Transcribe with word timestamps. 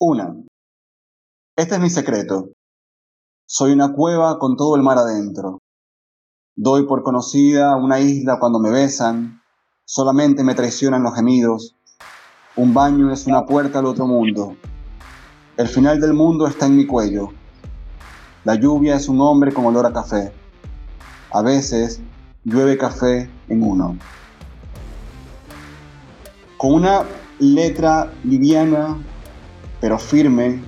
Una. 0.00 0.32
Este 1.56 1.74
es 1.74 1.80
mi 1.80 1.90
secreto. 1.90 2.52
Soy 3.48 3.72
una 3.72 3.92
cueva 3.92 4.38
con 4.38 4.56
todo 4.56 4.76
el 4.76 4.82
mar 4.82 4.96
adentro. 4.96 5.58
Doy 6.54 6.86
por 6.86 7.02
conocida 7.02 7.74
una 7.74 7.98
isla 7.98 8.38
cuando 8.38 8.60
me 8.60 8.70
besan, 8.70 9.42
solamente 9.84 10.44
me 10.44 10.54
traicionan 10.54 11.02
los 11.02 11.16
gemidos. 11.16 11.74
Un 12.54 12.74
baño 12.74 13.12
es 13.12 13.26
una 13.26 13.44
puerta 13.44 13.80
al 13.80 13.86
otro 13.86 14.06
mundo. 14.06 14.54
El 15.56 15.66
final 15.66 16.00
del 16.00 16.14
mundo 16.14 16.46
está 16.46 16.66
en 16.66 16.76
mi 16.76 16.86
cuello. 16.86 17.30
La 18.44 18.54
lluvia 18.54 18.94
es 18.94 19.08
un 19.08 19.20
hombre 19.20 19.52
con 19.52 19.66
olor 19.66 19.84
a 19.84 19.92
café. 19.92 20.32
A 21.32 21.42
veces 21.42 22.00
llueve 22.44 22.78
café 22.78 23.28
en 23.48 23.64
uno. 23.64 23.98
Con 26.56 26.74
una 26.74 27.02
letra 27.40 28.12
liviana 28.22 28.96
pero 29.80 29.98
firme, 29.98 30.60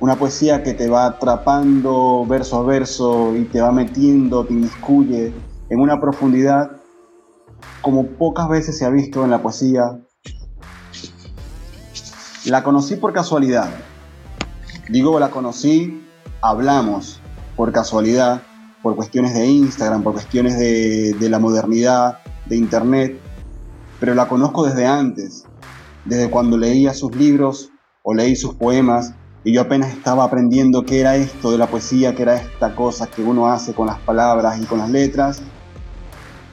una 0.00 0.16
poesía 0.16 0.62
que 0.62 0.72
te 0.72 0.88
va 0.88 1.06
atrapando 1.06 2.24
verso 2.26 2.58
a 2.58 2.62
verso 2.62 3.36
y 3.36 3.44
te 3.44 3.60
va 3.60 3.70
metiendo, 3.70 4.44
te 4.44 4.54
inmiscuye 4.54 5.32
en 5.68 5.80
una 5.80 6.00
profundidad 6.00 6.70
como 7.82 8.06
pocas 8.06 8.48
veces 8.48 8.78
se 8.78 8.84
ha 8.84 8.90
visto 8.90 9.24
en 9.24 9.30
la 9.30 9.42
poesía. 9.42 10.00
La 12.46 12.62
conocí 12.62 12.96
por 12.96 13.12
casualidad. 13.12 13.68
Digo, 14.88 15.20
la 15.20 15.30
conocí, 15.30 16.02
hablamos 16.40 17.20
por 17.56 17.72
casualidad, 17.72 18.42
por 18.82 18.96
cuestiones 18.96 19.34
de 19.34 19.46
Instagram, 19.46 20.02
por 20.02 20.14
cuestiones 20.14 20.58
de, 20.58 21.14
de 21.14 21.28
la 21.28 21.38
modernidad, 21.38 22.18
de 22.46 22.56
Internet, 22.56 23.18
pero 24.00 24.14
la 24.14 24.26
conozco 24.26 24.64
desde 24.64 24.86
antes, 24.86 25.44
desde 26.06 26.30
cuando 26.30 26.56
leía 26.56 26.94
sus 26.94 27.14
libros 27.14 27.70
o 28.02 28.14
leí 28.14 28.36
sus 28.36 28.54
poemas 28.54 29.14
y 29.42 29.52
yo 29.52 29.62
apenas 29.62 29.92
estaba 29.92 30.24
aprendiendo 30.24 30.84
qué 30.84 31.00
era 31.00 31.16
esto 31.16 31.50
de 31.50 31.58
la 31.58 31.66
poesía, 31.66 32.14
qué 32.14 32.22
era 32.22 32.36
esta 32.36 32.74
cosa 32.74 33.06
que 33.06 33.22
uno 33.22 33.46
hace 33.48 33.72
con 33.72 33.86
las 33.86 33.98
palabras 34.00 34.60
y 34.60 34.66
con 34.66 34.78
las 34.78 34.90
letras. 34.90 35.42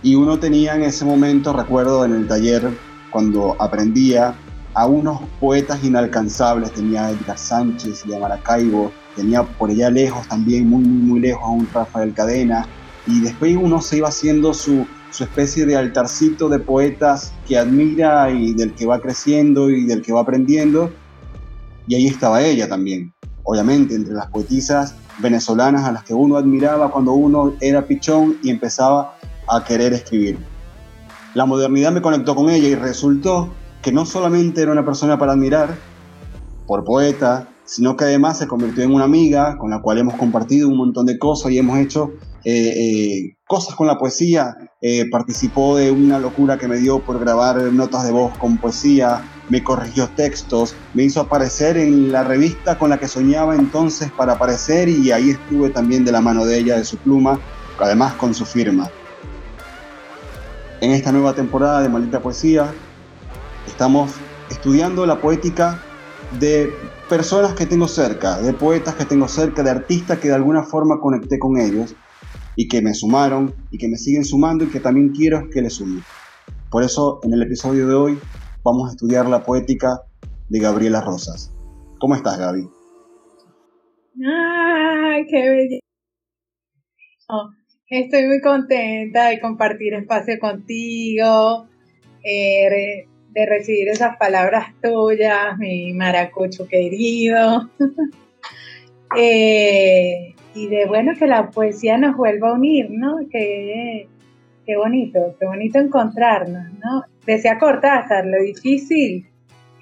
Y 0.01 0.15
uno 0.15 0.39
tenía 0.39 0.75
en 0.75 0.83
ese 0.83 1.03
momento, 1.03 1.51
recuerdo 1.51 2.05
en 2.05 2.13
el 2.13 2.27
taller, 2.27 2.69
cuando 3.11 3.55
aprendía, 3.59 4.35
a 4.73 4.85
unos 4.85 5.19
poetas 5.41 5.83
inalcanzables. 5.83 6.71
Tenía 6.71 7.07
a 7.07 7.11
Edgar 7.11 7.37
Sánchez 7.37 8.05
y 8.05 8.13
a 8.13 8.19
Maracaibo, 8.19 8.91
tenía 9.15 9.43
por 9.43 9.69
allá 9.69 9.89
lejos 9.89 10.25
también, 10.29 10.69
muy, 10.69 10.83
muy, 10.83 11.01
muy 11.01 11.19
lejos, 11.19 11.43
a 11.43 11.49
un 11.49 11.67
Rafael 11.73 12.13
Cadena. 12.13 12.65
Y 13.05 13.19
después 13.19 13.57
uno 13.57 13.81
se 13.81 13.97
iba 13.97 14.07
haciendo 14.07 14.53
su, 14.53 14.85
su 15.11 15.23
especie 15.25 15.65
de 15.65 15.75
altarcito 15.75 16.47
de 16.47 16.59
poetas 16.59 17.33
que 17.45 17.57
admira 17.57 18.29
y 18.31 18.53
del 18.53 18.73
que 18.73 18.85
va 18.85 19.01
creciendo 19.01 19.69
y 19.69 19.85
del 19.85 20.01
que 20.01 20.13
va 20.13 20.21
aprendiendo 20.21 20.89
y 21.87 21.95
ahí 21.95 22.07
estaba 22.07 22.43
ella 22.43 22.67
también, 22.67 23.13
obviamente, 23.43 23.95
entre 23.95 24.13
las 24.13 24.27
poetisas 24.27 24.95
venezolanas 25.19 25.85
a 25.85 25.91
las 25.91 26.03
que 26.03 26.13
uno 26.13 26.37
admiraba 26.37 26.91
cuando 26.91 27.13
uno 27.13 27.53
era 27.61 27.87
pichón 27.87 28.37
y 28.43 28.49
empezaba 28.49 29.17
a 29.47 29.63
querer 29.63 29.93
escribir. 29.93 30.37
La 31.33 31.45
modernidad 31.45 31.91
me 31.91 32.01
conectó 32.01 32.35
con 32.35 32.49
ella 32.49 32.67
y 32.67 32.75
resultó 32.75 33.53
que 33.81 33.91
no 33.91 34.05
solamente 34.05 34.61
era 34.61 34.71
una 34.71 34.85
persona 34.85 35.17
para 35.17 35.31
admirar, 35.33 35.75
por 36.67 36.83
poeta, 36.83 37.47
sino 37.63 37.95
que 37.95 38.05
además 38.05 38.37
se 38.37 38.47
convirtió 38.47 38.83
en 38.83 38.93
una 38.93 39.05
amiga 39.05 39.57
con 39.57 39.71
la 39.71 39.81
cual 39.81 39.97
hemos 39.97 40.15
compartido 40.15 40.67
un 40.67 40.77
montón 40.77 41.05
de 41.05 41.17
cosas 41.17 41.51
y 41.51 41.57
hemos 41.57 41.79
hecho 41.79 42.11
eh, 42.43 42.73
eh, 42.75 43.37
cosas 43.47 43.75
con 43.75 43.87
la 43.87 43.97
poesía. 43.97 44.55
Eh, 44.81 45.09
participó 45.09 45.77
de 45.77 45.91
una 45.91 46.19
locura 46.19 46.57
que 46.57 46.67
me 46.67 46.77
dio 46.77 46.99
por 46.99 47.19
grabar 47.19 47.57
notas 47.73 48.05
de 48.05 48.11
voz 48.11 48.37
con 48.37 48.57
poesía, 48.57 49.21
me 49.49 49.63
corrigió 49.63 50.09
textos, 50.09 50.75
me 50.93 51.03
hizo 51.03 51.21
aparecer 51.21 51.77
en 51.77 52.11
la 52.11 52.23
revista 52.23 52.77
con 52.77 52.89
la 52.89 52.99
que 52.99 53.07
soñaba 53.07 53.55
entonces 53.55 54.11
para 54.11 54.33
aparecer 54.33 54.89
y 54.89 55.11
ahí 55.11 55.31
estuve 55.31 55.69
también 55.69 56.03
de 56.03 56.11
la 56.11 56.21
mano 56.21 56.45
de 56.45 56.57
ella, 56.57 56.77
de 56.77 56.83
su 56.83 56.97
pluma, 56.97 57.39
además 57.79 58.13
con 58.13 58.33
su 58.33 58.45
firma. 58.45 58.89
En 60.81 60.91
esta 60.91 61.11
nueva 61.11 61.33
temporada 61.33 61.81
de 61.81 61.89
Maldita 61.89 62.21
Poesía 62.21 62.71
estamos 63.65 64.11
estudiando 64.49 65.05
la 65.05 65.19
poética 65.19 65.81
de 66.39 66.71
personas 67.09 67.53
que 67.53 67.65
tengo 67.65 67.87
cerca, 67.87 68.39
de 68.41 68.53
poetas 68.53 68.95
que 68.95 69.05
tengo 69.05 69.27
cerca, 69.27 69.63
de 69.63 69.71
artistas 69.71 70.19
que 70.19 70.27
de 70.27 70.35
alguna 70.35 70.63
forma 70.63 70.99
conecté 70.99 71.39
con 71.39 71.57
ellos 71.57 71.95
y 72.55 72.67
que 72.67 72.81
me 72.81 72.93
sumaron 72.93 73.53
y 73.71 73.77
que 73.77 73.87
me 73.87 73.97
siguen 73.97 74.25
sumando 74.25 74.65
y 74.65 74.67
que 74.67 74.79
también 74.79 75.09
quiero 75.09 75.49
que 75.49 75.61
les 75.61 75.73
sumen. 75.73 76.03
Por 76.69 76.83
eso 76.83 77.19
en 77.23 77.33
el 77.33 77.41
episodio 77.41 77.87
de 77.87 77.95
hoy 77.95 78.19
vamos 78.67 78.89
a 78.89 78.91
estudiar 78.91 79.25
la 79.27 79.43
poética 79.43 80.01
de 80.49 80.59
Gabriela 80.59 80.99
Rosas. 80.99 81.53
¿Cómo 82.01 82.15
estás, 82.15 82.37
Gaby? 82.37 82.67
¡Ay, 84.25 85.25
qué 85.27 85.49
belleza! 85.49 85.81
estoy 87.89 88.27
muy 88.27 88.41
contenta 88.41 89.29
de 89.29 89.39
compartir 89.39 89.93
espacio 89.93 90.37
contigo, 90.39 91.65
eh, 92.21 93.07
de 93.29 93.45
recibir 93.45 93.87
esas 93.87 94.17
palabras 94.17 94.73
tuyas, 94.81 95.57
mi 95.57 95.93
maracucho 95.93 96.67
querido. 96.67 97.69
Eh, 99.15 100.35
y 100.53 100.67
de 100.67 100.85
bueno 100.85 101.13
que 101.17 101.27
la 101.27 101.49
poesía 101.49 101.97
nos 101.97 102.17
vuelva 102.17 102.49
a 102.49 102.53
unir, 102.55 102.87
¿no? 102.89 103.19
Que 103.31 104.09
qué 104.67 104.75
bonito, 104.75 105.35
qué 105.39 105.45
bonito 105.45 105.79
encontrarnos, 105.79 106.73
¿no? 106.73 107.05
Decía 107.25 107.57
Cortázar, 107.57 108.25
lo 108.25 108.37
difícil, 108.43 109.25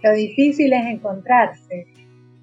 lo 0.03 0.13
difícil 0.13 0.71
es 0.71 0.85
encontrarse. 0.85 1.87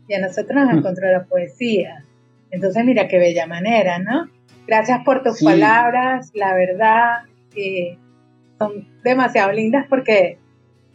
Y 0.08 0.14
a 0.14 0.20
nosotros 0.20 0.52
nos 0.64 0.74
mm. 0.74 0.78
encontró 0.78 1.10
la 1.10 1.24
poesía. 1.24 2.04
Entonces, 2.50 2.84
mira 2.84 3.06
qué 3.06 3.18
bella 3.18 3.46
manera, 3.46 4.00
¿no? 4.00 4.28
Gracias 4.66 5.04
por 5.04 5.22
tus 5.22 5.40
palabras, 5.42 6.32
la 6.34 6.54
verdad, 6.54 7.22
que 7.54 7.96
son 8.58 8.88
demasiado 9.04 9.52
lindas 9.52 9.86
porque, 9.88 10.38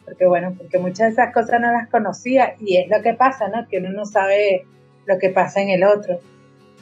porque, 0.03 0.25
bueno, 0.27 0.53
porque 0.57 0.79
muchas 0.79 1.07
de 1.07 1.09
esas 1.13 1.33
cosas 1.33 1.61
no 1.61 1.71
las 1.71 1.87
conocía 1.87 2.55
y 2.59 2.77
es 2.77 2.89
lo 2.89 3.01
que 3.01 3.13
pasa, 3.13 3.47
¿no? 3.47 3.67
Que 3.69 3.77
uno 3.77 3.91
no 3.91 4.05
sabe 4.05 4.65
lo 5.05 5.17
que 5.17 5.29
pasa 5.29 5.61
en 5.61 5.69
el 5.69 5.83
otro, 5.85 6.19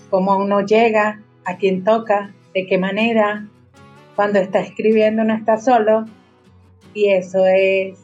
cómo 0.10 0.38
uno 0.38 0.62
llega, 0.62 1.22
a 1.46 1.58
quién 1.58 1.84
toca, 1.84 2.34
de 2.56 2.66
qué 2.66 2.80
manera, 2.80 3.48
cuando 4.16 4.40
está 4.40 4.60
escribiendo 4.60 5.24
no 5.24 5.34
está 5.34 5.58
solo 5.58 6.06
y 6.94 7.10
eso 7.10 7.46
es 7.46 8.00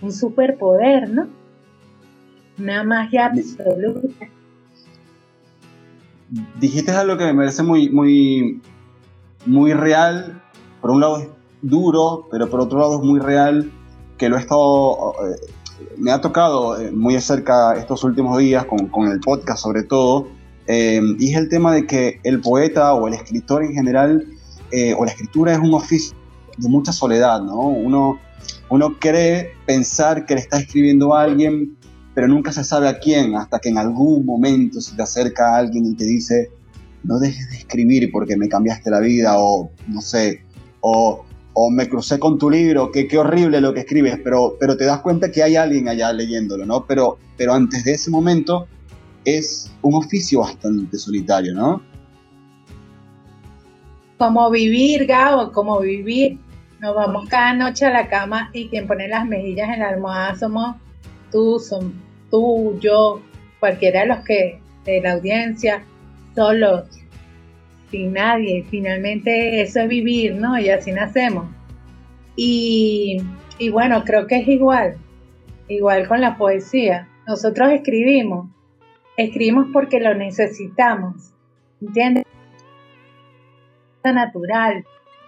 un 0.00 0.12
superpoder, 0.12 1.08
¿no? 1.10 1.28
Una 2.58 2.82
magia 2.82 3.26
absoluta. 3.26 4.26
Dijiste 6.60 6.90
algo 6.90 7.16
que 7.16 7.24
me 7.24 7.34
parece 7.34 7.62
muy, 7.62 7.88
muy, 7.88 8.60
muy 9.46 9.72
real. 9.72 10.42
Por 10.80 10.90
un 10.90 11.00
lado 11.00 11.18
es 11.18 11.28
duro, 11.62 12.26
pero 12.30 12.50
por 12.50 12.60
otro 12.60 12.80
lado 12.80 12.98
es 13.00 13.04
muy 13.04 13.20
real, 13.20 13.70
que 14.16 14.28
lo 14.28 14.36
he 14.36 14.40
estado, 14.40 15.14
eh, 15.24 15.36
me 15.96 16.10
ha 16.10 16.20
tocado 16.20 16.80
eh, 16.80 16.90
muy 16.90 17.14
de 17.14 17.20
cerca 17.20 17.74
estos 17.74 18.02
últimos 18.04 18.38
días 18.38 18.64
con, 18.66 18.88
con 18.88 19.08
el 19.08 19.20
podcast 19.20 19.62
sobre 19.62 19.84
todo, 19.84 20.28
eh, 20.66 21.00
y 21.18 21.30
es 21.30 21.36
el 21.36 21.48
tema 21.48 21.72
de 21.72 21.86
que 21.86 22.20
el 22.24 22.40
poeta 22.40 22.92
o 22.94 23.08
el 23.08 23.14
escritor 23.14 23.64
en 23.64 23.72
general 23.72 24.26
eh, 24.70 24.94
o 24.94 25.04
la 25.04 25.10
escritura 25.12 25.52
es 25.52 25.58
un 25.58 25.74
oficio 25.74 26.16
de 26.56 26.68
mucha 26.68 26.92
soledad, 26.92 27.42
¿no? 27.42 27.60
Uno, 27.60 28.18
uno 28.70 28.98
cree 28.98 29.52
pensar 29.66 30.26
que 30.26 30.34
le 30.34 30.40
está 30.40 30.58
escribiendo 30.58 31.14
a 31.14 31.22
alguien, 31.22 31.76
pero 32.14 32.28
nunca 32.28 32.52
se 32.52 32.64
sabe 32.64 32.88
a 32.88 32.98
quién, 32.98 33.36
hasta 33.36 33.58
que 33.60 33.68
en 33.68 33.78
algún 33.78 34.26
momento 34.26 34.80
se 34.80 34.96
te 34.96 35.02
acerca 35.02 35.54
a 35.54 35.58
alguien 35.58 35.86
y 35.86 35.94
te 35.94 36.04
dice, 36.04 36.50
no 37.04 37.18
dejes 37.18 37.48
de 37.50 37.56
escribir 37.58 38.10
porque 38.12 38.36
me 38.36 38.48
cambiaste 38.48 38.90
la 38.90 39.00
vida, 39.00 39.34
o 39.38 39.70
no 39.86 40.00
sé, 40.00 40.42
o, 40.80 41.24
o 41.52 41.70
me 41.70 41.88
crucé 41.88 42.18
con 42.18 42.38
tu 42.38 42.50
libro, 42.50 42.90
que 42.92 43.08
qué 43.08 43.18
horrible 43.18 43.60
lo 43.60 43.72
que 43.72 43.80
escribes, 43.80 44.18
pero, 44.22 44.56
pero 44.60 44.76
te 44.76 44.84
das 44.84 45.00
cuenta 45.00 45.30
que 45.30 45.42
hay 45.42 45.56
alguien 45.56 45.88
allá 45.88 46.12
leyéndolo, 46.12 46.66
¿no? 46.66 46.86
Pero, 46.86 47.18
pero 47.36 47.54
antes 47.54 47.84
de 47.84 47.92
ese 47.92 48.10
momento 48.10 48.66
es 49.24 49.70
un 49.82 49.94
oficio 49.94 50.40
bastante 50.40 50.98
solitario, 50.98 51.54
¿no? 51.54 51.82
Cómo 54.18 54.50
vivir, 54.50 55.06
Gabo, 55.06 55.52
cómo 55.52 55.78
vivir. 55.78 56.38
Nos 56.80 56.94
vamos 56.94 57.28
cada 57.28 57.54
noche 57.54 57.86
a 57.86 57.90
la 57.90 58.08
cama 58.08 58.50
y 58.52 58.68
quien 58.68 58.88
pone 58.88 59.06
las 59.06 59.24
mejillas 59.24 59.68
en 59.68 59.78
la 59.78 59.90
almohada 59.90 60.34
somos 60.34 60.76
tú, 61.30 61.60
son 61.60 61.94
tú, 62.28 62.78
yo, 62.80 63.20
cualquiera 63.60 64.00
de 64.00 64.06
los 64.06 64.18
que 64.24 64.60
de 64.84 65.00
la 65.00 65.12
audiencia, 65.12 65.84
solos, 66.34 66.88
sin 67.92 68.14
nadie. 68.14 68.64
Finalmente 68.68 69.60
eso 69.60 69.80
es 69.80 69.88
vivir, 69.88 70.34
¿no? 70.34 70.58
Y 70.58 70.68
así 70.68 70.90
nacemos. 70.90 71.46
Y, 72.34 73.18
y 73.58 73.70
bueno, 73.70 74.02
creo 74.04 74.26
que 74.26 74.38
es 74.38 74.48
igual, 74.48 74.96
igual 75.68 76.08
con 76.08 76.20
la 76.20 76.36
poesía. 76.36 77.08
Nosotros 77.26 77.70
escribimos, 77.70 78.48
escribimos 79.16 79.66
porque 79.72 80.00
lo 80.00 80.14
necesitamos, 80.14 81.32
¿entiendes? 81.80 82.24
Natural, 84.04 84.84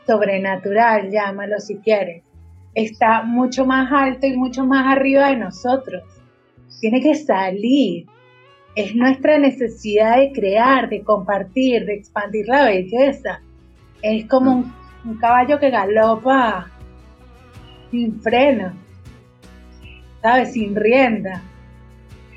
sobrenatural, 0.06 1.11
llámalo 1.11 1.58
si 1.61 1.76
quieres, 1.76 2.22
está 2.75 3.22
mucho 3.22 3.67
más 3.67 3.90
alto 3.93 4.26
y 4.26 4.37
mucho 4.37 4.64
más 4.64 4.87
arriba 4.96 5.28
de 5.28 5.37
nosotros. 5.37 6.02
tiene 6.81 7.00
que 7.00 7.14
salir. 7.14 8.06
Es 8.75 8.94
nuestra 8.94 9.38
necesidad 9.38 10.17
de 10.19 10.32
crear, 10.32 10.88
de 10.88 11.02
compartir, 11.02 11.84
de 11.84 11.94
expandir 11.94 12.46
la 12.46 12.64
belleza. 12.64 13.43
Es 14.00 14.26
como 14.26 14.64
un, 15.05 15.19
caballo 15.19 15.58
que 15.58 15.70
galopa 15.70 16.70
sin 17.90 18.20
freno, 18.20 18.73
¿sabes? 20.23 20.52
Sin 20.52 20.76
rienda. 20.76 21.43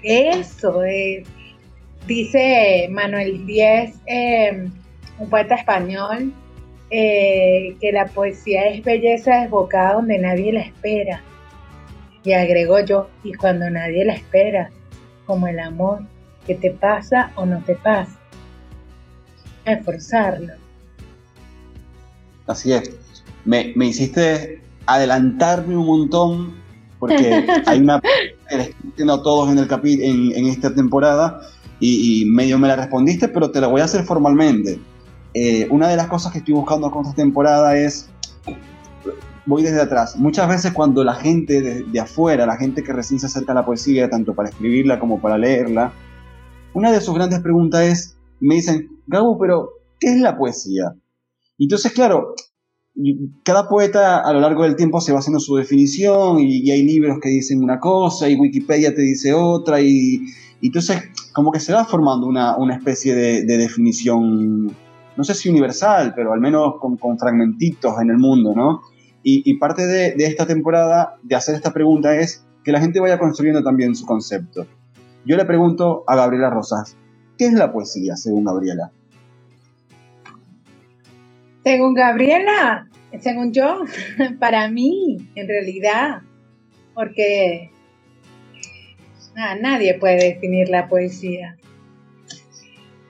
Eso 0.02 0.84
es, 0.84 1.26
dice 2.08 2.90
Manuel 2.92 3.46
Díez, 3.46 3.96
em, 4.06 4.72
un 5.24 5.30
poeta 5.30 5.56
español, 5.56 6.34
eh, 6.90 7.76
que 7.80 7.92
la 7.92 8.08
poesía 8.08 8.68
es 8.68 8.84
belleza 8.84 9.42
desbocada 9.42 9.94
donde 9.94 10.20
nadie 10.20 10.54
la 10.54 10.62
espera. 10.62 11.22
Y 12.24 12.34
agrego 12.34 12.80
yo, 12.82 13.10
y 13.24 13.34
cuando 13.34 13.70
nadie 13.70 14.06
la 14.06 14.14
espera, 14.14 14.70
como 15.26 15.48
el 15.48 15.60
amor, 15.60 16.02
que 16.46 16.56
te 16.56 16.72
pasa 16.72 17.32
o 17.36 17.46
no 17.46 17.62
te 17.64 17.76
pasa. 17.76 18.18
Esforzarlo. 19.66 20.54
Así 22.48 22.74
es. 22.74 22.92
Me, 23.46 23.74
me 23.76 23.88
hiciste 23.88 24.62
adelantarme 24.86 25.78
un 25.78 25.86
montón 25.86 26.64
porque 27.00 27.46
hay 27.66 27.80
una 27.80 28.02
que 28.02 28.56
les 28.56 29.10
a 29.10 29.22
todos 29.22 29.52
en, 29.52 29.58
el 29.58 29.68
capi 29.68 29.94
en, 30.04 30.32
en, 30.34 30.46
esta 30.48 30.74
temporada 30.74 31.42
y, 31.80 32.26
medio 32.28 32.58
me 32.58 32.68
la 32.68 32.78
respondiste, 32.78 33.28
pero 33.28 33.52
te 33.52 33.60
la 33.60 33.68
voy 33.68 33.82
a 33.82 33.86
hacer 33.86 34.06
formalmente. 34.06 34.80
Eh, 35.34 35.68
una 35.72 35.88
de 35.88 35.96
las 35.96 36.08
cosas 36.08 36.32
que 36.32 36.40
estoy 36.40 36.54
buscando 36.54 36.92
con 36.92 37.04
esta 37.04 37.16
temporada 37.16 37.78
es, 37.78 38.10
voy 39.46 39.64
desde 39.64 39.82
atrás, 39.82 40.16
muchas 40.16 40.48
veces 40.48 40.74
cuando 40.74 41.04
la 41.04 41.16
gente 41.16 41.62
de, 41.62 42.00
afuera, 42.00 42.46
la 42.46 42.58
gente 42.58 42.84
que 42.84 42.94
recién 42.94 43.20
se 43.20 43.26
acerca 43.26 43.52
a 43.52 43.56
la 43.56 43.66
poesía, 43.66 44.10
tanto 44.10 44.36
para 44.36 44.50
escribirla 44.50 45.00
como 45.00 45.20
para 45.20 45.38
leerla, 45.38 45.92
una 46.74 46.92
de 46.92 47.02
sus 47.02 47.16
grandes 47.16 47.40
preguntas 47.40 47.82
es, 47.82 48.18
me 48.40 48.56
dicen, 48.56 49.00
Gabo, 49.08 49.38
pero 49.40 49.70
¿qué 50.00 50.14
es 50.14 50.20
la 50.20 50.38
poesía? 50.38 50.96
Entonces, 51.58 51.92
claro, 51.92 52.36
cada 53.44 53.68
poeta 53.68 54.20
a 54.20 54.34
lo 54.34 54.40
largo 54.40 54.64
del 54.64 54.76
tiempo 54.76 55.02
se 55.02 55.12
va 55.12 55.20
haciendo 55.20 55.40
su 55.40 55.56
definición 55.56 56.40
y, 56.40 56.70
hay 56.70 56.84
libros 56.84 57.18
que 57.22 57.30
dicen 57.30 57.64
una 57.64 57.80
cosa 57.80 58.30
y 58.30 58.36
Wikipedia 58.36 58.94
te 58.94 59.02
dice 59.02 59.34
otra 59.34 59.82
y, 59.82 60.22
entonces 60.62 61.02
como 61.34 61.52
que 61.52 61.60
se 61.60 61.74
va 61.74 61.86
formando 61.86 62.28
una, 62.28 62.76
especie 62.76 63.16
de, 63.16 63.58
definición, 63.58 64.76
no 65.16 65.24
sé 65.24 65.34
si 65.34 65.50
universal, 65.50 66.14
pero 66.16 66.34
al 66.34 66.40
menos 66.40 66.76
con, 66.80 66.98
fragmentitos 67.18 68.00
en 68.02 68.10
el 68.10 68.18
mundo, 68.18 68.54
¿no? 68.56 68.82
Y, 69.26 69.54
parte 69.58 69.88
de, 69.88 70.16
esta 70.18 70.46
temporada 70.46 71.16
de 71.24 71.36
hacer 71.36 71.56
esta 71.56 71.72
pregunta 71.72 72.14
es 72.14 72.46
que 72.64 72.74
la 72.74 72.82
gente 72.82 73.00
vaya 73.00 73.18
construyendo 73.18 73.64
también 73.64 73.96
su 73.96 74.06
concepto. 74.06 74.68
Yo 75.26 75.38
le 75.38 75.46
pregunto 75.46 76.04
a 76.08 76.18
Gabriela 76.18 76.50
Rosas, 76.50 76.98
¿qué 77.38 77.46
es 77.46 77.54
la 77.54 77.72
poesía 77.72 78.18
según 78.18 78.44
Gabriela? 78.44 78.92
Según 81.64 81.94
Gabriela, 81.94 82.90
según 83.22 83.54
yo, 83.54 83.84
para 84.40 84.68
mí, 84.70 85.30
en 85.36 85.48
realidad, 85.48 86.22
porque 86.94 87.72
nadie 89.62 89.98
puede 90.00 90.34
definir 90.34 90.68
la 90.68 90.90
poesía. 90.90 91.56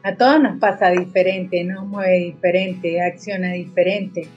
A 0.04 0.16
todos 0.16 0.42
nos 0.42 0.60
pasa 0.60 0.90
diferente, 0.92 1.64
nos 1.64 1.86
mueve 1.86 2.20
diferente, 2.20 3.02
acciona 3.02 3.54
diferente. 3.54 4.28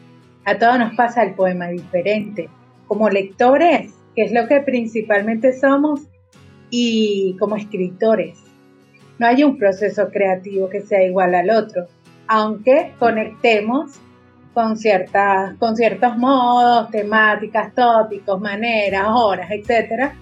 A 0.45 0.59
todos 0.59 0.79
nos 0.79 0.95
pasa 0.95 1.23
el 1.23 1.35
poema 1.35 1.69
diferente. 1.69 2.49
Como 2.87 3.11
lectores, 3.11 3.93
que 4.15 4.23
es 4.23 4.33
lo 4.33 4.47
que 4.47 4.61
principalmente 4.61 5.53
somos, 5.53 6.03
y 6.71 7.37
como 7.39 7.57
escritores. 7.57 8.39
No 9.19 9.27
hay 9.27 9.45
un 9.45 9.59
proceso 9.59 10.11
creativo 10.11 10.69
que 10.69 10.83
sea 10.83 11.03
igual 11.03 11.35
al 11.35 11.51
otro, 11.51 11.87
aunque 12.27 12.93
conectemos 12.99 13.93
con, 14.53 14.77
ciertas, 14.77 15.55
con 15.59 15.77
ciertos 15.77 16.17
modos, 16.17 16.91
temáticas, 16.91 17.75
tópicos, 17.75 18.41
maneras, 18.41 19.07
horas, 19.09 19.51
etc. 19.51 20.13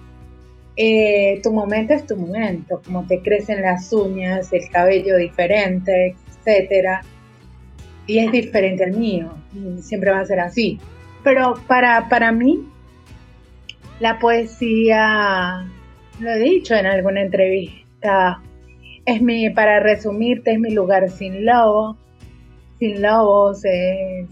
Eh, 0.77 1.39
tu 1.41 1.53
momento 1.53 1.93
es 1.93 2.05
tu 2.05 2.17
momento, 2.17 2.81
como 2.85 3.05
te 3.07 3.21
crecen 3.21 3.61
las 3.61 3.91
uñas, 3.93 4.51
el 4.51 4.69
cabello 4.69 5.15
diferente, 5.17 6.15
etc. 6.45 7.01
Y 8.07 8.19
es 8.19 8.31
diferente 8.31 8.83
al 8.83 8.91
mío, 8.91 9.33
y 9.53 9.81
siempre 9.81 10.11
va 10.11 10.19
a 10.19 10.25
ser 10.25 10.39
así. 10.39 10.79
Pero 11.23 11.55
para, 11.67 12.07
para 12.09 12.31
mí, 12.31 12.67
la 13.99 14.19
poesía, 14.19 15.65
lo 16.19 16.29
he 16.29 16.39
dicho 16.39 16.75
en 16.75 16.85
alguna 16.85 17.21
entrevista, 17.21 18.41
es 19.05 19.21
mi, 19.21 19.49
para 19.51 19.79
resumirte, 19.79 20.53
es 20.53 20.59
mi 20.59 20.71
lugar 20.71 21.09
sin 21.09 21.45
lobo, 21.45 21.97
sin 22.79 23.01
lobos, 23.01 23.63
es, 23.63 24.27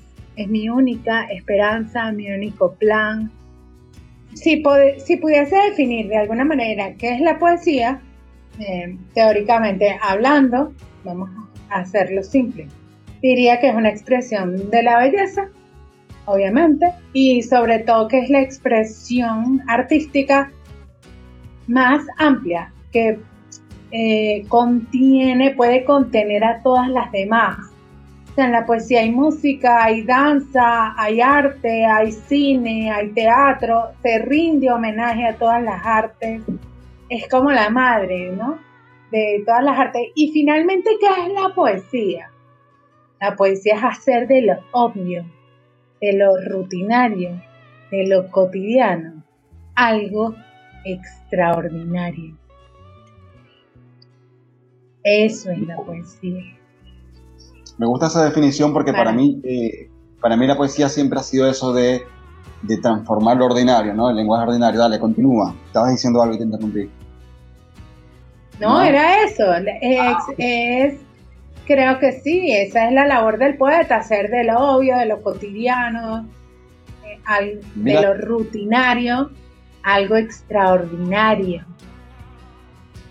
mi 0.48 0.68
única 0.68 1.26
esperanza, 1.26 2.12
mi 2.12 2.32
único 2.32 2.74
plan. 2.74 3.32
Si, 4.36 4.64
si 4.98 5.18
pudiese 5.18 5.56
definir 5.56 6.08
de 6.08 6.18
alguna 6.18 6.44
manera 6.44 6.94
qué 6.96 7.16
es 7.16 7.22
la 7.22 7.40
poesía, 7.40 8.02
eh, 8.60 8.98
teóricamente 9.14 9.98
hablando, 10.02 10.74
vamos 11.04 11.30
a 11.70 11.80
hacerlo 11.80 12.24
simple. 12.24 12.68
Diría 13.22 13.60
que 13.60 13.70
es 13.70 13.76
una 13.76 13.90
expresión 13.90 14.70
de 14.70 14.84
la 14.84 15.00
belleza, 15.00 15.50
obviamente, 16.26 16.92
y 17.14 17.42
sobre 17.42 17.80
todo 17.80 18.08
que 18.08 18.20
es 18.20 18.30
la 18.30 18.42
expresión 18.42 19.62
artística 19.68 20.52
más 21.68 22.06
amplia 22.18 22.74
que 22.92 23.20
eh, 23.92 24.44
contiene, 24.50 25.52
puede 25.52 25.84
contener 25.86 26.44
a 26.44 26.62
todas 26.62 26.90
las 26.90 27.12
demás 27.12 27.73
en 28.42 28.52
la 28.52 28.66
poesía 28.66 29.02
hay 29.02 29.12
música, 29.12 29.84
hay 29.84 30.04
danza, 30.04 30.94
hay 30.98 31.22
arte, 31.22 31.86
hay 31.86 32.12
cine, 32.12 32.92
hay 32.92 33.10
teatro, 33.10 33.92
se 34.02 34.20
rinde 34.20 34.72
homenaje 34.72 35.28
a 35.28 35.36
todas 35.36 35.62
las 35.62 35.86
artes. 35.86 36.42
Es 37.10 37.28
como 37.30 37.52
la 37.52 37.70
madre, 37.70 38.32
¿no? 38.32 38.58
De 39.12 39.44
todas 39.46 39.64
las 39.64 39.78
artes. 39.78 40.02
Y 40.16 40.32
finalmente, 40.32 40.92
¿qué 41.00 41.08
es 41.08 41.34
la 41.34 41.54
poesía? 41.54 42.32
La 43.22 43.36
poesía 43.36 43.76
es 43.76 43.84
hacer 43.84 44.28
de 44.28 44.42
lo 44.42 44.56
obvio, 44.72 45.26
de 46.02 46.14
lo 46.14 46.36
rutinario, 46.50 47.42
de 47.92 48.08
lo 48.08 48.30
cotidiano, 48.32 49.24
algo 49.76 50.36
extraordinario. 50.84 52.36
Eso 55.04 55.52
es 55.52 55.60
la 55.60 55.76
poesía. 55.78 56.63
Me 57.78 57.88
gusta 57.88 58.08
esa 58.08 58.24
definición 58.24 58.74
porque 58.74 58.94
para 58.94 59.12
mí, 59.12 59.42
eh, 59.44 59.90
para 60.22 60.38
mí 60.38 60.46
la 60.48 60.56
poesía 60.56 60.90
siempre 60.90 61.20
ha 61.20 61.24
sido 61.24 61.50
eso 61.50 61.74
de, 61.74 62.06
transformar 62.82 63.38
lo 63.38 63.46
ordinario, 63.46 63.94
¿no? 63.94 64.10
El 64.10 64.16
lenguaje 64.16 64.46
ordinario. 64.48 64.80
Dale, 64.80 65.00
continúa. 65.00 65.54
Estabas 65.68 65.92
diciendo 65.92 66.22
algo 66.22 66.36
y 66.36 66.38
te 66.38 66.44
interrumpí. 66.44 66.90
No, 68.60 68.82
era 68.82 69.24
eso. 69.24 69.44
Ah, 69.52 70.18
es, 70.38 70.96
creo 71.66 72.00
que 72.00 72.14
sí, 72.22 72.52
esa 72.52 72.88
es 72.88 72.94
la 72.94 73.06
labor 73.06 73.38
del 73.38 73.58
poeta, 73.58 73.98
hacer 73.98 74.30
de 74.30 74.44
lo 74.46 74.60
obvio, 74.60 74.98
de 74.98 75.06
lo 75.08 75.22
cotidiano, 75.22 76.28
eh, 77.04 77.60
de 77.76 78.02
lo 78.02 78.14
rutinario, 78.14 79.32
algo 79.82 80.16
extraordinario. 80.16 81.66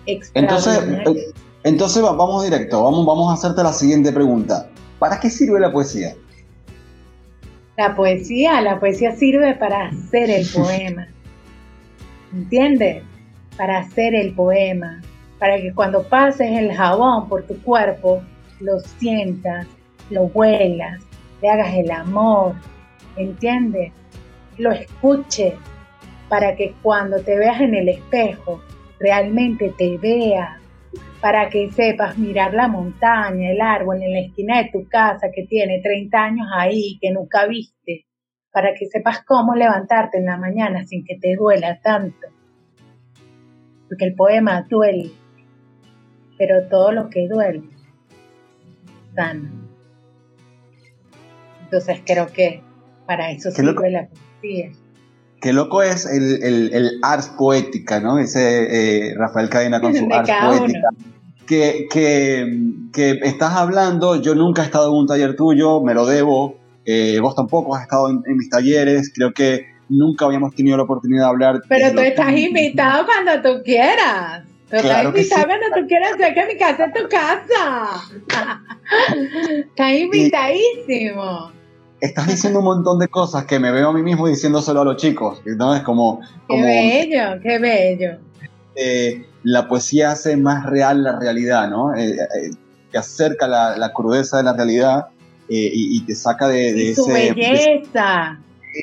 extraordinario. 0.06 0.94
Entonces, 0.96 1.34
entonces 1.64 2.02
vamos 2.02 2.44
directo, 2.44 2.82
vamos, 2.82 3.06
vamos 3.06 3.30
a 3.30 3.34
hacerte 3.34 3.62
la 3.62 3.72
siguiente 3.72 4.12
pregunta. 4.12 4.68
¿Para 4.98 5.20
qué 5.20 5.30
sirve 5.30 5.60
la 5.60 5.72
poesía? 5.72 6.14
La 7.76 7.94
poesía, 7.94 8.60
la 8.60 8.80
poesía 8.80 9.14
sirve 9.14 9.54
para 9.54 9.86
hacer 9.86 10.28
el 10.30 10.46
poema. 10.54 11.06
¿Entiendes? 12.32 13.04
Para 13.56 13.78
hacer 13.78 14.14
el 14.14 14.34
poema. 14.34 15.02
Para 15.38 15.56
que 15.60 15.72
cuando 15.72 16.02
pases 16.02 16.50
el 16.50 16.72
jabón 16.72 17.28
por 17.28 17.44
tu 17.44 17.60
cuerpo, 17.62 18.22
lo 18.60 18.80
sientas, 18.98 19.66
lo 20.10 20.24
huelas, 20.24 21.00
le 21.40 21.48
hagas 21.48 21.74
el 21.74 21.90
amor. 21.90 22.54
¿Entiendes? 23.16 23.92
Lo 24.58 24.72
escuches. 24.72 25.54
Para 26.28 26.56
que 26.56 26.74
cuando 26.82 27.20
te 27.20 27.36
veas 27.36 27.60
en 27.60 27.74
el 27.74 27.88
espejo, 27.88 28.60
realmente 28.98 29.74
te 29.76 29.98
veas 29.98 30.61
para 31.20 31.48
que 31.48 31.70
sepas 31.70 32.18
mirar 32.18 32.52
la 32.54 32.68
montaña, 32.68 33.50
el 33.50 33.60
árbol 33.60 34.02
en 34.02 34.12
la 34.12 34.20
esquina 34.20 34.58
de 34.58 34.70
tu 34.70 34.88
casa 34.88 35.30
que 35.34 35.46
tiene 35.46 35.80
30 35.80 36.18
años 36.18 36.46
ahí, 36.54 36.98
que 37.00 37.12
nunca 37.12 37.46
viste, 37.46 38.06
para 38.52 38.74
que 38.74 38.86
sepas 38.86 39.24
cómo 39.24 39.54
levantarte 39.54 40.18
en 40.18 40.26
la 40.26 40.36
mañana 40.36 40.84
sin 40.84 41.04
que 41.04 41.18
te 41.18 41.36
duela 41.36 41.80
tanto. 41.80 42.28
Porque 43.88 44.04
el 44.04 44.14
poema 44.14 44.66
duele, 44.68 45.10
pero 46.38 46.66
todo 46.68 46.92
lo 46.92 47.08
que 47.08 47.28
duele 47.28 47.62
sana. 49.14 49.50
Entonces 51.64 52.02
creo 52.04 52.26
que 52.26 52.62
para 53.06 53.30
eso 53.30 53.50
sirve 53.50 53.90
la 53.90 54.08
poesía. 54.08 54.70
Qué 55.42 55.52
loco 55.52 55.82
es 55.82 56.06
el, 56.06 56.42
el, 56.42 56.72
el 56.72 56.90
ars 57.02 57.28
poética, 57.36 58.00
¿no? 58.00 58.18
Ese 58.18 59.08
eh, 59.10 59.14
Rafael 59.16 59.50
Cadena 59.50 59.80
con 59.80 59.94
su 59.94 60.08
ars 60.10 60.30
poética. 60.30 60.88
Que, 61.46 61.88
que, 61.90 62.46
que, 62.92 63.18
estás 63.24 63.54
hablando, 63.54 64.22
yo 64.22 64.34
nunca 64.34 64.62
he 64.62 64.64
estado 64.64 64.88
en 64.88 65.00
un 65.00 65.06
taller 65.06 65.34
tuyo, 65.34 65.82
me 65.82 65.92
lo 65.92 66.06
debo, 66.06 66.56
eh, 66.86 67.18
vos 67.20 67.34
tampoco 67.34 67.74
has 67.74 67.82
estado 67.82 68.08
en, 68.08 68.22
mis 68.36 68.48
talleres, 68.48 69.12
creo 69.14 69.34
que 69.34 69.66
nunca 69.88 70.24
habíamos 70.24 70.54
tenido 70.54 70.76
la 70.76 70.84
oportunidad 70.84 71.24
de 71.24 71.28
hablar. 71.28 71.60
Pero 71.68 71.92
tú 71.92 72.00
estás 72.00 72.32
invitado 72.34 73.04
cuando 73.04 73.42
tú 73.42 73.62
quieras. 73.64 74.44
Tú 74.70 74.76
estás 74.76 75.04
invitado 75.04 75.46
cuando 75.46 75.66
tú 75.74 75.86
quieras, 75.88 76.12
sé 76.16 76.32
que 76.32 76.46
mi 76.46 76.56
casa 76.56 76.84
es 76.86 76.94
tu 76.94 77.08
casa. 77.08 78.00
estás 79.68 79.92
invitadísimo 79.92 81.61
estás 82.02 82.26
diciendo 82.28 82.58
un 82.58 82.66
montón 82.66 82.98
de 82.98 83.08
cosas 83.08 83.46
que 83.46 83.58
me 83.58 83.70
veo 83.70 83.88
a 83.88 83.92
mí 83.92 84.02
mismo 84.02 84.26
diciéndoselo 84.26 84.82
a 84.82 84.84
los 84.84 84.96
chicos, 84.96 85.40
¿no? 85.46 85.74
Es 85.74 85.82
como... 85.82 86.20
Qué 86.48 86.60
bello, 86.60 87.40
qué 87.42 87.58
bello. 87.58 88.18
Eh, 88.74 89.26
la 89.44 89.68
poesía 89.68 90.10
hace 90.10 90.36
más 90.36 90.66
real 90.66 91.04
la 91.04 91.18
realidad, 91.18 91.70
¿no? 91.70 91.94
Eh, 91.94 92.10
eh, 92.10 92.50
te 92.90 92.98
acerca 92.98 93.46
la, 93.46 93.76
la, 93.76 93.92
crudeza 93.92 94.38
de 94.38 94.42
la 94.42 94.52
realidad 94.52 95.06
y, 95.48 96.04
te 96.04 96.14
saca 96.14 96.48
de, 96.48 96.72
de 96.72 96.82
y 96.82 96.94
su 96.94 97.06
belleza, 97.06 98.38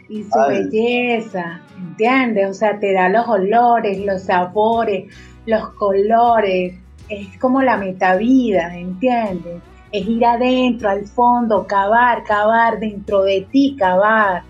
y 0.08 0.24
su 0.24 0.40
belleza, 0.48 1.62
¿entiendes? 1.78 2.50
O 2.50 2.54
sea, 2.54 2.80
te 2.80 2.94
da 2.94 3.10
los 3.10 3.28
olores, 3.28 3.98
los 4.00 4.24
sabores, 4.24 5.12
los 5.48 5.70
colores, 5.74 6.76
es 7.08 7.38
como 7.40 7.64
la 7.64 7.78
metavida, 7.78 8.76
¿entiendes? 8.78 9.62
Es 9.92 10.08
ir 10.08 10.24
adentro, 10.26 10.90
al 10.90 11.06
fondo, 11.06 11.66
cavar, 11.66 12.24
cavar 12.24 12.80
dentro 12.80 13.24
de 13.24 13.48
ti, 13.52 13.76
cavar, 13.78 14.44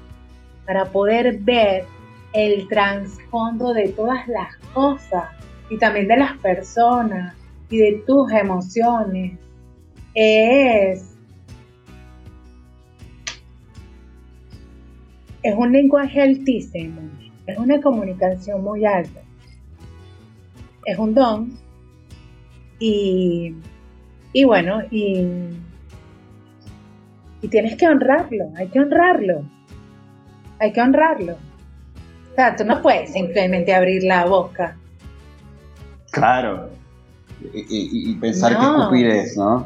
para 0.65 0.86
poder 0.86 1.39
ver 1.39 1.86
el 2.34 2.67
trasfondo 2.67 3.74
de 3.74 3.89
todas 3.89 4.27
las 4.27 4.55
cosas 4.74 5.29
y 5.69 5.77
también 5.77 6.08
de 6.08 6.17
las 6.17 6.38
personas 6.38 7.36
y 7.69 7.77
de 7.77 8.03
tus 8.05 8.31
emociones. 8.31 9.38
Es, 10.13 11.15
es 15.41 15.55
un 15.55 15.72
lenguaje 15.72 16.22
altísimo, 16.22 17.01
es 17.48 17.58
una 17.58 17.79
comunicación 17.79 18.63
muy 18.63 18.86
alta, 18.86 19.22
es 20.86 20.98
un 20.98 21.13
don 21.13 21.58
y 22.79 23.55
y 24.33 24.43
bueno, 24.43 24.81
y, 24.91 25.25
y 27.41 27.48
tienes 27.48 27.75
que 27.75 27.88
honrarlo, 27.88 28.51
hay 28.55 28.67
que 28.67 28.79
honrarlo, 28.79 29.43
hay 30.59 30.71
que 30.71 30.81
honrarlo. 30.81 31.33
O 32.31 32.36
sea, 32.36 32.55
tú 32.55 32.63
no 32.63 32.81
puedes 32.81 33.12
simplemente 33.12 33.74
abrir 33.74 34.03
la 34.03 34.25
boca. 34.25 34.77
Claro. 36.12 36.69
Y, 37.53 38.13
pensar 38.15 38.57
que 38.57 38.65
escupir 38.65 39.07
es, 39.07 39.38
¿no? 39.38 39.65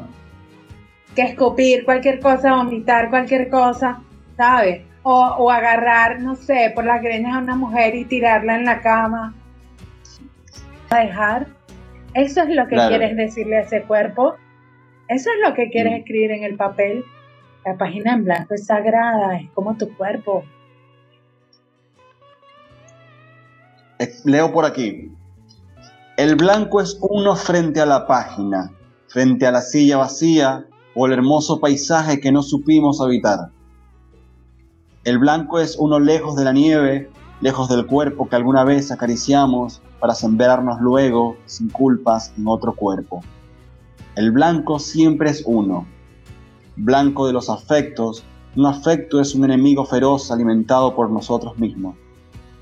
Que 1.14 1.22
escupir 1.22 1.84
cualquier 1.84 2.20
cosa, 2.20 2.54
vomitar 2.54 3.10
cualquier 3.10 3.48
cosa, 3.48 4.00
¿sabes? 4.36 4.82
O, 5.02 5.20
o 5.38 5.50
agarrar, 5.50 6.20
no 6.20 6.36
sé, 6.36 6.72
por 6.74 6.84
las 6.84 7.02
greñas 7.02 7.34
a 7.34 7.38
una 7.38 7.56
mujer 7.56 7.94
y 7.94 8.04
tirarla 8.04 8.56
en 8.56 8.64
la 8.64 8.80
cama. 8.80 9.34
A 10.90 10.98
dejar. 11.00 11.48
Eso 12.14 12.42
es 12.42 12.48
lo 12.54 12.66
que 12.68 12.76
quieres 12.76 13.16
decirle 13.16 13.58
a 13.58 13.60
ese 13.62 13.82
cuerpo. 13.82 14.36
Eso 15.08 15.30
es 15.30 15.48
lo 15.48 15.54
que 15.54 15.70
quieres 15.70 15.92
mm. 15.92 15.96
escribir 15.96 16.30
en 16.32 16.44
el 16.44 16.56
papel. 16.56 17.04
La 17.64 17.76
página 17.76 18.14
en 18.14 18.24
blanco 18.24 18.54
es 18.54 18.66
sagrada, 18.66 19.36
es 19.36 19.50
como 19.50 19.76
tu 19.76 19.94
cuerpo. 19.96 20.44
Eh, 23.98 24.12
leo 24.24 24.52
por 24.52 24.64
aquí. 24.64 25.10
El 26.16 26.36
blanco 26.36 26.80
es 26.80 26.98
uno 27.00 27.34
frente 27.36 27.80
a 27.80 27.86
la 27.86 28.06
página, 28.06 28.72
frente 29.08 29.46
a 29.46 29.52
la 29.52 29.60
silla 29.60 29.96
vacía 29.96 30.66
o 30.94 31.06
el 31.06 31.12
hermoso 31.12 31.60
paisaje 31.60 32.20
que 32.20 32.32
no 32.32 32.42
supimos 32.42 33.00
habitar. 33.00 33.50
El 35.04 35.18
blanco 35.18 35.58
es 35.58 35.76
uno 35.76 35.98
lejos 35.98 36.36
de 36.36 36.44
la 36.44 36.52
nieve, 36.52 37.10
lejos 37.40 37.68
del 37.68 37.86
cuerpo 37.86 38.28
que 38.28 38.36
alguna 38.36 38.64
vez 38.64 38.90
acariciamos 38.90 39.82
para 40.00 40.14
sembrarnos 40.14 40.80
luego, 40.80 41.36
sin 41.46 41.68
culpas, 41.68 42.32
en 42.38 42.46
otro 42.46 42.74
cuerpo. 42.74 43.22
El 44.16 44.30
blanco 44.30 44.78
siempre 44.78 45.30
es 45.30 45.42
uno, 45.44 45.86
blanco 46.76 47.26
de 47.26 47.32
los 47.32 47.50
afectos, 47.50 48.24
un 48.54 48.66
afecto 48.66 49.20
es 49.20 49.34
un 49.34 49.44
enemigo 49.44 49.84
feroz 49.84 50.30
alimentado 50.30 50.94
por 50.94 51.10
nosotros 51.10 51.58
mismos. 51.58 51.96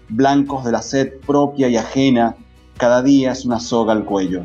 Blancos 0.08 0.64
de 0.64 0.72
la 0.72 0.80
sed 0.80 1.20
propia 1.26 1.68
y 1.68 1.76
ajena, 1.76 2.36
cada 2.78 3.02
día 3.02 3.32
es 3.32 3.44
una 3.44 3.60
soga 3.60 3.92
al 3.92 4.06
cuello. 4.06 4.44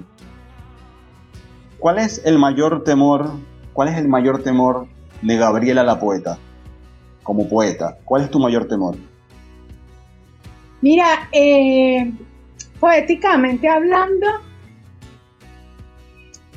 ¿Cuál 1.80 2.00
es 2.00 2.22
el 2.26 2.38
mayor 2.40 2.84
temor? 2.84 3.32
¿Cuál 3.72 3.88
es 3.88 3.98
el 3.98 4.10
mayor 4.10 4.44
temor 4.44 4.88
de 5.22 5.38
Gabriela 5.38 5.84
la 5.84 6.00
poeta? 6.00 6.38
Como 7.24 7.48
poeta, 7.48 7.98
¿cuál 8.04 8.24
es 8.24 8.32
tu 8.32 8.40
mayor 8.40 8.68
temor? 8.68 8.98
Mira, 10.82 11.30
eh, 11.32 12.12
poéticamente 12.82 13.70
hablando, 13.70 14.28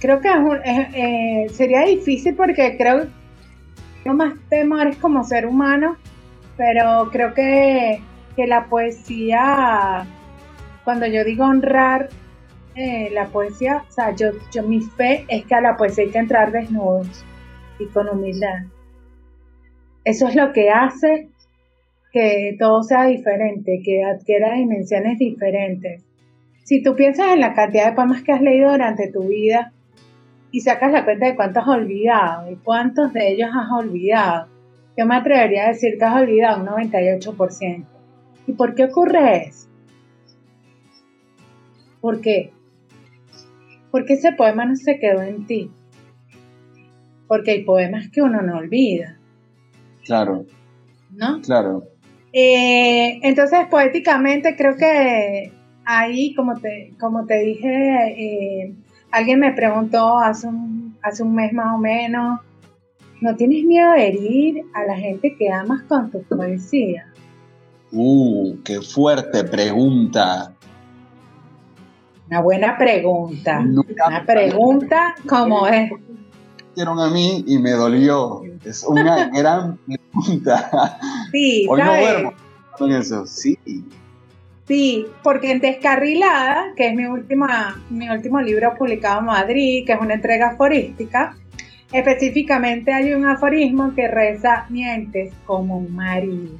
creo 0.00 0.20
que 0.20 0.28
eh, 0.64 1.48
sería 1.50 1.82
difícil 1.82 2.34
porque 2.34 2.76
creo 2.76 3.06
que 4.02 4.10
más 4.10 4.34
temores 4.48 4.96
como 4.96 5.22
ser 5.24 5.46
humano, 5.46 5.96
pero 6.56 7.10
creo 7.12 7.34
que, 7.34 8.02
la 8.36 8.64
poesía, 8.70 10.06
cuando 10.82 11.06
yo 11.06 11.24
digo 11.24 11.44
honrar 11.44 12.08
eh, 12.74 13.10
la 13.12 13.26
poesía, 13.26 13.84
o 13.86 13.92
sea, 13.92 14.16
yo, 14.16 14.30
yo 14.50 14.62
mi 14.62 14.80
fe 14.80 15.26
es 15.28 15.44
que 15.44 15.54
a 15.54 15.60
la 15.60 15.76
poesía 15.76 16.04
hay 16.04 16.10
que 16.10 16.18
entrar 16.20 16.50
desnudos 16.50 17.22
y 17.78 17.84
con 17.88 18.08
humildad. 18.08 18.64
Eso 20.04 20.26
es 20.26 20.34
lo 20.36 20.54
que 20.54 20.70
hace 20.70 21.28
que 22.12 22.56
todo 22.58 22.82
sea 22.82 23.04
diferente, 23.04 23.82
que 23.84 24.04
adquiera 24.04 24.54
dimensiones 24.54 25.18
diferentes. 25.18 26.02
Si 26.64 26.82
tú 26.82 26.96
piensas 26.96 27.32
en 27.32 27.40
la 27.40 27.52
cantidad 27.52 27.90
de 27.90 27.92
poemas 27.92 28.22
que 28.22 28.32
has 28.32 28.40
leído 28.40 28.70
durante 28.70 29.12
tu 29.12 29.28
vida, 29.28 29.74
y 30.52 30.60
sacas 30.60 30.92
la 30.92 31.04
cuenta 31.04 31.26
de 31.26 31.36
cuántos 31.36 31.62
has 31.62 31.68
olvidado 31.68 32.50
y 32.50 32.56
cuántos 32.56 33.12
de 33.12 33.32
ellos 33.32 33.50
has 33.54 33.70
olvidado, 33.70 34.48
yo 34.96 35.06
me 35.06 35.16
atrevería 35.16 35.64
a 35.64 35.68
decir 35.68 35.96
que 35.98 36.04
has 36.04 36.20
olvidado 36.20 36.60
un 36.60 36.68
98%. 36.68 37.84
¿Y 38.46 38.52
por 38.52 38.74
qué 38.74 38.84
ocurre 38.84 39.46
eso? 39.46 39.68
¿Por 42.00 42.20
qué? 42.20 42.52
Porque 43.90 44.14
ese 44.14 44.32
poema 44.32 44.64
no 44.64 44.76
se 44.76 44.98
quedó 44.98 45.22
en 45.22 45.46
ti. 45.46 45.70
Porque 47.28 47.52
hay 47.52 47.64
poemas 47.64 48.08
que 48.10 48.22
uno 48.22 48.42
no 48.42 48.56
olvida. 48.56 49.18
Claro. 50.04 50.46
¿No? 51.10 51.40
Claro. 51.42 51.84
Eh, 52.32 53.20
entonces, 53.22 53.66
poéticamente, 53.70 54.56
creo 54.56 54.76
que 54.76 55.52
ahí, 55.84 56.34
como 56.34 56.58
te, 56.58 56.92
como 56.98 57.26
te 57.26 57.40
dije, 57.40 58.14
eh, 58.16 58.74
Alguien 59.10 59.40
me 59.40 59.52
preguntó 59.52 60.18
hace 60.18 60.46
un, 60.46 60.96
hace 61.02 61.22
un 61.22 61.34
mes 61.34 61.52
más 61.52 61.74
o 61.74 61.78
menos, 61.78 62.40
¿no 63.20 63.34
tienes 63.36 63.64
miedo 63.64 63.92
de 63.92 64.08
herir 64.08 64.64
a 64.72 64.84
la 64.84 64.96
gente 64.96 65.36
que 65.36 65.50
amas 65.50 65.82
con 65.82 66.10
tu 66.10 66.22
poesía? 66.22 67.12
Uh, 67.92 68.56
qué 68.64 68.80
fuerte 68.80 69.44
pregunta. 69.44 70.54
Una 72.28 72.40
buena 72.40 72.78
pregunta. 72.78 73.60
una 73.60 74.24
pregunta 74.24 75.16
como 75.28 75.66
es. 75.66 75.90
Hicieron 76.72 77.00
a 77.00 77.10
mí 77.10 77.44
y 77.48 77.58
me 77.58 77.72
dolió. 77.72 78.42
Es 78.64 78.84
una 78.84 79.28
gran 79.34 79.76
pregunta. 79.78 80.98
Sí, 81.32 81.66
Hoy 81.68 81.80
no 81.80 81.86
duermo 81.86 82.32
con 82.78 82.92
eso. 82.92 83.26
Sí. 83.26 83.58
Sí, 84.66 85.06
porque 85.22 85.50
en 85.50 85.60
Descarrilada, 85.60 86.72
que 86.76 86.88
es 86.88 86.94
mi, 86.94 87.06
última, 87.06 87.82
mi 87.90 88.08
último 88.08 88.40
libro 88.40 88.74
publicado 88.78 89.20
en 89.20 89.26
Madrid, 89.26 89.84
que 89.84 89.92
es 89.92 90.00
una 90.00 90.14
entrega 90.14 90.50
aforística, 90.50 91.36
específicamente 91.92 92.92
hay 92.92 93.12
un 93.12 93.26
aforismo 93.26 93.94
que 93.94 94.06
reza 94.06 94.66
mientes 94.68 95.32
como 95.44 95.78
un 95.78 95.94
marido. 95.94 96.58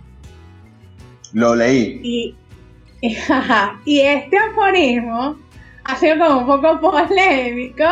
Lo 1.33 1.55
leí. 1.55 2.01
Y, 2.03 2.35
y, 3.85 4.01
este 4.01 4.37
aforismo 4.37 5.37
ha 5.85 5.97
sido 5.97 6.19
como 6.19 6.41
un 6.41 6.47
poco 6.47 6.81
polémico. 6.81 7.85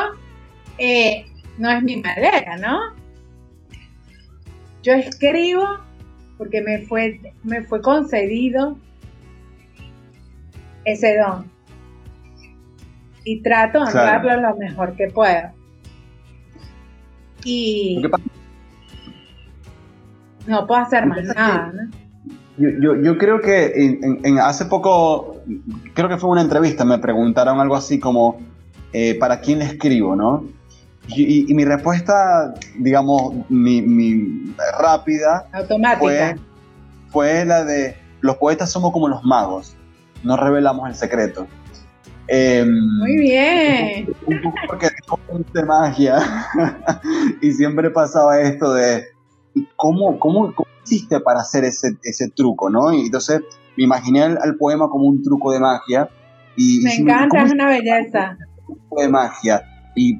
Eh, 0.78 1.26
no 1.58 1.70
es 1.70 1.82
mi 1.82 1.96
madera, 1.96 2.56
¿no? 2.56 2.96
Yo 4.82 4.92
escribo 4.92 5.64
porque 6.36 6.60
me 6.60 6.82
fue, 6.86 7.20
me 7.42 7.62
fue 7.62 7.82
concedido 7.82 8.78
ese 10.92 11.16
don. 11.18 11.50
Y 13.24 13.42
trato 13.42 13.84
de 13.84 13.86
honrarlo 13.86 14.40
lo 14.40 14.56
mejor 14.56 14.96
que 14.96 15.08
puedo. 15.08 15.50
Y 17.44 18.02
no 20.46 20.66
puedo 20.66 20.80
hacer 20.80 21.06
más 21.06 21.24
nada, 21.24 21.72
¿no? 21.74 21.90
Yo, 22.58 23.00
yo, 23.00 23.18
creo 23.18 23.40
que 23.40 23.98
en, 24.24 24.38
hace 24.40 24.64
poco, 24.64 25.36
creo 25.94 26.08
que 26.08 26.16
fue 26.16 26.28
una 26.28 26.40
entrevista, 26.40 26.84
me 26.84 26.98
preguntaron 26.98 27.60
algo 27.60 27.76
así 27.76 28.00
como, 28.00 28.40
eh, 28.92 29.16
¿para 29.16 29.40
quién 29.40 29.60
le 29.60 29.66
escribo, 29.66 30.16
no? 30.16 30.44
Y, 31.06 31.54
mi 31.54 31.64
respuesta, 31.64 32.52
digamos, 32.76 33.48
mi, 33.48 33.80
mi 33.80 34.52
rápida, 34.78 35.46
automática, 35.52 36.36
fue, 37.10 37.44
la 37.44 37.64
de, 37.64 37.96
los 38.20 38.36
poetas 38.36 38.70
somos 38.70 38.92
como 38.92 39.08
los 39.08 39.22
magos, 39.24 39.76
no 40.22 40.36
revelamos 40.36 40.88
el 40.88 40.94
secreto. 40.94 41.46
Em, 42.28 42.68
Muy 42.98 43.16
bien. 43.16 44.14
Un 44.26 44.42
poco 44.42 44.56
porque 44.66 44.86
es 44.86 45.52
de 45.52 45.64
magia 45.64 46.18
y 47.40 47.52
siempre 47.52 47.90
pasaba 47.90 48.40
esto 48.40 48.74
de, 48.74 49.06
¿cómo, 49.76 50.18
cómo, 50.18 50.54
cómo 50.54 50.68
hiciste 50.84 51.20
para 51.20 51.40
hacer 51.40 51.64
ese, 51.64 51.96
ese 52.02 52.28
truco, 52.28 52.68
no? 52.68 52.92
Y 52.92 53.06
entonces 53.06 53.40
me 53.76 53.84
imaginé 53.84 54.22
al, 54.22 54.56
poema 54.58 54.88
como 54.88 55.06
un 55.06 55.22
truco 55.22 55.52
de 55.52 55.60
magia. 55.60 56.08
Y, 56.56 56.80
me 56.82 56.96
encanta, 56.96 57.44
es 57.44 57.52
una 57.52 57.68
belleza. 57.68 58.36
Un 58.66 58.76
truco 58.76 59.02
de 59.02 59.08
magia. 59.08 59.62
Y 59.96 60.18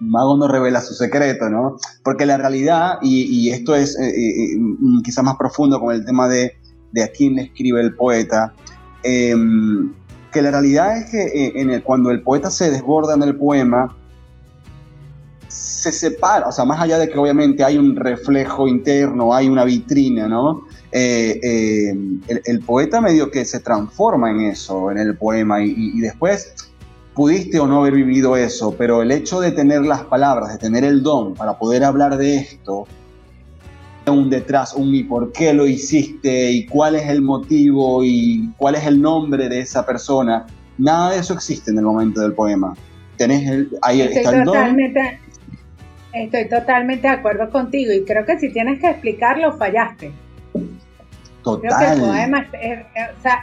Mago 0.00 0.36
no 0.36 0.48
revela 0.48 0.80
su 0.80 0.94
secreto, 0.94 1.48
¿no? 1.48 1.76
Porque 2.02 2.26
la 2.26 2.36
realidad, 2.36 2.98
y, 3.02 3.50
esto 3.50 3.74
es 3.74 3.98
eh, 3.98 4.08
eh, 4.08 4.56
mm, 4.58 5.02
quizás 5.02 5.24
más 5.24 5.36
profundo 5.36 5.78
con 5.80 5.94
el 5.94 6.04
tema 6.04 6.28
de, 6.28 6.56
de, 6.92 7.02
a 7.02 7.08
quién 7.08 7.36
le 7.36 7.42
escribe 7.42 7.80
el 7.80 7.94
poeta, 7.94 8.54
em, 9.02 9.92
que 10.30 10.42
la 10.42 10.50
realidad 10.50 10.96
es 10.96 11.10
que 11.10 11.22
eh, 11.22 11.52
en 11.56 11.70
el, 11.70 11.82
cuando 11.82 12.10
el 12.10 12.22
poeta 12.22 12.50
se 12.50 12.70
desborda 12.70 13.14
en 13.14 13.22
el 13.22 13.36
poema, 13.36 13.96
se 15.52 15.92
separa, 15.92 16.48
o 16.48 16.52
sea, 16.52 16.64
más 16.64 16.80
allá 16.80 16.98
de 16.98 17.10
que 17.10 17.18
obviamente 17.18 17.62
hay 17.62 17.76
un 17.76 17.94
reflejo 17.94 18.66
interno, 18.66 19.34
hay 19.34 19.48
una 19.48 19.64
vitrina, 19.64 20.26
¿no? 20.26 20.62
Eh, 20.90 21.38
eh, 21.42 21.94
el, 22.46 22.60
poeta 22.60 23.02
medio 23.02 23.30
que 23.30 23.44
se 23.44 23.60
transforma 23.60 24.30
en 24.30 24.40
eso, 24.40 24.90
en 24.90 24.98
el 24.98 25.16
poema, 25.16 25.62
y, 25.62 26.00
después 26.00 26.54
pudiste 27.14 27.60
o 27.60 27.66
no 27.66 27.80
haber 27.80 27.94
vivido 27.94 28.36
eso, 28.36 28.74
pero 28.78 29.02
el 29.02 29.10
hecho 29.10 29.40
de 29.40 29.52
tener 29.52 29.82
las 29.82 30.04
palabras, 30.04 30.52
de 30.52 30.58
tener 30.58 30.84
el 30.84 31.02
don 31.02 31.34
para 31.34 31.58
poder 31.58 31.84
hablar 31.84 32.16
de 32.16 32.36
esto, 32.36 32.86
un 34.10 34.30
detrás, 34.30 34.74
un 34.74 34.94
y 34.94 35.04
por 35.04 35.32
qué 35.32 35.52
lo 35.52 35.66
hiciste, 35.66 36.50
y 36.50 36.66
cuál 36.66 36.96
es 36.96 37.08
el 37.08 37.22
motivo, 37.22 38.02
y 38.04 38.50
cuál 38.56 38.74
es 38.74 38.86
el 38.86 39.00
nombre 39.00 39.48
de 39.48 39.60
esa 39.60 39.86
persona, 39.86 40.46
nada 40.78 41.12
de 41.12 41.20
eso 41.20 41.34
existe 41.34 41.70
en 41.70 41.78
el 41.78 41.84
momento 41.84 42.20
del 42.20 42.32
poema. 42.32 42.74
Tenés 43.16 43.48
el, 43.48 43.78
ahí 43.82 44.00
está 44.00 44.30
el 44.30 44.44
don 44.44 44.76
Estoy 46.12 46.46
totalmente 46.46 47.08
de 47.08 47.14
acuerdo 47.14 47.48
contigo 47.48 47.90
y 47.90 48.04
creo 48.04 48.26
que 48.26 48.38
si 48.38 48.52
tienes 48.52 48.80
que 48.80 48.90
explicarlo, 48.90 49.56
fallaste. 49.56 50.12
Total. 51.42 51.60
Creo 51.60 51.78
que 51.78 51.94
el 51.94 52.00
poema 52.00 52.46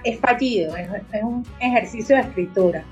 es, 0.04 0.20
fallido, 0.20 0.78
es, 0.78 0.88
un 1.24 1.44
ejercicio 1.60 2.16
de 2.16 2.22
escritura. 2.22 2.84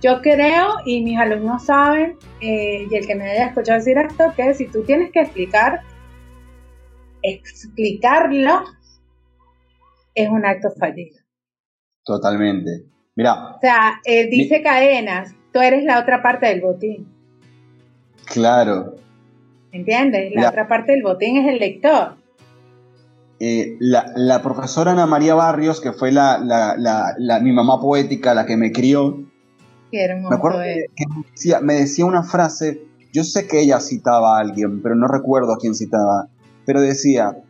Yo 0.00 0.20
creo, 0.20 0.74
y 0.84 1.02
mis 1.02 1.18
alumnos 1.18 1.64
saben, 1.64 2.16
eh, 2.40 2.86
y 2.88 2.94
el 2.94 3.06
que 3.06 3.14
me 3.16 3.28
haya 3.28 3.46
escuchado 3.46 3.78
decir 3.78 3.98
esto, 3.98 4.32
que 4.36 4.54
si 4.54 4.66
tú 4.66 4.82
tienes 4.82 5.10
que 5.10 5.22
explicar, 5.22 5.80
explicarlo 7.32 8.62
es 10.14 10.28
un 10.28 10.44
acto 10.44 10.70
fallido. 10.78 11.18
Totalmente. 12.04 12.84
Mira. 13.14 13.56
O 13.56 13.60
sea, 13.60 14.00
eh, 14.04 14.28
dice 14.28 14.62
cadenas, 14.62 15.34
tú 15.52 15.60
eres 15.60 15.84
la 15.84 16.00
otra 16.00 16.22
parte 16.22 16.46
del 16.46 16.60
botín. 16.60 17.08
Claro, 18.26 18.96
¿Entiendes? 19.76 20.32
La, 20.34 20.48
otra 20.48 20.68
parte 20.68 20.92
del 20.92 21.02
botín 21.02 21.36
es 21.36 21.52
el 21.52 21.58
lector. 21.58 22.16
Eh, 23.38 23.76
la, 23.78 24.40
profesora 24.42 24.92
Ana 24.92 25.04
María 25.06 25.34
Barrios, 25.34 25.82
que 25.82 25.92
fue 25.92 26.12
la, 26.12 26.38
mi 27.42 27.52
mamá 27.52 27.78
poética, 27.80 28.32
la 28.32 28.46
que 28.46 28.56
me 28.56 28.72
crió, 28.72 29.22
me 29.92 30.34
acuerdo 30.34 30.60
que, 30.60 31.58
me, 31.62 31.74
decía, 31.74 32.06
una 32.06 32.22
frase, 32.22 32.82
yo 33.12 33.22
sé 33.22 33.46
que 33.46 33.60
ella 33.60 33.80
citaba 33.80 34.38
a 34.38 34.40
alguien, 34.40 34.80
pero 34.82 34.94
no 34.94 35.08
recuerdo 35.08 35.52
a 35.52 35.58
quién 35.58 35.74
citaba, 35.74 36.28
pero 36.66 36.82
decía, 36.82 37.42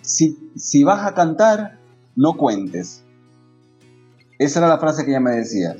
si, 0.00 0.50
si 0.56 0.84
vas 0.84 1.06
a 1.06 1.14
cantar, 1.14 1.78
no 2.16 2.38
cuentes. 2.38 3.04
Esa 4.38 4.60
era 4.60 4.68
la 4.68 4.78
frase 4.78 5.04
que 5.04 5.10
ella 5.10 5.20
me 5.20 5.32
decía. 5.32 5.76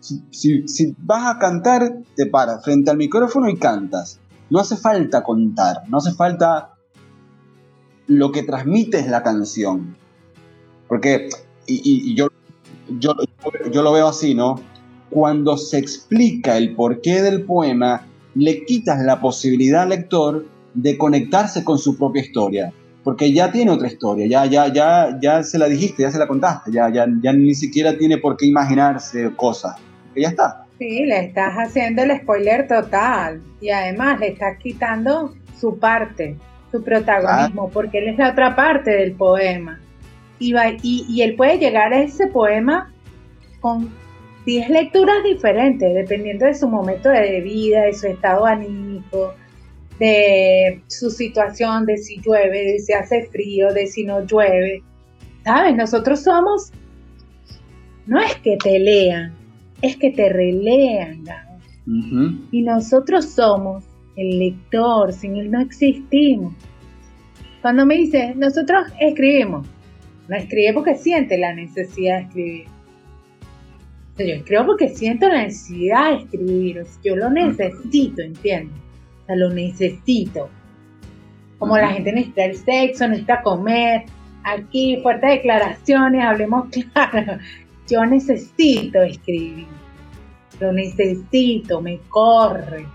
Si, 0.00 0.66
si, 0.66 0.96
vas 0.98 1.32
a 1.32 1.38
cantar, 1.38 1.98
te 2.16 2.26
paras 2.26 2.64
frente 2.64 2.90
al 2.90 2.96
micrófono 2.96 3.48
y 3.48 3.56
cantas 3.56 4.18
no 4.50 4.58
hace 4.58 4.76
falta 4.76 5.22
contar, 5.22 5.88
no 5.88 5.98
hace 5.98 6.12
falta 6.12 6.74
lo 8.06 8.32
que 8.32 8.42
transmite 8.42 8.98
es 8.98 9.06
la 9.08 9.22
canción. 9.22 9.96
Porque, 10.88 11.30
y, 11.66 12.14
yo, 12.16 12.28
yo, 12.98 13.14
yo, 13.72 13.82
lo 13.82 13.92
veo 13.92 14.08
así, 14.08 14.34
¿no? 14.34 14.60
Cuando 15.08 15.56
se 15.56 15.78
explica 15.78 16.58
el 16.58 16.74
porqué 16.74 17.22
del 17.22 17.44
poema, 17.44 18.06
le 18.34 18.64
quitas 18.64 19.00
la 19.00 19.20
posibilidad 19.20 19.82
al 19.82 19.90
lector 19.90 20.46
de 20.74 20.96
conectarse 20.96 21.64
con 21.64 21.78
su 21.78 21.96
propia 21.96 22.22
historia. 22.22 22.72
Porque 23.02 23.32
ya 23.32 23.50
tiene 23.50 23.70
otra 23.70 23.88
historia, 23.88 24.26
ya, 24.26 24.44
ya, 24.44 24.70
ya, 24.72 25.18
ya 25.20 25.42
se 25.42 25.58
la 25.58 25.66
dijiste, 25.66 26.02
ya 26.02 26.10
se 26.10 26.18
la 26.18 26.28
contaste, 26.28 26.70
ya, 26.70 26.90
ya, 26.92 27.06
ya 27.22 27.32
ni 27.32 27.54
siquiera 27.54 27.96
tiene 27.96 28.18
por 28.18 28.36
qué 28.36 28.46
imaginarse 28.46 29.30
cosas. 29.36 29.76
Que 30.14 30.22
ya 30.22 30.28
está. 30.28 30.66
Sí, 30.78 31.04
le 31.06 31.26
estás 31.26 31.54
haciendo 31.54 32.02
el 32.02 32.18
spoiler 32.20 32.66
total 32.66 33.42
y 33.60 33.70
además 33.70 34.20
le 34.20 34.28
estás 34.28 34.58
quitando 34.58 35.34
su 35.58 35.78
parte, 35.78 36.36
su 36.70 36.82
protagonismo, 36.82 37.66
ah. 37.66 37.70
porque 37.72 37.98
él 37.98 38.08
es 38.08 38.18
la 38.18 38.30
otra 38.30 38.56
parte 38.56 38.90
del 38.90 39.12
poema. 39.12 39.78
Y, 40.38 40.54
y, 40.82 41.20
él 41.20 41.36
puede 41.36 41.58
llegar 41.58 41.92
a 41.92 42.00
ese 42.00 42.28
poema 42.28 42.90
con 43.60 43.90
10 44.46 44.70
lecturas 44.70 45.22
diferentes, 45.22 45.94
dependiendo 45.94 46.46
de 46.46 46.54
su 46.54 46.66
momento 46.66 47.10
de 47.10 47.42
vida, 47.42 47.82
de 47.82 47.92
su 47.92 48.06
estado 48.06 48.46
anímico, 48.46 49.34
de 50.00 50.82
su 50.88 51.10
situación, 51.10 51.84
de 51.84 51.98
si 51.98 52.20
llueve, 52.20 52.72
de 52.72 52.78
si 52.78 52.92
hace 52.94 53.26
frío, 53.26 53.72
de 53.72 53.86
si 53.86 54.02
no 54.02 54.24
llueve. 54.24 54.82
¿Sabes? 55.44 55.76
Nosotros 55.76 56.20
somos, 56.20 56.72
no 58.06 58.20
es 58.20 58.34
que 58.36 58.56
te 58.56 58.78
lean, 58.78 59.32
es 59.82 59.96
que 59.96 60.10
te 60.10 60.30
relean, 60.30 61.24
Y 62.50 62.62
nosotros 62.62 63.26
somos 63.26 63.84
el 64.16 64.38
lector, 64.38 65.12
sin 65.12 65.36
él 65.36 65.50
no 65.50 65.60
existimos. 65.60 66.54
Cuando 67.60 67.84
me 67.84 67.96
dice, 67.96 68.34
nosotros 68.36 68.86
escribimos, 69.00 69.66
no 70.28 70.36
escribe 70.36 70.72
porque 70.72 70.94
siente 70.94 71.36
la 71.36 71.54
necesidad 71.54 72.20
de 72.20 72.22
escribir. 72.22 72.66
yo 74.18 74.24
escribo 74.24 74.66
porque 74.66 74.88
siento 74.88 75.28
la 75.28 75.42
necesidad 75.42 76.10
de 76.10 76.22
escribir, 76.22 76.86
yo 77.04 77.16
lo 77.16 77.28
necesito, 77.30 78.22
¿entiendes? 78.22 78.78
O 78.78 78.89
sea, 79.30 79.36
lo 79.36 79.50
necesito. 79.50 80.48
Como 81.58 81.76
la 81.76 81.88
gente 81.88 82.12
necesita 82.12 82.44
el 82.44 82.56
sexo, 82.56 83.06
necesita 83.06 83.42
comer, 83.42 84.04
aquí 84.44 84.98
fuertes 85.02 85.30
declaraciones, 85.30 86.24
hablemos 86.24 86.68
claro 86.92 87.38
yo 87.90 88.06
necesito 88.06 89.02
escribir, 89.02 89.66
lo 90.60 90.72
necesito, 90.72 91.80
me 91.82 91.98
corre, 92.08 92.86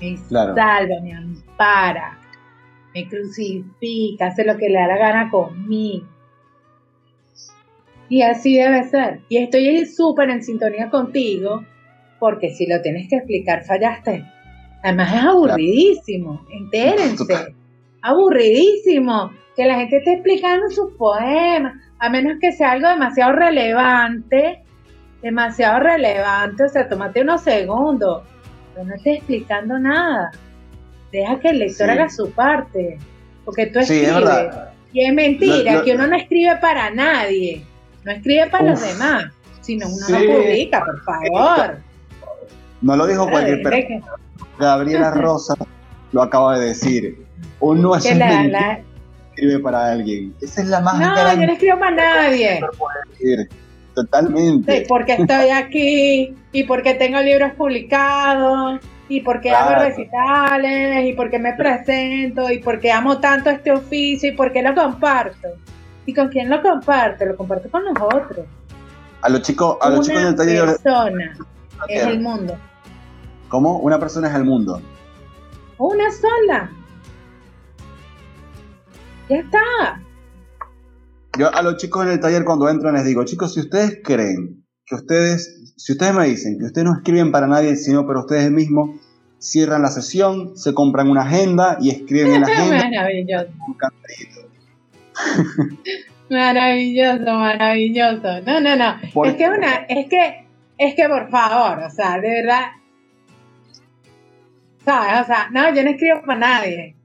me 0.00 0.16
salva, 0.16 1.00
me 1.02 1.12
ampara, 1.12 2.18
me 2.94 3.08
crucifica, 3.08 4.28
hace 4.28 4.44
lo 4.44 4.56
que 4.56 4.68
le 4.68 4.78
da 4.78 4.86
la 4.86 4.98
gana 4.98 5.30
conmigo. 5.30 6.06
Y 8.08 8.22
así 8.22 8.56
debe 8.56 8.84
ser. 8.84 9.20
Y 9.28 9.38
estoy 9.38 9.86
súper 9.86 10.30
en 10.30 10.42
sintonía 10.42 10.90
contigo, 10.90 11.64
porque 12.18 12.50
si 12.50 12.66
lo 12.66 12.80
tienes 12.82 13.08
que 13.08 13.16
explicar, 13.16 13.64
fallaste. 13.64 14.24
Además 14.82 15.14
es 15.14 15.24
aburridísimo, 15.24 16.46
entérense. 16.50 17.54
Aburridísimo 18.02 19.30
que 19.56 19.66
la 19.66 19.76
gente 19.76 19.98
esté 19.98 20.14
explicando 20.14 20.70
sus 20.70 20.92
poemas 20.94 21.74
a 21.98 22.08
menos 22.08 22.38
que 22.40 22.52
sea 22.52 22.72
algo 22.72 22.88
demasiado 22.88 23.32
relevante, 23.32 24.64
demasiado 25.22 25.80
relevante, 25.80 26.64
o 26.64 26.68
sea, 26.68 26.88
tómate 26.88 27.20
unos 27.20 27.42
segundos, 27.42 28.22
pero 28.72 28.86
no 28.86 28.94
estés 28.94 29.18
explicando 29.18 29.78
nada. 29.78 30.30
Deja 31.12 31.38
que 31.40 31.48
el 31.50 31.58
lector 31.58 31.90
haga 31.90 32.08
su 32.08 32.30
parte, 32.30 32.98
porque 33.44 33.66
tú 33.66 33.80
escribes. 33.80 34.50
y 34.92 35.04
es 35.04 35.12
mentira, 35.12 35.82
que 35.82 35.94
uno 35.94 36.06
no 36.06 36.16
escribe 36.16 36.56
para 36.56 36.90
nadie, 36.90 37.62
no 38.04 38.12
escribe 38.12 38.48
para 38.48 38.70
los 38.70 38.80
demás, 38.80 39.26
sino 39.60 39.86
uno 39.88 40.06
lo 40.08 40.38
publica, 40.38 40.82
por 40.82 41.04
favor. 41.04 41.78
No 42.80 42.96
lo 42.96 43.06
dijo 43.06 43.28
cualquier 43.28 43.62
persona. 43.62 44.16
Gabriela 44.66 45.10
Rosa 45.14 45.54
lo 46.12 46.22
acaba 46.22 46.58
de 46.58 46.66
decir. 46.66 47.26
Uno 47.60 47.94
es 47.96 48.16
la, 48.16 48.80
escribe 49.30 49.58
para 49.60 49.92
alguien. 49.92 50.34
Esa 50.40 50.62
es 50.62 50.68
la 50.68 50.80
más 50.80 50.98
No, 50.98 51.34
yo 51.34 51.46
no 51.46 51.52
escribo 51.52 51.78
para 51.78 51.96
nadie. 51.96 52.60
Totalmente. 53.94 54.78
Sí, 54.78 54.84
porque 54.88 55.14
estoy 55.14 55.50
aquí 55.50 56.34
y 56.52 56.64
porque 56.64 56.94
tengo 56.94 57.20
libros 57.20 57.52
publicados 57.54 58.80
y 59.08 59.20
porque 59.20 59.50
hago 59.50 59.82
recitales 59.82 61.04
y 61.06 61.12
porque 61.14 61.38
me 61.38 61.54
presento 61.54 62.50
y 62.50 62.58
porque 62.58 62.92
amo 62.92 63.18
tanto 63.18 63.50
este 63.50 63.72
oficio 63.72 64.30
y 64.30 64.32
porque 64.32 64.62
lo 64.62 64.74
comparto. 64.74 65.48
¿Y 66.06 66.14
con 66.14 66.28
quién 66.28 66.48
lo 66.48 66.62
comparto? 66.62 67.24
Lo 67.24 67.36
comparto 67.36 67.68
con 67.70 67.84
los 67.84 67.94
otros. 68.00 68.46
A 69.22 69.28
los 69.28 69.42
chicos, 69.42 69.76
a 69.80 69.90
los 69.90 70.06
chicos 70.06 70.22
del 70.22 70.36
taller. 70.36 70.64
Persona 70.64 71.36
es 71.88 72.06
el 72.06 72.20
mundo. 72.20 72.56
¿Cómo? 73.50 73.78
Una 73.80 73.98
persona 73.98 74.28
es 74.28 74.34
el 74.36 74.44
mundo. 74.44 74.80
Una 75.76 76.04
sola. 76.12 76.70
Ya 79.28 79.36
está. 79.38 80.02
Yo 81.36 81.52
a 81.52 81.62
los 81.62 81.76
chicos 81.76 82.06
en 82.06 82.12
el 82.12 82.20
taller 82.20 82.44
cuando 82.44 82.68
entran 82.68 82.94
les 82.94 83.04
digo, 83.04 83.24
chicos, 83.24 83.52
si 83.54 83.60
ustedes 83.60 84.00
creen 84.04 84.64
que 84.86 84.94
ustedes, 84.94 85.74
si 85.76 85.92
ustedes 85.92 86.14
me 86.14 86.26
dicen 86.26 86.58
que 86.58 86.66
ustedes 86.66 86.84
no 86.84 86.94
escriben 86.94 87.32
para 87.32 87.48
nadie, 87.48 87.74
sino 87.74 88.06
para 88.06 88.20
ustedes 88.20 88.52
mismos, 88.52 89.00
cierran 89.38 89.82
la 89.82 89.88
sesión, 89.88 90.56
se 90.56 90.72
compran 90.72 91.10
una 91.10 91.22
agenda 91.22 91.76
y 91.80 91.90
escriben 91.90 92.34
en 92.34 92.40
la 92.42 92.46
agenda. 92.52 92.88
Maravilloso. 92.88 93.48
maravilloso, 96.30 97.32
maravilloso. 97.32 98.40
No, 98.46 98.60
no, 98.60 98.76
no. 98.76 99.24
Es 99.24 99.34
que 99.34 99.48
una, 99.48 99.74
es 99.88 100.08
que, 100.08 100.46
es 100.78 100.94
que 100.94 101.08
por 101.08 101.30
favor, 101.30 101.82
o 101.82 101.90
sea, 101.90 102.20
de 102.20 102.28
verdad. 102.28 102.79
¿Sabes? 104.90 105.22
O 105.22 105.24
sea, 105.24 105.48
no, 105.52 105.72
yo 105.72 105.84
no 105.84 105.90
escribo 105.90 106.20
para 106.22 106.40
nadie. 106.40 106.96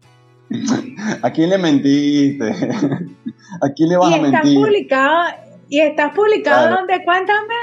¿A 1.22 1.30
quién 1.30 1.52
le 1.52 1.58
mentiste? 1.60 2.50
¿A 3.62 3.70
quién 3.76 3.90
le 3.90 3.98
vas 3.98 4.14
a 4.14 4.22
mentir? 4.22 4.56
Publicado, 4.56 5.24
y 5.70 5.80
estás 5.82 6.12
publicado 6.16 6.78
donde, 6.78 7.04
cuéntame. 7.04 7.54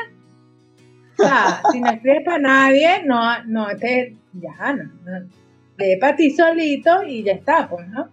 O 1.19 1.23
sea, 1.25 1.61
si 1.73 1.81
no 1.81 1.91
escribes 1.91 2.23
para 2.25 2.39
nadie, 2.39 3.03
no, 3.05 3.45
no 3.47 3.67
te, 3.77 4.17
ya, 4.35 4.73
no, 4.73 4.85
no. 4.85 5.27
Lee 5.79 5.97
para 6.01 6.15
ti 6.15 6.31
solito 6.31 7.03
y 7.03 7.25
ya 7.25 7.33
está, 7.33 7.69
pues, 7.69 7.89
¿no? 7.89 8.09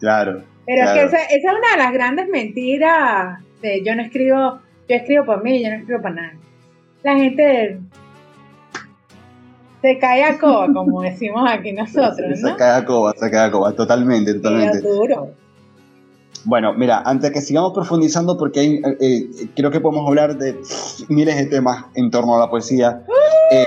Claro. 0.00 0.42
Pero 0.66 0.84
es 0.84 0.90
que 0.90 1.02
esa, 1.04 1.16
esa, 1.16 1.34
es 1.34 1.44
una 1.44 1.72
de 1.72 1.78
las 1.78 1.92
grandes 1.94 2.28
mentiras 2.28 3.42
de 3.62 3.82
yo 3.82 3.94
no 3.94 4.02
escribo, 4.02 4.60
yo 4.86 4.96
escribo 4.96 5.24
para 5.24 5.40
mí, 5.40 5.62
yo 5.62 5.70
no 5.70 5.76
escribo 5.76 6.02
para 6.02 6.14
nadie. 6.14 6.38
La 7.02 7.16
gente 7.16 7.80
se 9.82 9.98
cae 9.98 10.24
a 10.24 10.38
coba, 10.38 10.72
como 10.72 11.02
decimos 11.02 11.48
aquí 11.48 11.72
nosotros, 11.72 12.40
¿no? 12.40 12.48
Se 12.48 12.56
cae 12.56 12.76
a 12.76 12.84
coba, 12.84 13.12
se 13.16 13.30
cae 13.30 13.46
a 13.46 13.50
coba, 13.50 13.72
totalmente, 13.72 14.34
totalmente. 14.34 14.80
duro. 14.80 15.28
Bueno, 16.44 16.72
mira, 16.72 17.02
antes 17.04 17.30
que 17.30 17.40
sigamos 17.40 17.72
profundizando, 17.72 18.38
porque 18.38 18.60
hay, 18.60 18.74
eh, 18.76 18.96
eh, 19.00 19.48
creo 19.54 19.70
que 19.70 19.80
podemos 19.80 20.06
hablar 20.06 20.38
de 20.38 20.56
miles 21.08 21.36
de 21.36 21.46
temas 21.46 21.86
en 21.94 22.10
torno 22.10 22.36
a 22.36 22.38
la 22.38 22.50
poesía. 22.50 23.04
Eh, 23.50 23.64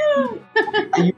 hay, 0.94 1.14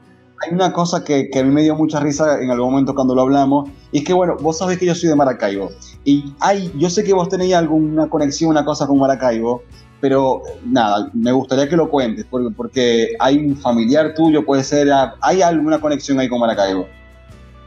una 0.50 0.72
cosa 0.72 1.04
que, 1.04 1.30
que, 1.30 1.38
a 1.38 1.42
mí 1.44 1.50
me 1.50 1.62
dio 1.62 1.74
mucha 1.74 2.00
risa 2.00 2.42
en 2.42 2.50
algún 2.50 2.70
momento 2.70 2.94
cuando 2.94 3.14
lo 3.14 3.22
hablamos, 3.22 3.70
y 3.92 3.98
es 3.98 4.04
que, 4.04 4.12
bueno, 4.12 4.36
vos 4.40 4.58
sabés 4.58 4.78
que 4.78 4.84
yo 4.84 4.94
soy 4.94 5.08
de 5.08 5.16
Maracaibo, 5.16 5.70
y 6.04 6.34
hay, 6.38 6.70
yo 6.76 6.90
sé 6.90 7.02
que 7.02 7.14
vos 7.14 7.30
tenéis 7.30 7.54
alguna 7.54 8.10
conexión, 8.10 8.50
una 8.50 8.64
cosa 8.64 8.86
con 8.86 8.98
Maracaibo, 8.98 9.62
pero 10.04 10.42
nada, 10.66 11.08
me 11.14 11.32
gustaría 11.32 11.66
que 11.66 11.76
lo 11.76 11.88
cuentes, 11.88 12.26
porque, 12.28 12.54
porque 12.54 13.08
hay 13.18 13.38
un 13.38 13.56
familiar 13.56 14.12
tuyo, 14.12 14.44
puede 14.44 14.62
ser, 14.62 14.90
hay 15.22 15.40
alguna 15.40 15.80
conexión 15.80 16.20
ahí 16.20 16.28
con 16.28 16.40
Maracaibo, 16.40 16.86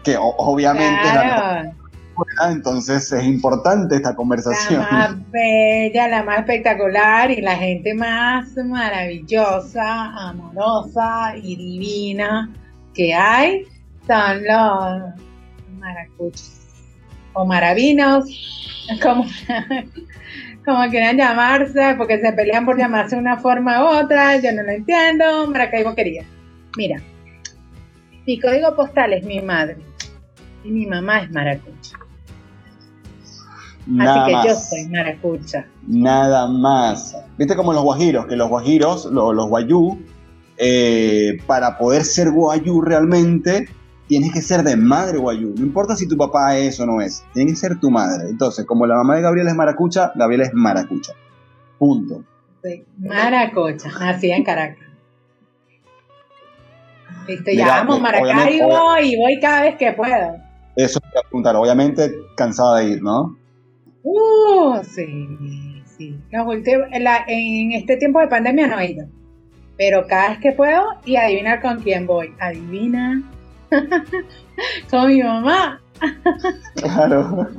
que 0.04 0.16
obviamente 0.20 1.02
claro. 1.02 1.72
entonces 2.48 3.12
es 3.12 3.24
importante 3.26 3.96
esta 3.96 4.16
conversación. 4.16 4.84
La 4.84 4.92
más 4.92 5.32
bella, 5.32 6.08
la 6.10 6.22
más 6.22 6.38
espectacular 6.42 7.32
y 7.32 7.42
la 7.42 7.56
gente 7.56 7.96
más 7.96 8.56
maravillosa, 8.56 10.30
amorosa 10.30 11.34
y 11.42 11.56
divina 11.56 12.54
que 12.94 13.16
hay 13.16 13.64
son 14.06 14.44
los 14.44 15.80
maracuchos 15.80 16.52
o 17.34 17.46
maravinos, 17.48 18.26
como, 19.02 19.26
como 20.68 20.90
quieran 20.90 21.16
llamarse, 21.16 21.96
porque 21.98 22.20
se 22.20 22.34
pelean 22.34 22.66
por 22.66 22.78
llamarse 22.78 23.16
de 23.16 23.22
una 23.22 23.38
forma 23.38 23.82
u 23.82 24.04
otra, 24.04 24.36
yo 24.36 24.52
no 24.52 24.64
lo 24.64 24.72
entiendo, 24.72 25.48
Maracaibo 25.48 25.96
quería. 25.96 26.26
Mira, 26.76 27.02
mi 28.26 28.38
código 28.38 28.76
postal 28.76 29.14
es 29.14 29.24
mi 29.24 29.40
madre 29.42 29.78
y 30.66 30.72
mi 30.72 30.86
mamá 30.86 31.22
es 31.22 31.32
maracucha. 31.32 31.98
Nada 33.86 34.26
Así 34.26 34.26
que 34.30 34.36
más. 34.36 34.46
yo 34.46 34.56
soy 34.56 34.88
maracucha. 34.90 35.66
Nada 35.88 36.48
más. 36.48 37.16
Viste 37.38 37.56
como 37.56 37.72
los 37.72 37.84
guajiros, 37.84 38.26
que 38.26 38.36
los 38.36 38.50
guajiros, 38.50 39.06
los, 39.06 39.34
los 39.34 39.48
guayú, 39.48 39.98
eh, 40.58 41.38
para 41.48 41.78
poder 41.78 42.04
ser 42.04 42.32
guayú 42.32 42.82
realmente, 42.82 43.70
tienes 44.08 44.32
que 44.34 44.42
ser 44.42 44.64
de 44.64 44.76
madre 44.76 45.18
guayú. 45.18 45.54
No 45.58 45.66
importa 45.66 45.96
si 45.96 46.08
tu 46.08 46.18
papá 46.18 46.58
es 46.58 46.80
o 46.80 46.86
no 46.86 47.02
es, 47.02 47.26
tiene 47.34 47.52
que 47.52 47.58
ser 47.58 47.80
tu 47.80 47.92
madre. 47.92 48.30
Entonces, 48.30 48.66
como 48.66 48.86
la 48.86 48.96
mamá 48.96 49.16
de 49.16 49.22
Gabriel 49.22 49.48
es 49.48 49.56
maracucha, 49.56 50.12
Gabriel 50.16 50.42
es 50.42 50.54
maracucha. 50.54 51.14
Punto. 51.78 52.24
Soy 52.62 52.86
maracucha, 52.98 53.90
nací 54.00 54.32
en 54.32 54.44
Caracas. 54.44 54.86
Listo, 57.28 57.52
Mira, 57.52 57.66
ya 57.66 57.80
amo 57.82 58.00
Maracaibo 58.00 58.98
y 59.04 59.18
voy 59.18 59.40
cada 59.40 59.64
vez 59.64 59.76
que 59.76 59.92
puedo. 59.92 60.38
Eso 60.76 61.00
te 61.00 61.08
voy 61.10 61.20
a 61.20 61.22
preguntar. 61.28 61.56
Obviamente, 61.56 62.12
cansada 62.36 62.80
de 62.80 62.90
ir, 62.92 63.04
¿no? 63.04 63.38
Uh, 64.04 64.82
sí, 64.84 65.84
sí. 65.98 66.18
La- 66.32 67.26
en 67.28 67.74
este 67.74 67.98
tiempo 67.98 68.20
de 68.22 68.28
pandemia 68.28 68.68
no 68.68 68.80
he 68.80 68.92
ido. 68.92 69.08
Pero 69.78 70.08
cada 70.08 70.30
vez 70.30 70.40
que 70.40 70.54
puedo, 70.54 70.84
y 71.06 71.18
adivinar 71.18 71.62
con 71.62 71.82
quién 71.82 72.08
voy. 72.08 72.34
Adivina. 72.40 73.22
con 74.90 75.08
mi 75.08 75.22
mamá. 75.24 75.82
Claro. 76.76 77.48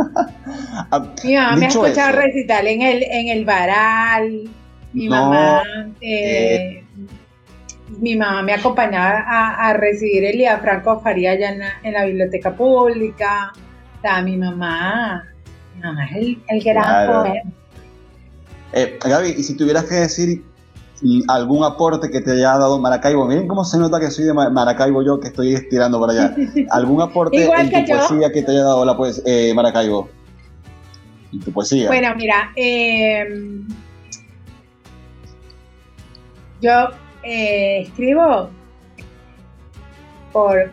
Ah, 0.91 1.13
Mi 1.25 1.35
mamá 1.35 1.57
me 1.57 1.65
ha 1.67 1.69
escuchado 1.69 2.11
eso, 2.11 2.19
recitar 2.21 2.67
en 2.67 2.83
el, 2.83 3.03
en 3.03 3.29
el 3.29 3.45
varal. 3.45 4.49
Mi 4.93 5.07
No, 5.09 5.17
mamá. 5.17 5.63
eh, 6.01 6.85
Mi 8.01 8.17
mamá 8.17 8.43
me 8.43 8.55
acompañaba 8.55 9.25
a, 9.27 9.69
a 9.69 9.73
recibir 9.75 10.25
el 10.25 10.39
Día 10.39 10.59
Franco 10.59 11.01
Faría 11.01 11.33
allá 11.33 11.51
en 11.53 11.59
la, 11.59 11.73
en 11.83 11.93
la 11.95 12.05
biblioteca 12.05 12.55
pública. 12.55 13.53
O 13.99 14.01
sea, 14.01 14.23
mi 14.23 14.37
mamá. 14.37 15.25
Mi 15.75 15.83
mamá 15.83 16.07
es 16.07 16.17
el, 16.17 16.43
el 16.49 16.63
gran 16.65 16.85
Claro. 16.85 17.33
Eh, 18.73 18.99
Gaby, 19.03 19.31
y 19.37 19.43
si 19.43 19.57
tuvieras 19.57 19.85
que 19.85 19.95
decir 19.97 20.43
algún 21.29 21.65
aporte 21.65 22.11
que 22.11 22.21
te 22.21 22.33
haya 22.33 22.59
dado 22.59 22.79
Maracaibo, 22.81 23.27
miren 23.27 23.47
cómo 23.47 23.65
se 23.65 23.79
nota 23.79 24.01
que 24.01 24.11
soy 24.11 24.25
de 24.25 24.35
Ma- 24.35 24.51
Maracaibo 24.51 25.03
yo 25.03 25.21
que 25.21 25.29
estoy 25.29 25.55
estirando 25.55 26.01
para 26.01 26.13
allá. 26.13 26.37
¿Algún 26.71 27.01
aporte 27.01 27.45
en 27.45 27.71
tu 27.71 27.79
yo. 27.81 27.87
poesía 27.97 28.33
que 28.33 28.43
te 28.43 28.51
haya 28.53 28.63
dado 28.65 28.85
la 28.85 28.97
poes- 28.97 29.23
eh, 29.27 29.53
Maracaibo? 29.55 30.09
En 31.33 31.41
tu 31.41 31.53
poesía. 31.53 31.87
Bueno, 31.89 32.15
mira, 32.17 32.51
eh, 32.57 33.27
yo 36.61 36.89
eh, 37.23 37.83
escribo 37.83 38.51
por 40.33 40.73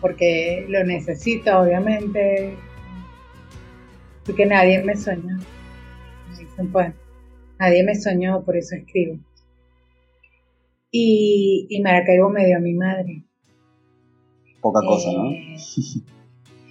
porque 0.00 0.66
lo 0.68 0.82
necesito, 0.84 1.60
obviamente, 1.60 2.56
porque 4.26 4.46
nadie 4.46 4.82
me 4.82 4.96
soñó. 4.96 5.38
dicen, 6.36 6.72
pues, 6.72 6.92
nadie 7.60 7.84
me 7.84 7.94
soñó, 7.94 8.42
por 8.42 8.56
eso 8.56 8.74
escribo. 8.74 9.16
Y, 10.92 11.66
y 11.70 11.80
Maracaibo 11.80 12.28
me 12.28 12.46
dio 12.46 12.58
a 12.58 12.60
mi 12.60 12.74
madre. 12.74 13.24
Poca 14.60 14.80
cosa, 14.86 15.10
¿no? 15.10 15.30
Eh, 15.30 15.56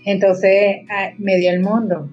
Entonces 0.05 0.77
me 1.17 1.37
dio 1.37 1.51
el 1.51 1.61
mundo, 1.61 2.09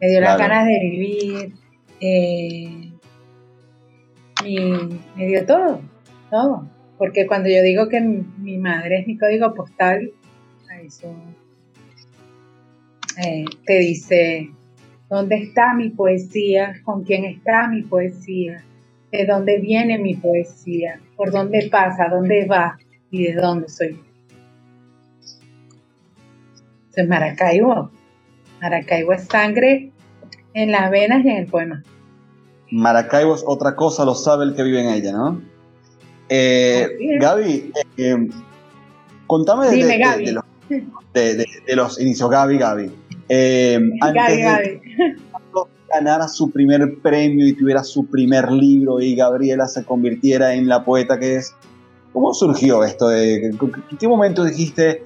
me 0.00 0.08
dio 0.08 0.20
las 0.20 0.38
ganas 0.38 0.66
de 0.66 0.78
vivir, 0.80 1.52
eh, 2.00 2.92
y 4.44 4.58
me 5.16 5.26
dio 5.26 5.44
todo, 5.46 5.80
todo. 6.30 6.68
Porque 6.98 7.26
cuando 7.26 7.48
yo 7.48 7.62
digo 7.62 7.88
que 7.88 8.00
mi, 8.00 8.22
mi 8.38 8.58
madre 8.58 9.00
es 9.00 9.06
mi 9.06 9.18
código 9.18 9.54
postal, 9.54 10.12
a 10.70 10.80
eso 10.80 11.14
eh, 13.24 13.44
te 13.64 13.78
dice 13.80 14.50
dónde 15.08 15.36
está 15.36 15.74
mi 15.74 15.90
poesía, 15.90 16.80
con 16.84 17.04
quién 17.04 17.24
está 17.24 17.68
mi 17.68 17.82
poesía, 17.82 18.62
de 19.12 19.26
dónde 19.26 19.58
viene 19.58 19.98
mi 19.98 20.14
poesía, 20.14 21.00
por 21.16 21.30
dónde 21.32 21.68
pasa, 21.70 22.08
dónde 22.10 22.46
va 22.46 22.78
y 23.10 23.24
de 23.24 23.34
dónde 23.34 23.68
soy. 23.68 24.00
Entonces, 26.90 27.08
Maracaibo. 27.08 27.90
Maracaibo 28.60 29.12
es 29.12 29.24
sangre 29.24 29.90
en 30.54 30.70
las 30.72 30.90
venas 30.90 31.24
y 31.24 31.28
en 31.30 31.36
el 31.38 31.46
poema. 31.46 31.82
Maracaibo 32.70 33.34
es 33.34 33.42
otra 33.46 33.74
cosa, 33.74 34.04
lo 34.04 34.14
sabe 34.14 34.44
el 34.44 34.54
que 34.54 34.62
vive 34.62 34.80
en 34.82 34.90
ella, 34.90 35.12
¿no? 35.12 35.40
Eh. 36.28 36.86
Gaby, 37.20 37.72
eh, 37.96 38.28
contame 39.26 39.66
de, 39.68 39.76
Dime, 39.76 39.88
de- 39.88 39.98
Gaby. 39.98 40.24
de 40.26 40.32
los, 41.76 41.96
de- 41.96 42.02
inicios. 42.04 42.30
Gaby, 42.30 42.58
Gaby. 42.58 42.90
Eh, 43.28 43.80
Gaby, 44.00 44.40
Gaby. 44.42 44.80
Ganara 45.92 46.28
su 46.28 46.50
primer 46.50 46.98
premio 47.02 47.46
y 47.46 47.52
tuviera 47.54 47.82
su 47.84 48.06
primer 48.06 48.50
libro 48.50 49.00
y 49.00 49.14
Gabriela 49.14 49.66
se 49.66 49.84
convirtiera 49.84 50.54
en 50.54 50.68
la 50.68 50.84
poeta 50.84 51.18
que 51.18 51.36
es, 51.36 51.54
¿cómo 52.12 52.32
surgió 52.34 52.84
esto? 52.84 53.12
¿En 53.12 53.58
qué 53.98 54.08
momento 54.08 54.44
dijiste, 54.44 55.02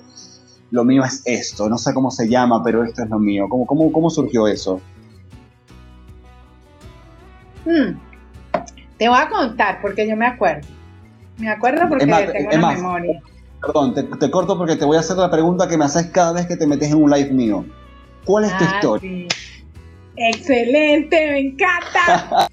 lo 0.70 0.84
mío 0.84 1.02
es 1.04 1.22
esto? 1.24 1.68
No 1.68 1.78
sé 1.78 1.94
cómo 1.94 2.10
se 2.10 2.28
llama, 2.28 2.62
pero 2.62 2.84
esto 2.84 3.02
es 3.02 3.10
lo 3.10 3.18
mío. 3.18 3.46
¿Cómo, 3.48 3.66
cómo, 3.66 3.92
cómo 3.92 4.10
surgió 4.10 4.46
eso? 4.46 4.80
Hmm. 7.64 7.98
Te 8.98 9.08
voy 9.08 9.18
a 9.18 9.28
contar 9.28 9.78
porque 9.80 10.06
yo 10.08 10.16
me 10.16 10.26
acuerdo. 10.26 10.68
Me 11.38 11.48
acuerdo 11.48 11.88
porque 11.88 12.06
tengo 12.06 12.50
una 12.54 12.72
memoria. 12.72 13.20
Perdón, 13.60 13.94
te, 13.94 14.30
corto 14.30 14.58
porque 14.58 14.76
te 14.76 14.84
voy 14.84 14.98
a 14.98 15.00
hacer 15.00 15.16
la 15.16 15.30
pregunta 15.30 15.66
que 15.66 15.78
me 15.78 15.86
haces 15.86 16.06
cada 16.06 16.32
vez 16.32 16.46
que 16.46 16.56
te 16.56 16.66
metes 16.66 16.90
en 16.90 17.02
un 17.02 17.10
live 17.10 17.30
mío. 17.30 17.64
¿Cuál 18.24 18.44
es 18.44 18.56
tu 18.58 18.64
ah, 18.64 18.72
historia? 18.74 19.28
Excelente, 20.16 21.30
me 21.30 21.38
encanta. 21.38 22.48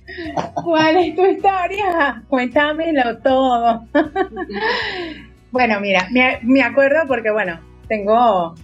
¿Cuál 0.63 0.97
es 0.97 1.15
tu 1.15 1.25
historia? 1.25 2.23
Cuéntamelo 2.27 3.19
todo. 3.19 3.87
bueno, 5.51 5.79
mira, 5.79 6.07
me, 6.11 6.63
acuerdo 6.63 7.07
porque, 7.07 7.29
bueno, 7.29 7.59
tengo, 7.87 8.55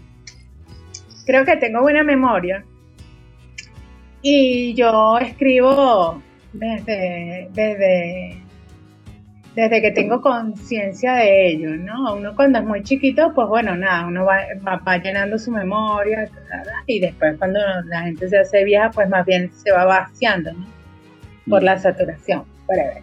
creo 1.25 1.45
que 1.45 1.57
tengo 1.57 1.81
buena 1.81 2.03
memoria. 2.03 2.65
Y 4.21 4.73
yo 4.73 5.19
escribo 5.19 6.21
desde, 6.53 7.49
desde 7.51 8.46
desde 9.57 9.81
que 9.81 9.89
tengo 9.89 10.21
conciencia 10.21 11.13
de 11.13 11.47
ello, 11.47 11.75
¿no? 11.77 12.13
Uno 12.13 12.35
cuando 12.35 12.59
es 12.59 12.63
muy 12.63 12.83
chiquito, 12.83 13.31
pues 13.33 13.47
bueno, 13.47 13.75
nada, 13.75 14.05
uno 14.05 14.23
va, 14.23 14.97
llenando 14.99 15.39
su 15.39 15.49
memoria 15.49 16.29
y 16.85 16.99
después 16.99 17.39
cuando 17.39 17.59
la 17.87 18.01
gente 18.03 18.29
se 18.29 18.37
hace 18.37 18.63
vieja, 18.63 18.91
pues 18.91 19.09
más 19.09 19.25
bien 19.25 19.51
se 19.51 19.71
va 19.71 19.85
vaciando, 19.85 20.53
¿no? 20.53 20.63
Por 21.49 21.63
la 21.63 21.79
saturación, 21.79 22.43
breve. 22.67 23.01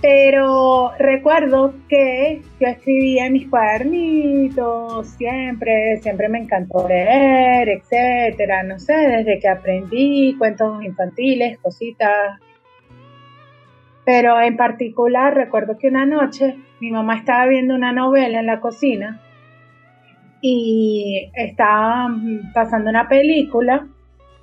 Pero 0.00 0.92
recuerdo 0.98 1.74
que 1.90 2.40
yo 2.58 2.66
escribía 2.66 3.26
en 3.26 3.34
mis 3.34 3.48
cuadernitos 3.48 5.08
siempre, 5.08 5.98
siempre 6.00 6.30
me 6.30 6.38
encantó 6.38 6.88
leer, 6.88 7.68
etcétera, 7.68 8.62
no 8.62 8.78
sé, 8.78 8.94
desde 8.94 9.38
que 9.40 9.48
aprendí 9.48 10.34
cuentos 10.38 10.82
infantiles, 10.82 11.58
cositas 11.58 12.40
pero 14.08 14.40
en 14.40 14.56
particular 14.56 15.34
recuerdo 15.34 15.76
que 15.76 15.88
una 15.88 16.06
noche 16.06 16.56
mi 16.80 16.90
mamá 16.90 17.18
estaba 17.18 17.44
viendo 17.44 17.74
una 17.74 17.92
novela 17.92 18.40
en 18.40 18.46
la 18.46 18.58
cocina 18.58 19.20
y 20.40 21.30
estaba 21.34 22.08
pasando 22.54 22.88
una 22.88 23.06
película 23.06 23.86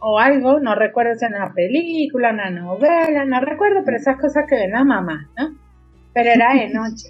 o 0.01 0.19
algo, 0.19 0.59
no 0.59 0.75
recuerdo 0.75 1.15
si 1.15 1.25
era 1.25 1.37
una 1.37 1.53
película, 1.55 2.29
una 2.29 2.51
novela, 2.51 3.25
no 3.25 3.41
recuerdo, 3.41 3.81
pero 3.83 3.97
esas 3.97 4.17
cosas 4.17 4.45
que 4.47 4.53
ven 4.53 4.69
las 4.69 4.85
mamás, 4.85 5.25
¿no? 5.35 5.57
Pero 6.13 6.29
era 6.29 6.53
de 6.53 6.69
noche. 6.71 7.09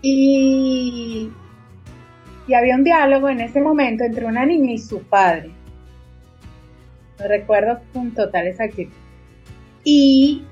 Y, 0.00 1.30
y 2.48 2.54
había 2.54 2.76
un 2.76 2.84
diálogo 2.84 3.28
en 3.28 3.42
ese 3.42 3.60
momento 3.60 4.04
entre 4.04 4.24
una 4.24 4.46
niña 4.46 4.72
y 4.72 4.78
su 4.78 5.02
padre. 5.02 5.50
No 7.20 7.28
recuerdo 7.28 7.82
con 7.92 8.12
total 8.12 8.46
exactitud. 8.46 8.94
Y 9.84 10.44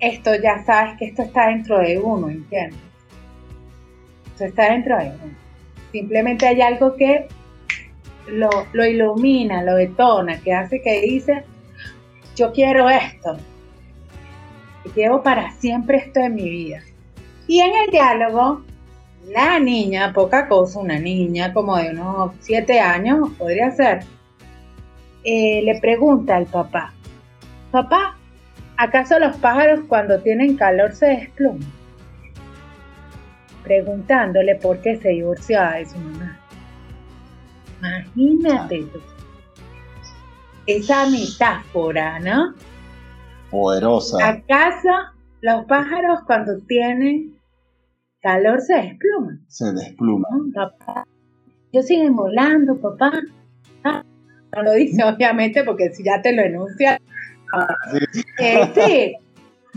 esto 0.00 0.34
ya 0.34 0.64
sabes 0.64 0.96
que 0.98 1.06
esto 1.06 1.22
está 1.22 1.48
dentro 1.48 1.78
de 1.78 1.98
uno, 1.98 2.28
¿entiendes? 2.28 2.78
Esto 4.32 4.44
está 4.44 4.70
dentro 4.70 4.98
de 4.98 5.06
uno. 5.06 5.34
Simplemente 5.92 6.46
hay 6.46 6.60
algo 6.60 6.96
que 6.96 7.26
lo, 8.28 8.84
ilumina, 8.84 9.62
lo 9.62 9.76
detona, 9.76 10.40
que 10.40 10.52
hace 10.52 10.82
que 10.82 11.00
dice, 11.00 11.44
yo 12.34 12.52
quiero 12.52 12.88
esto. 12.88 13.36
Quiero 14.94 15.22
para 15.22 15.50
siempre 15.52 15.98
esto 15.98 16.20
en 16.20 16.34
mi 16.34 16.48
vida. 16.48 16.80
Y 17.48 17.60
en 17.60 17.72
el 17.74 17.90
diálogo, 17.90 18.62
la 19.28 19.58
niña, 19.58 20.12
poca 20.12 20.48
cosa, 20.48 20.80
una 20.80 20.98
niña 20.98 21.52
como 21.52 21.76
de 21.76 21.90
unos 21.90 22.32
siete 22.40 22.80
años, 22.80 23.30
podría 23.38 23.70
ser, 23.70 24.04
eh, 25.24 25.60
le 25.62 25.80
pregunta 25.80 26.36
al 26.36 26.46
papá, 26.46 26.92
papá, 27.72 28.16
¿Acaso 28.78 29.18
los 29.18 29.36
pájaros 29.36 29.80
cuando 29.88 30.20
tienen 30.20 30.56
calor 30.56 30.92
se 30.92 31.06
despluman? 31.06 31.66
Preguntándole 33.62 34.56
por 34.56 34.80
qué 34.80 34.96
se 34.96 35.08
divorciaba 35.10 35.76
de 35.76 35.86
su 35.86 35.98
mamá. 35.98 36.38
Imagínate 37.78 38.82
tú. 38.92 39.00
Esa 40.66 41.08
metáfora, 41.08 42.18
¿no? 42.20 42.54
Poderosa. 43.50 44.28
¿Acaso 44.28 44.90
los 45.40 45.64
pájaros 45.64 46.20
cuando 46.26 46.58
tienen 46.66 47.34
calor 48.20 48.60
se 48.60 48.74
despluman? 48.74 49.44
Se 49.48 49.72
despluman. 49.72 50.52
papá. 50.52 51.06
Yo 51.72 51.82
siguen 51.82 52.14
volando, 52.14 52.78
papá. 52.78 53.12
Ah, 53.84 54.02
no 54.54 54.62
lo 54.62 54.72
dice 54.72 55.02
obviamente 55.04 55.64
porque 55.64 55.94
si 55.94 56.04
ya 56.04 56.20
te 56.20 56.34
lo 56.34 56.42
enuncia 56.42 57.00
eh, 58.38 58.70
sí. 58.74 59.16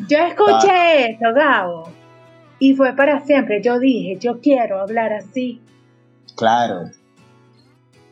yo 0.07 0.17
escuché 0.19 1.11
esto, 1.11 1.33
Gabo, 1.33 1.89
y 2.59 2.75
fue 2.75 2.95
para 2.95 3.21
siempre. 3.21 3.61
Yo 3.61 3.79
dije, 3.79 4.17
yo 4.19 4.39
quiero 4.39 4.79
hablar 4.79 5.13
así. 5.13 5.61
Claro. 6.35 6.89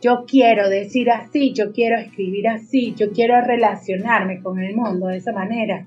Yo 0.01 0.25
quiero 0.27 0.69
decir 0.69 1.09
así, 1.09 1.53
yo 1.53 1.71
quiero 1.71 1.97
escribir 1.97 2.47
así, 2.47 2.93
yo 2.95 3.11
quiero 3.11 3.41
relacionarme 3.41 4.41
con 4.41 4.59
el 4.59 4.75
mundo 4.75 5.07
de 5.07 5.17
esa 5.17 5.31
manera. 5.31 5.85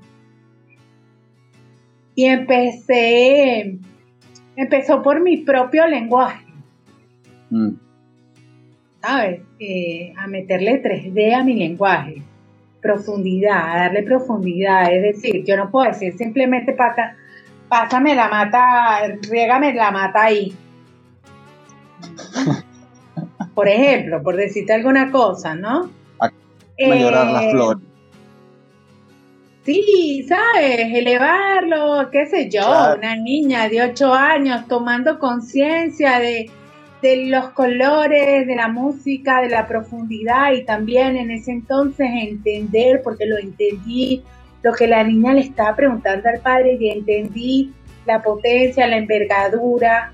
Y 2.15 2.25
empecé, 2.25 3.79
empezó 4.57 5.01
por 5.03 5.23
mi 5.23 5.39
propio 5.39 5.87
lenguaje. 5.87 6.45
Mm. 7.51 7.71
¿Sabes? 9.01 9.41
Eh, 9.59 10.13
a 10.17 10.27
meterle 10.27 10.83
3D 10.83 11.35
a 11.35 11.45
mi 11.45 11.55
lenguaje 11.55 12.23
profundidad, 12.81 13.75
darle 13.75 14.03
profundidad. 14.03 14.93
Es 14.93 15.03
decir, 15.03 15.45
yo 15.45 15.57
no 15.57 15.71
puedo 15.71 15.89
decir 15.89 16.17
simplemente 16.17 16.73
pasa, 16.73 17.17
pásame 17.69 18.15
la 18.15 18.29
mata, 18.29 19.01
riégame 19.29 19.75
la 19.75 19.91
mata 19.91 20.25
ahí. 20.25 20.55
Por 23.55 23.69
ejemplo, 23.69 24.23
por 24.23 24.37
decirte 24.37 24.73
alguna 24.73 25.11
cosa, 25.11 25.55
¿no? 25.55 25.91
A 26.19 26.31
mejorar 26.79 27.27
las 27.27 27.43
eh, 27.43 27.51
flores. 27.51 27.83
Sí, 29.65 30.25
¿sabes? 30.27 30.95
Elevarlo, 30.95 32.09
qué 32.11 32.25
sé 32.27 32.49
yo, 32.49 32.95
una 32.97 33.17
niña 33.17 33.69
de 33.69 33.83
8 33.83 34.15
años 34.15 34.67
tomando 34.67 35.19
conciencia 35.19 36.19
de, 36.21 36.51
de 37.03 37.27
los 37.27 37.51
colores, 37.51 38.47
de 38.47 38.57
la 38.57 38.69
música, 38.69 39.41
de 39.41 39.49
la 39.49 39.67
profundidad 39.67 40.53
y 40.53 40.65
también 40.65 41.17
en 41.17 41.31
ese 41.31 41.53
entonces 41.53 42.09
entender, 42.11 43.01
porque 43.03 43.27
lo 43.27 43.39
entendí, 43.39 44.23
lo 44.63 44.73
que 44.73 44.87
la 44.87 45.03
niña 45.05 45.33
le 45.33 45.43
estaba 45.43 45.75
preguntando 45.75 46.29
al 46.29 46.41
padre 46.41 46.77
y 46.79 46.91
entendí 46.91 47.73
la 48.07 48.23
potencia, 48.23 48.87
la 48.87 48.99
envergadura, 48.99 50.13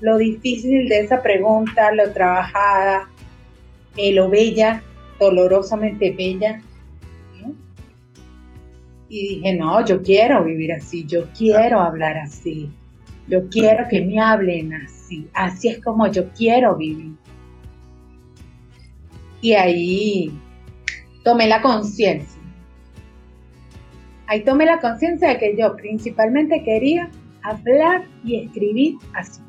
lo 0.00 0.18
difícil 0.18 0.88
de 0.88 1.00
esa 1.00 1.22
pregunta, 1.22 1.92
lo 1.92 2.10
trabajada, 2.12 3.08
eh, 3.96 4.12
lo 4.12 4.28
bella, 4.28 4.82
dolorosamente 5.18 6.10
bella. 6.10 6.60
Y 9.08 9.28
dije, 9.36 9.54
no, 9.54 9.84
yo 9.86 10.02
quiero 10.02 10.42
vivir 10.42 10.72
así, 10.72 11.06
yo 11.06 11.26
quiero 11.36 11.80
hablar 11.80 12.18
así, 12.18 12.68
yo 13.28 13.48
quiero 13.48 13.86
que 13.88 14.00
me 14.04 14.20
hablen 14.20 14.74
así 14.74 14.95
así, 15.34 15.68
es 15.68 15.82
como 15.82 16.06
yo 16.08 16.28
quiero 16.30 16.76
vivir. 16.76 17.14
Y 19.40 19.52
ahí 19.52 20.32
tomé 21.24 21.46
la 21.46 21.62
conciencia. 21.62 22.40
Ahí 24.28 24.42
tomé 24.42 24.66
la 24.66 24.80
conciencia 24.80 25.28
de 25.28 25.38
que 25.38 25.56
yo 25.56 25.76
principalmente 25.76 26.62
quería 26.64 27.08
hablar 27.42 28.04
y 28.24 28.44
escribir 28.44 28.96
así. 29.14 29.40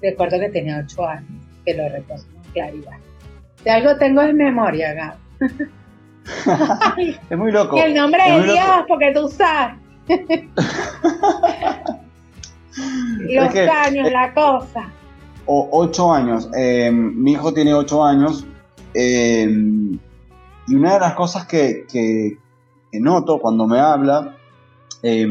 Recuerdo 0.00 0.38
que 0.38 0.48
tenía 0.50 0.78
ocho 0.78 1.06
años, 1.06 1.28
que 1.64 1.74
lo 1.74 1.88
recuerdo 1.88 2.24
con 2.32 2.42
claridad. 2.52 2.98
Si 3.62 3.68
algo 3.68 3.96
tengo 3.96 4.22
en 4.22 4.36
memoria, 4.36 4.94
Gab. 4.94 5.16
es 7.30 7.38
muy 7.38 7.50
loco. 7.50 7.76
Y 7.76 7.80
el 7.80 7.94
nombre 7.94 8.22
de 8.22 8.52
Dios, 8.52 8.84
porque 8.86 9.12
tú 9.12 9.28
sabes. 9.28 9.76
Los 13.18 13.54
años, 13.54 14.10
la 14.10 14.32
cosa. 14.34 14.90
O, 15.46 15.68
ocho 15.72 16.12
años. 16.12 16.48
Eh, 16.56 16.90
mi 16.90 17.32
hijo 17.32 17.52
tiene 17.52 17.74
ocho 17.74 18.04
años. 18.04 18.44
Eh, 18.94 19.48
y 20.66 20.74
una 20.74 20.94
de 20.94 21.00
las 21.00 21.14
cosas 21.14 21.46
que, 21.46 22.36
noto 22.92 23.38
cuando 23.38 23.66
me 23.66 23.78
habla, 23.78 24.36
eh, 25.02 25.26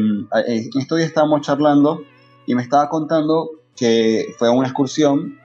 estos 0.74 0.98
días 0.98 1.08
estábamos 1.08 1.42
charlando 1.42 2.02
y 2.46 2.54
me 2.54 2.62
estaba 2.62 2.88
contando 2.88 3.50
que 3.76 4.26
fue 4.38 4.48
a 4.48 4.50
una 4.50 4.66
excursión 4.66 5.38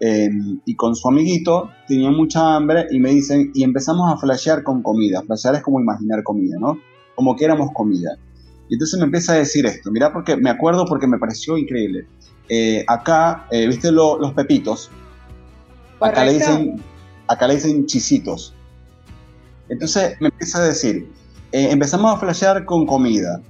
y 0.00 0.74
con 0.76 0.94
su 0.94 1.08
amiguito 1.08 1.70
tenía 1.88 2.10
mucha 2.10 2.56
hambre 2.56 2.86
y 2.90 2.98
me 2.98 3.10
dicen, 3.10 3.52
y 3.54 3.62
empezamos 3.64 4.12
a 4.12 4.18
flashear 4.18 4.62
con 4.62 4.82
comida. 4.82 5.22
Flashear 5.22 5.54
es 5.54 5.62
como 5.62 5.80
imaginar 5.80 6.22
comida, 6.22 6.58
¿no? 6.58 6.78
Como 7.14 7.36
que 7.36 7.46
éramos 7.46 7.70
comida. 7.72 8.18
Y 8.68 8.74
entonces 8.74 8.98
me 8.98 9.06
empieza 9.06 9.32
a 9.34 9.36
decir 9.36 9.66
esto, 9.66 9.90
mira, 9.90 10.12
porque 10.12 10.36
me 10.36 10.50
acuerdo 10.50 10.86
porque 10.86 11.06
me 11.06 11.18
pareció 11.18 11.56
increíble. 11.58 12.06
Eh, 12.48 12.84
acá, 12.86 13.46
eh, 13.50 13.66
¿viste 13.66 13.90
los 13.92 14.32
pepitos? 14.32 14.90
Acá 16.00 16.24
le, 16.24 16.34
dicen, 16.34 16.82
acá 17.28 17.46
le 17.46 17.54
dicen 17.54 17.86
chisitos. 17.86 18.54
Entonces 19.68 20.16
me 20.20 20.28
empieza 20.28 20.58
a 20.58 20.64
decir, 20.64 21.08
eh, 21.52 21.68
empezamos 21.70 22.14
a 22.14 22.18
flashear 22.18 22.64
con 22.64 22.86
comida. 22.86 23.40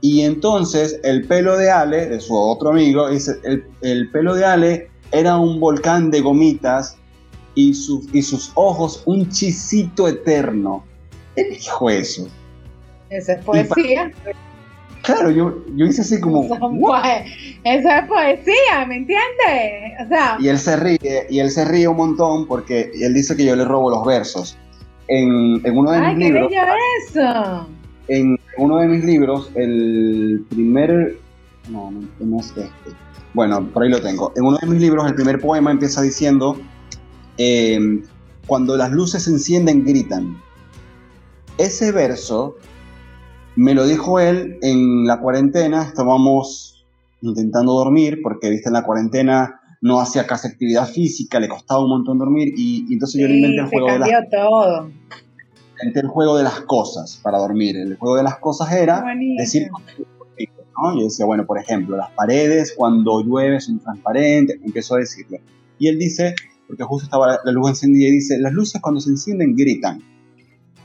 Y 0.00 0.20
entonces 0.20 1.00
el 1.02 1.26
pelo 1.26 1.56
de 1.56 1.70
Ale, 1.70 2.06
de 2.06 2.20
su 2.20 2.36
otro 2.36 2.70
amigo, 2.70 3.08
dice, 3.08 3.36
el, 3.42 3.64
el 3.80 4.10
pelo 4.10 4.34
de 4.34 4.44
Ale 4.44 4.90
era 5.12 5.38
un 5.38 5.60
volcán 5.60 6.10
de 6.10 6.20
gomitas 6.20 6.96
y, 7.54 7.70
y 8.12 8.22
sus 8.22 8.52
ojos 8.54 9.02
un 9.06 9.28
chisito 9.30 10.08
eterno. 10.08 10.84
Él 11.36 11.46
dijo 11.50 11.90
eso. 11.90 12.28
Esa 13.10 13.34
es 13.34 13.44
poesía. 13.44 14.12
Claro, 15.04 15.30
yo, 15.30 15.62
yo 15.76 15.86
hice 15.86 16.00
así 16.00 16.18
como. 16.20 16.44
Eso, 16.44 17.88
es 17.88 18.04
poesía, 18.08 18.86
¿me 18.88 18.96
entiendes? 18.96 20.00
O 20.04 20.08
sea, 20.08 20.36
y 20.40 20.48
él 20.48 20.58
se 20.58 20.76
ríe, 20.76 21.26
y 21.28 21.38
él 21.38 21.50
se 21.50 21.64
ríe 21.66 21.86
un 21.86 21.96
montón 21.96 22.46
porque 22.46 22.90
él 23.00 23.12
dice 23.12 23.36
que 23.36 23.44
yo 23.44 23.54
le 23.54 23.64
robo 23.64 23.90
los 23.90 24.04
versos. 24.04 24.56
En, 25.08 25.60
en 25.64 25.76
uno 25.76 25.90
de 25.90 25.98
Ay, 25.98 26.16
mis 26.16 26.26
qué 26.26 26.32
libros. 26.32 26.52
eso. 27.06 27.68
En 28.08 28.36
uno 28.56 28.78
de 28.78 28.88
mis 28.88 29.04
libros, 29.04 29.50
el 29.54 30.44
primer. 30.48 31.18
No, 31.68 31.90
no, 31.90 32.00
no 32.20 32.40
es 32.40 32.46
este. 32.48 32.70
Bueno, 33.34 33.66
por 33.72 33.82
ahí 33.82 33.90
lo 33.90 34.00
tengo. 34.00 34.32
En 34.36 34.44
uno 34.44 34.56
de 34.58 34.66
mis 34.66 34.80
libros, 34.80 35.06
el 35.06 35.14
primer 35.14 35.38
poema 35.38 35.70
empieza 35.70 36.00
diciendo: 36.00 36.56
eh, 37.36 37.78
Cuando 38.46 38.76
las 38.76 38.90
luces 38.90 39.24
se 39.24 39.30
encienden, 39.30 39.84
gritan. 39.84 40.40
Ese 41.58 41.92
verso 41.92 42.56
me 43.56 43.74
lo 43.74 43.86
dijo 43.86 44.20
él 44.20 44.58
en 44.62 45.06
la 45.06 45.20
cuarentena, 45.20 45.82
estábamos 45.82 46.86
intentando 47.20 47.72
dormir, 47.72 48.20
porque 48.22 48.50
viste, 48.50 48.68
en 48.68 48.74
la 48.74 48.84
cuarentena 48.84 49.60
no 49.80 50.00
hacía 50.00 50.26
casi 50.26 50.48
actividad 50.48 50.86
física, 50.86 51.40
le 51.40 51.48
costaba 51.48 51.82
un 51.82 51.90
montón 51.90 52.18
dormir, 52.18 52.52
y, 52.56 52.86
y 52.88 52.94
entonces 52.94 53.20
yo 53.20 53.28
le 53.28 53.36
inventé 53.36 53.60
el 53.60 53.66
juego 53.66 53.92
de 53.92 53.98
las 53.98 54.30
todo. 54.30 54.90
inventé 55.80 56.00
el 56.00 56.08
juego 56.08 56.36
de 56.36 56.44
las 56.44 56.60
cosas 56.62 57.20
para 57.22 57.38
dormir. 57.38 57.76
El 57.76 57.96
juego 57.96 58.16
de 58.16 58.22
las 58.22 58.38
cosas 58.38 58.72
era 58.72 59.02
Buenísimo. 59.02 59.38
decir 59.38 59.68
¿no? 60.76 60.98
Yo 60.98 61.04
decía, 61.04 61.24
bueno, 61.24 61.46
por 61.46 61.58
ejemplo, 61.58 61.96
las 61.96 62.10
paredes 62.10 62.74
cuando 62.76 63.22
llueve 63.22 63.60
son 63.60 63.78
transparentes, 63.78 64.58
empezó 64.64 64.96
a 64.96 64.98
decirlo. 64.98 65.38
Y 65.78 65.88
él 65.88 65.98
dice, 65.98 66.34
porque 66.66 66.82
justo 66.82 67.04
estaba 67.04 67.38
la 67.44 67.52
luz 67.52 67.70
encendida, 67.70 68.08
y 68.08 68.12
dice, 68.12 68.38
las 68.38 68.52
luces 68.52 68.80
cuando 68.80 69.00
se 69.00 69.10
encienden 69.10 69.54
gritan. 69.54 70.02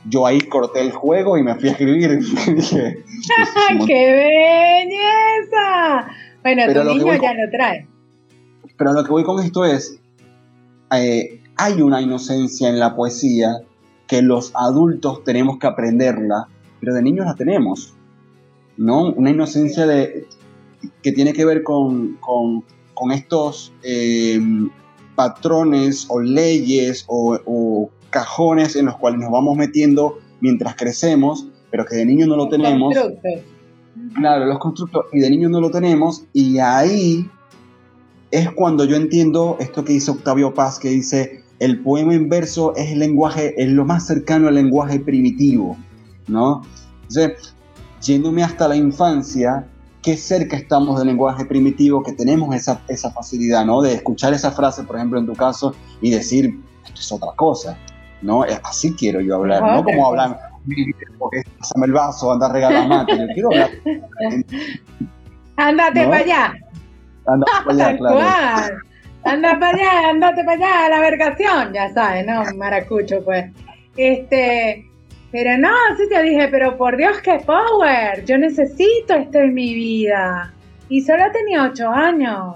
Yo 0.10 0.26
ahí 0.26 0.40
corté 0.42 0.82
el 0.82 0.92
juego 0.92 1.38
y 1.38 1.44
me 1.44 1.56
fui 1.56 1.70
a 1.70 1.72
escribir. 1.74 2.20
dije, 2.56 3.04
¡Qué 3.88 4.12
belleza! 4.84 6.08
Bueno, 6.44 6.64
Pero 6.68 6.84
tu 6.84 6.90
niño 6.90 7.14
ya 7.14 7.20
con- 7.20 7.38
lo 7.38 7.50
trae. 7.52 7.88
Pero 8.78 8.94
lo 8.94 9.04
que 9.04 9.12
voy 9.12 9.24
con 9.24 9.44
esto 9.44 9.66
es, 9.66 10.00
eh, 10.96 11.42
hay 11.58 11.82
una 11.82 12.02
inocencia 12.02 12.70
en 12.70 12.80
la 12.80 12.96
poesía 12.96 13.58
que 14.08 14.22
los 14.22 14.52
adultos 14.56 15.24
tenemos 15.24 15.60
que 15.60 15.68
aprenderla, 15.68 16.48
pero 16.80 16.94
de 16.94 17.02
niños 17.04 17.26
la 17.26 17.36
tenemos, 17.36 17.94
¿no? 18.78 19.12
Una 19.12 19.30
inocencia 19.32 19.86
de, 19.86 20.26
que 21.04 21.12
tiene 21.12 21.34
que 21.34 21.44
ver 21.46 21.62
con, 21.64 22.16
con- 22.22 22.64
con 22.94 23.12
estos 23.12 23.74
eh, 23.84 24.40
patrones 25.16 26.06
o 26.10 26.22
leyes 26.22 27.04
o, 27.08 27.38
o 27.46 27.90
cajones 28.10 28.76
en 28.76 28.86
los 28.86 28.98
cuales 28.98 29.20
nos 29.20 29.32
vamos 29.32 29.58
metiendo 29.58 30.20
mientras 30.42 30.76
crecemos, 30.76 31.48
pero 31.72 31.86
que 31.86 31.96
de 31.96 32.06
niños 32.06 32.28
no 32.28 32.36
lo 32.36 32.50
tenemos. 32.50 32.94
Claro, 34.16 34.46
los 34.46 34.60
constructos, 34.60 35.06
y 35.12 35.20
de 35.20 35.30
niños 35.30 35.52
no 35.52 35.60
lo 35.60 35.72
tenemos, 35.72 36.26
y 36.34 36.60
ahí 36.60 37.30
es 38.32 38.52
cuando 38.52 38.86
yo 38.86 38.96
entiendo 38.96 39.58
esto 39.60 39.84
que 39.84 39.94
dice 39.94 40.12
Octavio 40.12 40.54
Paz, 40.54 40.80
que 40.80 40.90
dice, 40.90 41.44
el 41.60 41.82
poema 41.82 42.14
en 42.14 42.30
verso 42.30 42.76
es 42.76 42.92
el 42.92 43.00
lenguaje, 43.00 43.62
es 43.62 43.70
lo 43.70 43.86
más 43.86 44.06
cercano 44.06 44.48
al 44.48 44.56
lenguaje 44.56 45.00
primitivo, 45.00 45.78
¿no? 46.28 46.62
Entonces, 47.02 47.54
yéndome 48.02 48.44
hasta 48.44 48.68
la 48.68 48.76
infancia, 48.76 49.68
qué 50.02 50.16
cerca 50.16 50.56
estamos 50.56 50.98
del 50.98 51.08
lenguaje 51.08 51.46
primitivo, 51.46 52.04
que 52.04 52.14
tenemos 52.14 52.56
esa, 52.56 52.82
esa 52.88 53.12
facilidad, 53.12 53.66
¿no? 53.66 53.82
De 53.82 53.94
escuchar 53.94 54.34
esa 54.34 54.52
frase, 54.52 54.84
por 54.84 54.96
ejemplo, 54.96 55.20
en 55.20 55.26
tu 55.26 55.34
caso, 55.34 55.74
y 56.02 56.12
decir, 56.12 56.62
esto 56.86 57.02
es 57.02 57.12
otra 57.12 57.32
cosa, 57.36 57.78
¿no? 58.22 58.46
Es- 58.46 58.60
Así 58.64 58.94
quiero 58.96 59.22
yo 59.22 59.36
hablar, 59.36 59.62
no 59.62 59.84
como 59.84 60.08
hablan, 60.08 60.38
pásame 61.58 61.86
el 61.88 61.94
vaso, 61.94 62.32
anda 62.32 62.48
a 62.48 62.54
regalar 62.54 62.88
mate, 62.88 63.18
yo 63.18 63.26
quiero 63.34 63.50
hablar 63.52 63.70
Ándate 65.56 66.04
¿No? 66.04 66.10
para 66.10 66.24
allá. 66.24 66.54
Anda 67.26 67.46
para 67.66 67.88
allá, 67.88 67.98
claro. 67.98 68.78
Anda 69.26 69.60
para 69.60 69.78
allá, 69.78 70.10
andate 70.10 70.44
para 70.44 70.54
allá 70.58 70.86
a 70.86 70.90
la 70.90 71.00
vergación. 71.02 71.74
Ya 71.74 71.94
sabes, 71.94 72.26
¿no? 72.26 72.44
Maracucho, 72.56 73.24
pues. 73.24 73.52
Este. 73.98 74.86
Pero 75.32 75.58
no, 75.60 75.70
sí 75.98 76.10
te 76.10 76.24
dije, 76.24 76.48
pero 76.48 76.76
por 76.78 76.98
Dios, 76.98 77.20
qué 77.22 77.40
power. 77.46 78.24
Yo 78.26 78.38
necesito 78.38 79.14
esto 79.14 79.38
en 79.40 79.54
mi 79.54 79.76
vida. 79.76 80.52
Y 80.88 81.02
solo 81.02 81.24
tenía 81.32 81.66
ocho 81.66 81.90
años. 81.90 82.56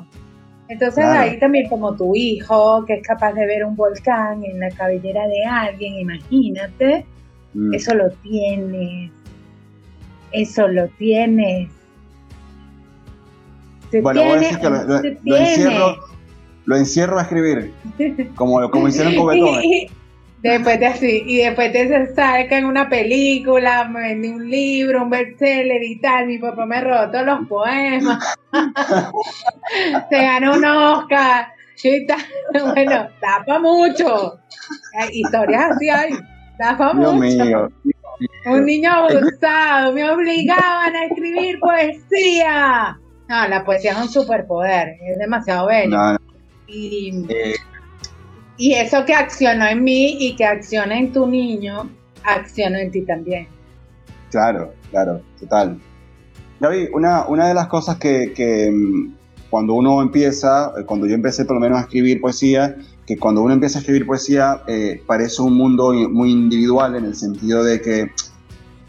Entonces 0.70 1.04
Claro. 1.04 1.20
ahí 1.32 1.40
también 1.40 1.68
como 1.70 1.96
tu 1.96 2.16
hijo, 2.16 2.86
que 2.86 2.96
es 2.96 3.08
capaz 3.08 3.34
de 3.34 3.46
ver 3.46 3.66
un 3.66 3.76
volcán 3.76 4.44
en 4.44 4.60
la 4.60 4.70
cabellera 4.72 5.28
de 5.28 5.44
alguien, 5.46 5.96
imagínate. 6.00 7.06
Mm. 7.54 7.74
Eso 7.74 7.94
lo 7.96 8.10
tienes. 8.24 9.12
Eso 10.32 10.68
lo 10.68 10.88
tienes. 10.98 11.70
Se 13.92 14.02
Bueno, 14.02 14.22
voy 14.24 14.30
a 14.32 14.40
tiene, 14.40 14.46
decir 14.48 14.60
que 14.60 14.70
lo, 14.70 14.84
lo- 14.84 15.02
lo 15.02 15.20
tiene. 15.22 15.50
encierro, 15.54 15.96
lo 16.66 16.76
encierro 16.76 17.20
a 17.20 17.22
escribir, 17.24 17.72
como, 18.36 18.70
como 18.72 18.88
hicieron 18.88 19.16
con 19.16 19.28
Beethoven. 19.34 19.88
Después 20.44 20.78
te 20.78 20.86
así, 20.88 21.24
y 21.26 21.38
después 21.38 21.72
te 21.72 22.14
saca 22.14 22.58
en 22.58 22.66
una 22.66 22.90
película, 22.90 23.90
en 24.06 24.26
un 24.34 24.50
libro, 24.50 25.04
un 25.04 25.10
bestseller 25.10 25.82
y 25.82 26.00
tal. 26.00 26.28
Mi 26.28 26.38
papá 26.38 26.66
me 26.66 26.82
robó 26.82 27.10
todos 27.10 27.26
los 27.26 27.48
poemas. 27.48 28.36
Se 30.10 30.22
ganó 30.22 30.56
un 30.56 30.66
Oscar. 30.66 31.48
Y 31.82 32.06
tal. 32.06 32.20
Bueno, 32.74 33.08
tapa 33.22 33.60
mucho. 33.60 34.40
Hay 35.00 35.10
historias 35.12 35.72
así 35.72 35.90
hay. 35.90 36.12
Tapa 36.58 36.94
Dios 36.94 37.14
mucho. 37.14 37.46
mío. 37.46 37.72
Un 38.46 38.66
niño 38.66 38.92
abusado, 38.92 39.94
me 39.94 40.10
obligaban 40.10 40.96
a 40.96 41.06
escribir 41.06 41.60
poesía. 41.60 43.00
No, 43.30 43.48
la 43.48 43.64
poesía 43.64 43.92
es 43.94 43.98
un 43.98 44.10
superpoder, 44.10 44.98
es 45.02 45.18
demasiado 45.18 45.68
bello. 45.68 45.90
No, 45.98 46.14
no, 46.14 46.20
Y, 46.68 47.26
eh, 47.30 47.56
y 48.58 48.74
eso 48.74 49.06
que 49.06 49.14
accionó 49.14 49.68
en 49.68 49.84
mí 49.84 50.18
y 50.20 50.36
que 50.36 50.46
acciona 50.46 50.98
en 50.98 51.12
tu 51.12 51.28
niño, 51.28 51.90
acciona 52.24 52.82
en 52.82 52.92
ti 52.92 53.02
también. 53.02 53.48
claro, 54.32 54.74
claro, 54.92 55.22
total. 55.40 55.80
David, 56.60 56.90
una, 56.94 57.26
una 57.28 57.48
de 57.48 57.54
las 57.54 57.68
cosas 57.68 57.98
que, 57.98 58.32
que, 58.34 58.72
mm, 58.72 59.14
cuando 59.50 59.74
uno 59.74 60.02
empieza, 60.02 60.72
eh, 60.78 60.84
cuando 60.86 61.08
yo 61.08 61.14
empecé 61.14 61.46
por 61.46 61.56
lo 61.56 61.60
menos 61.60 61.78
a 61.78 61.82
escribir 61.82 62.22
poesía, 62.22 62.76
que 63.06 63.18
cuando 63.18 63.42
uno 63.42 63.54
empieza 63.54 63.80
a 63.80 63.82
escribir 63.82 64.06
poesía 64.06 64.64
eh, 64.68 65.02
parece 65.06 65.42
un 65.42 65.56
mundo 65.56 65.94
muy 66.10 66.32
individual 66.32 66.96
en 66.96 67.06
el 67.06 67.16
sentido 67.16 67.64
de 67.64 67.82
que 67.82 68.12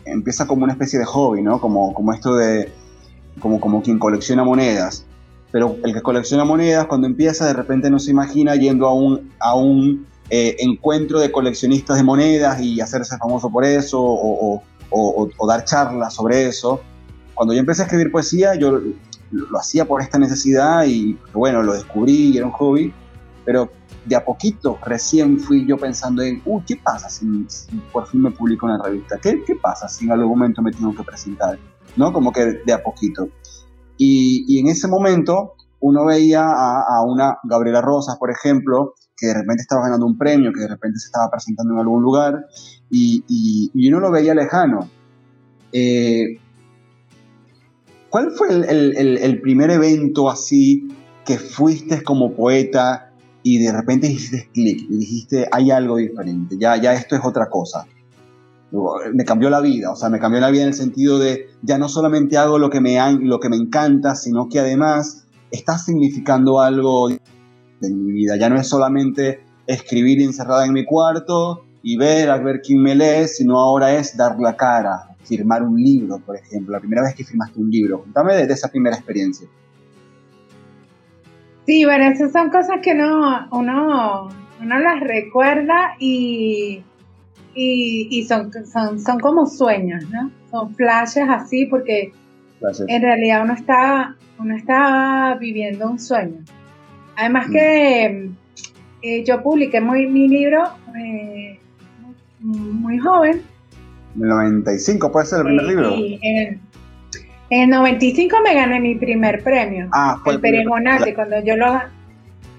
empieza 0.05 0.47
como 0.47 0.65
una 0.65 0.73
especie 0.73 0.99
de 0.99 1.05
hobby, 1.05 1.43
¿no? 1.43 1.61
Como, 1.61 1.93
como 1.93 2.13
esto 2.13 2.35
de, 2.37 2.71
como, 3.41 3.61
como 3.61 3.83
quien 3.83 3.99
colecciona 3.99 4.45
monedas. 4.45 5.05
Pero 5.55 5.77
el 5.85 5.95
que 5.95 6.03
colecciona 6.03 6.45
monedas 6.45 6.87
cuando 6.87 7.07
empieza 7.07 7.47
de 7.47 7.53
repente 7.53 7.89
no 7.89 8.01
se 8.01 8.11
imagina 8.11 8.57
yendo 8.57 8.89
a 8.89 8.93
un, 8.93 9.31
a 9.39 9.55
un 9.55 10.05
eh, 10.29 10.57
encuentro 10.59 11.21
de 11.21 11.31
coleccionistas 11.31 11.97
de 11.97 12.03
monedas 12.03 12.61
y 12.61 12.81
hacerse 12.81 13.17
famoso 13.19 13.49
por 13.51 13.65
eso 13.65 14.03
o, 14.03 14.57
o- 14.57 14.63
o- 14.91 15.31
o 15.39 15.47
dar 15.47 15.65
charlas 15.65 16.13
sobre 16.13 16.47
eso. 16.47 16.81
Cuando 17.35 17.55
yo 17.55 17.61
empecé 17.61 17.83
a 17.83 17.85
escribir 17.85 18.11
poesía, 18.11 18.57
yo 18.57 18.73
lo, 18.73 18.83
lo 19.31 19.57
hacía 19.57 19.85
por 19.85 20.03
esta 20.03 20.19
necesidad 20.19 20.87
y 20.87 21.17
bueno, 21.33 21.63
lo 21.63 21.75
descubrí 21.75 22.31
y 22.33 22.37
era 22.37 22.47
un 22.47 22.53
hobby, 22.53 22.93
pero 23.45 23.71
de 24.07 24.17
a 24.17 24.25
poquito 24.25 24.77
recién 24.85 25.39
fui 25.39 25.65
yo 25.69 25.77
pensando 25.79 26.21
en, 26.23 26.43
uy, 26.47 26.65
¿qué 26.67 26.75
pasa 26.83 27.09
si, 27.09 27.27
si 27.47 27.77
por 27.93 28.09
fin 28.09 28.23
me 28.23 28.33
publico 28.33 28.67
una 28.67 28.83
revista? 28.83 29.19
¿Qué, 29.23 29.45
¿Qué 29.47 29.55
pasa 29.55 29.89
si 29.89 30.07
en 30.07 30.11
algún 30.11 30.31
momento 30.37 30.63
me 30.63 30.73
tengo 30.73 30.93
que 30.97 31.05
presentar? 31.05 31.57
¿No? 31.95 32.13
Como 32.13 32.33
que 32.33 32.45
de 32.67 32.73
a 32.73 32.83
poquito. 32.83 33.29
Y, 33.97 34.45
y 34.49 34.59
en 34.61 34.69
ese 34.69 34.89
momento 34.89 35.55
uno 35.81 36.05
veía 36.07 36.43
a, 36.45 36.81
a 36.81 37.03
una 37.05 37.39
Gabriela 37.45 37.81
Rosas, 37.83 38.17
por 38.19 38.31
ejemplo, 38.31 38.95
que 39.17 39.27
de 39.27 39.35
repente 39.35 39.63
estaba 39.63 39.83
ganando 39.83 40.07
un 40.07 40.17
premio, 40.19 40.53
que 40.53 40.61
de 40.61 40.69
repente 40.69 40.99
se 40.99 41.07
estaba 41.07 41.31
presentando 41.31 41.75
en 41.75 41.81
algún 41.81 42.03
lugar, 42.03 42.47
y, 42.91 43.23
y, 43.29 43.71
y 43.75 43.89
uno 43.89 44.01
lo 44.01 44.11
veía 44.11 44.35
lejano. 44.35 44.89
Eh, 45.73 46.39
¿Cuál 48.11 48.31
fue 48.31 48.49
el, 48.49 48.65
el- 48.65 49.19
el- 49.19 49.41
primer 49.41 49.71
evento 49.71 50.31
así 50.31 50.89
que 51.25 51.37
fuiste 51.39 52.03
como 52.03 52.33
poeta 52.33 53.11
y 53.43 53.59
de 53.59 53.73
repente 53.73 54.07
hiciste 54.07 54.49
clic 54.53 54.87
y 54.89 54.97
dijiste, 54.99 55.49
hay 55.51 55.71
algo 55.71 55.97
diferente, 55.97 56.57
ya, 56.59 56.77
ya 56.81 56.93
esto 56.95 57.17
es 57.17 57.23
otra 57.25 57.51
cosa? 57.51 57.87
Me 59.13 59.25
cambió 59.25 59.51
la 59.51 59.61
vida, 59.61 59.93
o 59.93 59.97
sea, 59.97 60.09
me 60.09 60.19
cambió 60.19 60.41
la 60.41 60.51
vida 60.51 60.63
en 60.63 60.69
el 60.69 60.75
sentido 60.75 61.19
de 61.19 61.49
ya 61.63 61.79
no 61.79 61.89
solamente 61.89 62.37
hago 62.37 62.59
lo 62.59 62.71
que 62.71 62.81
me, 62.81 62.99
lo 63.21 63.39
que 63.39 63.49
me 63.49 63.57
encanta, 63.57 64.17
sino 64.17 64.49
que 64.49 64.59
además 64.59 65.27
está 65.53 65.79
significando 65.79 66.61
algo 66.61 67.09
de 67.09 67.91
mi 67.91 68.13
vida. 68.13 68.37
Ya 68.37 68.49
no 68.49 68.57
es 68.57 68.69
solamente 68.69 69.45
escribir 69.67 70.21
encerrada 70.21 70.67
en 70.67 70.73
mi 70.73 70.85
cuarto 70.85 71.65
y 71.83 71.97
ver, 71.97 72.31
a 72.31 72.39
ver 72.39 72.61
quién 72.63 72.83
me 72.83 72.95
lee, 72.95 73.29
sino 73.29 73.59
ahora 73.59 73.95
es 73.95 74.17
dar 74.17 74.39
la 74.41 74.57
cara, 74.57 75.15
firmar 75.23 75.63
un 75.63 75.77
libro, 75.77 76.19
por 76.19 76.37
ejemplo, 76.37 76.73
la 76.73 76.81
primera 76.81 77.03
vez 77.03 77.15
que 77.15 77.25
firmaste 77.25 77.61
un 77.61 77.71
libro. 77.71 78.01
Cuéntame 78.01 78.35
de, 78.35 78.53
esa 78.53 78.69
primera 78.69 78.97
experiencia. 78.97 79.47
Sí, 81.67 81.85
bueno, 81.85 82.07
esas 82.07 82.33
son 82.33 82.51
cosas 82.51 82.79
que 82.83 82.95
no, 82.95 83.49
uno, 83.53 84.29
uno 84.61 84.79
las 84.81 85.01
recuerda 85.01 85.95
y, 85.99 86.83
y, 87.55 88.25
son, 88.25 88.51
son, 88.67 89.01
son, 89.01 89.21
como 89.21 89.47
sueños, 89.47 90.05
¿no? 90.11 90.31
Son 90.51 90.75
flashes 90.75 91.29
así 91.29 91.67
porque 91.67 92.13
en 92.89 93.03
realidad 93.03 93.43
uno 93.45 93.55
está, 93.55 94.17
uno 94.39 94.57
está 94.57 95.37
viviendo 95.39 95.89
un 95.89 95.99
sueño. 95.99 96.41
Además 97.17 97.49
que 97.51 98.31
eh, 99.03 99.25
yo 99.25 99.43
publiqué 99.43 99.81
muy, 99.81 100.07
mi 100.07 100.29
libro 100.29 100.65
eh, 100.99 101.61
muy 102.41 102.99
joven. 102.99 103.43
¿En 104.17 104.23
el 104.23 104.29
95 104.29 105.13
puede 105.13 105.27
ser 105.27 105.41
el 105.41 105.45
primer 105.47 105.65
libro? 105.67 105.97
Sí, 105.97 106.19
en, 106.23 106.61
el 107.51 107.71
95 107.71 108.37
me 108.43 108.55
gané 108.55 108.81
mi 108.81 108.97
primer 108.97 109.43
premio. 109.45 109.89
Ah, 109.93 110.19
fue 110.25 110.35
el, 110.35 110.45
el 110.45 111.15
cuando 111.15 111.45
yo 111.45 111.57
lo, 111.57 111.81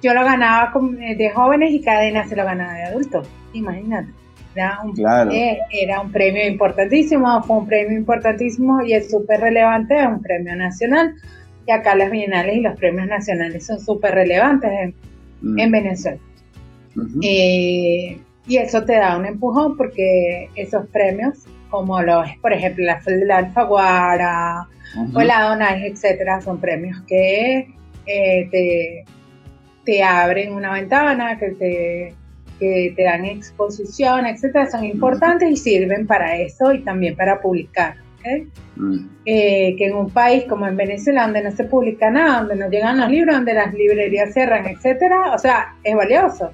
yo 0.01 0.13
lo 0.13 0.23
ganaba 0.23 0.71
eh, 1.01 1.15
de 1.15 1.31
jóvenes 1.31 1.71
y 1.71 1.81
Cadena 1.81 2.25
se 2.27 2.35
lo 2.35 2.45
ganaba 2.45 2.73
de 2.73 2.83
adultos. 2.83 3.27
Imagínate. 3.53 4.11
Era 4.55 4.79
un, 4.83 5.31
eh, 5.31 5.59
era 5.69 6.01
un 6.01 6.11
premio 6.11 6.47
importantísimo, 6.47 7.43
fue 7.43 7.57
un 7.57 7.67
premio 7.67 7.97
importantísimo 7.97 8.81
y 8.81 8.93
es 8.93 9.11
súper 9.11 9.41
relevante, 9.41 9.95
es 9.99 10.07
un 10.07 10.21
premio 10.21 10.55
nacional. 10.55 11.13
Y 11.67 11.71
acá 11.71 11.95
las 11.95 12.11
bienales 12.11 12.55
y 12.55 12.61
los 12.61 12.77
premios 12.77 13.07
nacionales 13.07 13.65
son 13.65 13.79
súper 13.79 14.13
relevantes 14.13 14.71
en, 14.71 14.95
mm. 15.41 15.71
Venezuela. 15.71 16.19
Y 18.47 18.57
eso 18.57 18.83
te 18.83 18.93
da 18.93 19.17
un 19.17 19.25
empujón 19.25 19.75
porque 19.75 20.49
esos 20.55 20.87
premios, 20.87 21.39
como 21.69 22.01
los, 22.01 22.27
por 22.41 22.53
ejemplo, 22.53 22.85
la, 22.85 23.01
la 23.05 23.37
Alfaguara 23.37 24.67
o 25.13 25.21
la 25.21 25.41
Donai, 25.41 25.87
etcétera, 25.87 26.41
son 26.41 26.59
premios 26.59 27.01
que 27.07 27.67
eh, 28.05 28.47
te, 28.51 29.05
te 29.83 30.03
abren 30.03 30.53
una 30.53 30.73
ventana, 30.73 31.37
que 31.39 31.49
te, 31.51 32.13
que 32.59 32.93
te 32.95 33.03
dan 33.03 33.25
exposición, 33.25 34.25
etcétera, 34.25 34.69
son 34.69 34.83
importantes 34.83 35.49
y 35.49 35.57
sirven 35.57 36.07
para 36.07 36.37
eso 36.37 36.73
y 36.73 36.79
también 36.79 37.15
para 37.15 37.41
publicar. 37.41 37.95
Mm. 38.75 39.07
Eh, 39.25 39.75
que 39.77 39.85
en 39.85 39.95
un 39.95 40.09
país 40.09 40.45
como 40.45 40.67
en 40.67 40.75
Venezuela, 40.75 41.23
donde 41.23 41.43
no 41.43 41.51
se 41.51 41.63
publica 41.65 42.09
nada, 42.09 42.39
donde 42.39 42.55
no 42.55 42.69
llegan 42.69 42.99
los 42.99 43.09
libros, 43.09 43.35
donde 43.35 43.53
las 43.53 43.73
librerías 43.73 44.33
cierran, 44.33 44.65
etcétera, 44.67 45.33
o 45.33 45.37
sea, 45.37 45.75
es 45.83 45.95
valioso. 45.95 46.51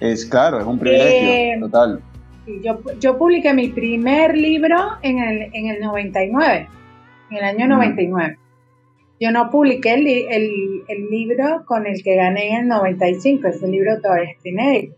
Es 0.00 0.24
claro, 0.24 0.60
es 0.60 0.66
un 0.66 0.78
privilegio, 0.78 1.28
eh, 1.28 1.56
total. 1.60 2.00
Yo, 2.62 2.80
yo 2.98 3.18
publiqué 3.18 3.52
mi 3.52 3.68
primer 3.68 4.36
libro 4.36 4.76
en 5.02 5.18
el, 5.18 5.50
en 5.52 5.66
el 5.66 5.80
99, 5.80 6.68
en 7.30 7.36
el 7.36 7.44
año 7.44 7.68
99. 7.68 8.38
Yo 9.20 9.32
no 9.32 9.50
publiqué 9.50 9.94
el, 9.94 10.06
el, 10.06 10.82
el, 10.86 11.10
libro 11.10 11.64
con 11.66 11.86
el 11.86 12.02
que 12.02 12.14
gané 12.14 12.54
en 12.54 12.62
el 12.62 12.68
95, 12.68 13.48
ese 13.48 13.66
libro 13.66 14.00
todavía 14.00 14.30
está 14.30 14.48
inédito. 14.48 14.94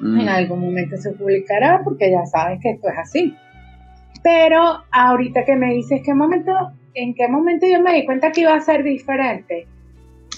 En 0.00 0.28
algún 0.28 0.60
momento 0.60 0.96
se 0.96 1.12
publicará 1.12 1.80
porque 1.84 2.10
ya 2.10 2.26
sabes 2.26 2.60
que 2.60 2.70
esto 2.70 2.88
es 2.88 2.98
así. 2.98 3.36
Pero 4.22 4.84
ahorita 4.90 5.44
que 5.44 5.56
me 5.56 5.72
dices 5.74 6.02
qué 6.04 6.14
momento, 6.14 6.52
en 6.94 7.14
qué 7.14 7.28
momento 7.28 7.66
yo 7.66 7.80
me 7.80 7.94
di 7.94 8.04
cuenta 8.04 8.32
que 8.32 8.42
iba 8.42 8.54
a 8.54 8.60
ser 8.60 8.82
diferente. 8.82 9.66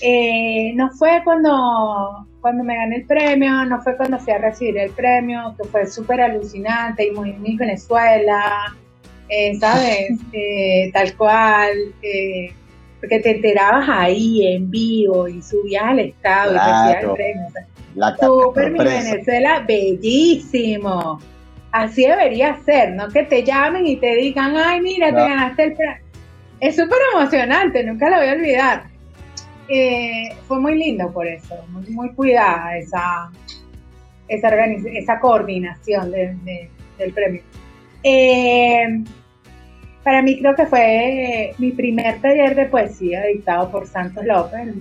Eh, 0.03 0.73
no 0.75 0.91
fue 0.91 1.23
cuando 1.25 2.27
cuando 2.47 2.63
me 2.63 2.77
gané 2.77 2.99
el 2.99 3.07
premio, 3.07 3.65
no 3.65 3.83
fue 3.83 3.97
cuando 3.97 4.21
fui 4.21 4.33
a 4.33 4.39
recibir 4.39 4.79
el 4.79 4.93
premio, 4.93 5.57
que 5.61 5.65
fue 5.69 5.85
súper 5.85 6.21
alucinante 6.21 7.09
y 7.09 7.11
muy, 7.11 7.33
muy 7.33 7.57
Venezuela, 7.57 8.73
eh, 9.29 9.57
¿sabes? 9.59 10.21
Eh, 10.33 10.93
tal 10.93 11.17
cual, 11.17 11.73
eh, 12.03 12.53
porque 13.07 13.21
te 13.21 13.37
enterabas 13.37 13.89
ahí 13.89 14.45
en 14.45 14.69
vivo 14.69 15.29
y 15.29 15.41
subías 15.41 15.85
al 15.85 16.01
estado 16.01 16.55
y 16.55 16.59
recibías 16.59 17.05
el 17.05 17.11
premio. 17.13 17.47
súper 18.21 18.73
mi 18.73 18.79
Venezuela, 18.81 19.65
bellísimo. 19.67 21.21
Así 21.71 22.05
debería 22.05 22.59
ser, 22.65 22.95
no 22.95 23.09
que 23.09 23.23
te 23.23 23.45
llamen 23.45 23.87
y 23.87 23.97
te 23.97 24.17
digan, 24.17 24.57
ay, 24.57 24.81
mira, 24.81 25.09
te 25.09 25.21
ganaste 25.21 25.63
el 25.63 25.73
premio. 25.75 26.03
Es 26.59 26.75
súper 26.75 26.99
emocionante, 27.15 27.85
nunca 27.85 28.11
lo 28.11 28.17
voy 28.17 28.27
a 28.27 28.33
olvidar. 28.33 28.85
Eh, 29.69 30.31
fue 30.49 30.59
muy 30.59 30.77
lindo 30.77 31.13
por 31.13 31.29
eso, 31.29 31.55
muy, 31.69 31.87
muy 31.91 32.09
cuidada 32.11 32.77
esa, 32.77 33.31
esa, 34.27 34.49
esa 34.65 35.21
coordinación 35.21 36.11
del 36.11 37.13
premio. 37.15 37.43
Eh, 38.03 39.05
para 40.07 40.23
mí 40.23 40.39
creo 40.39 40.55
que 40.55 40.67
fue 40.67 41.53
mi 41.59 41.73
primer 41.73 42.21
taller 42.21 42.55
de 42.55 42.67
poesía 42.67 43.25
dictado 43.25 43.73
por 43.73 43.89
Santos 43.89 44.25
López, 44.25 44.73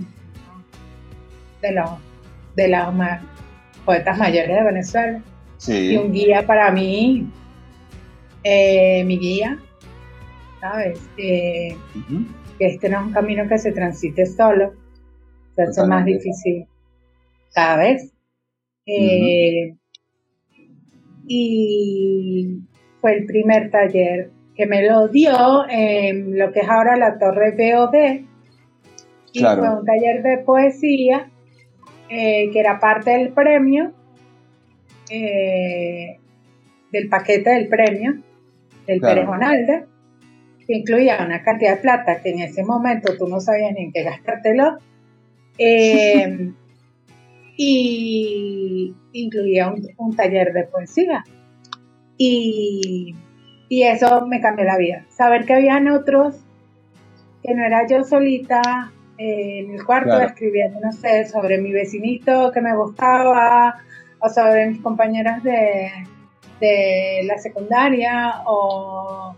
de 1.60 1.72
los, 1.72 1.90
de 2.54 2.68
los 2.68 2.94
poetas 3.84 4.16
mayores 4.18 4.56
de 4.56 4.62
Venezuela. 4.62 5.20
Y 5.66 5.96
un 5.96 6.12
guía 6.12 6.46
para 6.46 6.70
mí, 6.70 7.26
eh, 8.44 9.02
mi 9.02 9.18
guía, 9.18 9.58
¿sabes? 10.60 11.00
que 11.16 11.76
este 12.60 12.88
no 12.88 13.00
es 13.00 13.06
un 13.06 13.12
camino 13.12 13.48
que 13.48 13.58
se 13.58 13.72
transite 13.72 14.26
solo, 14.26 14.74
se 15.56 15.62
hace 15.64 15.84
más 15.88 16.04
difícil 16.04 16.68
vez. 17.78 18.12
Eh, 18.86 19.74
y 21.26 22.60
fue 23.00 23.16
el 23.16 23.26
primer 23.26 23.72
taller 23.72 24.35
que 24.56 24.66
me 24.66 24.88
lo 24.88 25.08
dio 25.08 25.68
en 25.68 26.38
lo 26.38 26.52
que 26.52 26.60
es 26.60 26.68
ahora 26.68 26.96
la 26.96 27.18
Torre 27.18 27.52
BOD. 27.52 28.26
Y 29.32 29.40
fue 29.40 29.78
un 29.78 29.84
taller 29.84 30.22
de 30.22 30.38
poesía 30.38 31.30
eh, 32.08 32.50
que 32.52 32.60
era 32.60 32.78
parte 32.80 33.10
del 33.10 33.32
premio, 33.32 33.92
eh, 35.10 36.18
del 36.90 37.08
paquete 37.08 37.50
del 37.50 37.68
premio, 37.68 38.14
del 38.86 39.00
claro 39.00 39.26
que 40.66 40.76
incluía 40.76 41.24
una 41.24 41.42
cantidad 41.42 41.76
de 41.76 41.82
plata 41.82 42.20
que 42.22 42.30
en 42.30 42.40
ese 42.40 42.64
momento 42.64 43.16
tú 43.16 43.28
no 43.28 43.40
sabías 43.40 43.72
ni 43.72 43.84
en 43.84 43.92
qué 43.92 44.02
gastártelo, 44.02 44.78
eh, 45.58 46.52
y 47.56 48.94
incluía 49.12 49.72
un, 49.96 50.16
taller 50.16 50.52
de 50.52 50.64
poesía. 50.64 51.24
Y, 52.18 53.14
eso 53.68 54.26
me 54.26 54.40
cambió 54.40 54.64
la 54.64 54.78
vida. 54.78 55.04
Saber 55.10 55.44
que 55.44 55.54
habían 55.54 55.88
otros, 55.88 56.36
que 57.42 57.54
no 57.54 57.64
era 57.64 57.86
yo 57.86 58.04
solita 58.04 58.92
eh, 59.18 59.60
en 59.60 59.72
el 59.72 59.84
cuarto 59.84 60.20
escribiendo, 60.20 60.80
no 60.80 60.92
sé, 60.92 61.26
sobre 61.26 61.58
mi 61.58 61.72
vecinito 61.72 62.52
que 62.52 62.60
me 62.60 62.76
gustaba, 62.76 63.76
o 64.18 64.28
sobre 64.28 64.68
mis 64.68 64.80
compañeras 64.80 65.42
de, 65.42 65.90
de 66.60 67.22
la 67.24 67.38
secundaria, 67.38 68.42
o 68.46 69.34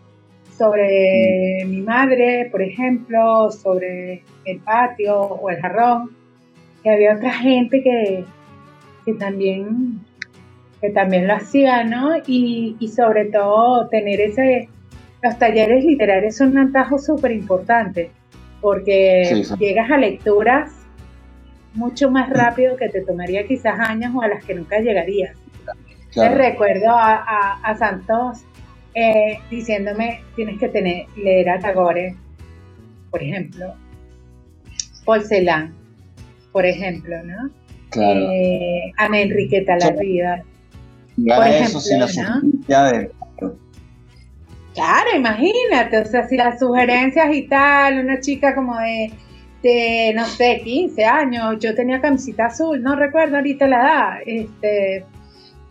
sobre 0.59 1.65
mi 1.67 1.81
madre, 1.81 2.49
por 2.51 2.61
ejemplo, 2.61 3.51
sobre 3.53 4.25
el 4.45 4.59
patio 4.61 5.21
o 5.21 5.49
el 5.51 5.61
jarrón, 5.61 6.11
que 6.83 6.91
había 6.91 7.15
otra 7.15 7.33
gente 7.33 7.83
que, 7.83 8.25
también 9.19 10.01
que 10.81 10.91
también 10.91 11.27
lo 11.27 11.35
hacía, 11.35 11.85
¿no? 11.85 12.17
Y, 12.27 12.77
sobre 12.95 13.27
todo 13.27 13.89
tener 13.89 14.21
ese, 14.21 14.69
los 15.23 15.39
talleres 15.39 15.85
literarios 15.85 16.37
son 16.37 16.51
un 16.57 16.69
atajo 16.69 16.99
súper 16.99 17.33
importante, 17.33 18.11
porque 18.61 19.45
llegas 19.59 19.91
a 19.91 19.97
lecturas 19.97 20.73
mucho 21.75 22.11
más 22.11 22.31
rápido 22.31 22.77
que 22.77 22.89
te 22.89 23.03
tomaría 23.03 23.47
quizás 23.47 23.79
años 23.79 24.13
o 24.15 24.23
a 24.23 24.29
las 24.29 24.45
que 24.45 24.55
nunca 24.55 24.81
llegarías. 24.81 25.37
Te 26.13 26.29
recuerdo 26.31 26.91
a, 26.91 27.61
a 27.63 27.77
Santos 27.77 28.45
eh, 29.01 29.39
diciéndome, 29.49 30.23
tienes 30.35 30.59
que 30.59 30.69
tener, 30.69 31.07
leer 31.17 31.51
a 31.51 31.61
Tagore, 31.61 32.17
por 33.11 33.23
ejemplo, 33.23 33.75
Paul 35.05 35.25
Celan, 35.25 35.73
por 36.51 36.67
ejemplo, 36.67 37.23
¿no? 37.23 37.51
Claro. 37.91 38.21
Eh, 38.33 38.93
Ana 38.97 39.21
Enriqueta 39.21 39.77
Por 41.27 41.47
ejemplo, 41.47 41.81
sin 41.81 42.01
la 42.69 42.93
de... 42.93 43.11
Claro, 44.75 45.17
imagínate, 45.17 45.99
o 45.99 46.05
sea, 46.05 46.29
si 46.29 46.37
las 46.37 46.61
sugerencias 46.61 47.35
y 47.35 47.49
tal, 47.49 47.99
una 47.99 48.21
chica 48.21 48.55
como 48.55 48.79
de, 48.79 49.11
de, 49.63 50.13
no 50.15 50.25
sé, 50.25 50.61
15 50.63 51.05
años, 51.05 51.57
yo 51.59 51.75
tenía 51.75 52.01
camisita 52.01 52.47
azul, 52.47 52.81
no 52.81 52.95
recuerdo 52.95 53.37
ahorita 53.37 53.67
la 53.67 53.77
edad, 53.77 54.19
este, 54.25 55.05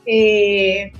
eh, 0.05 0.91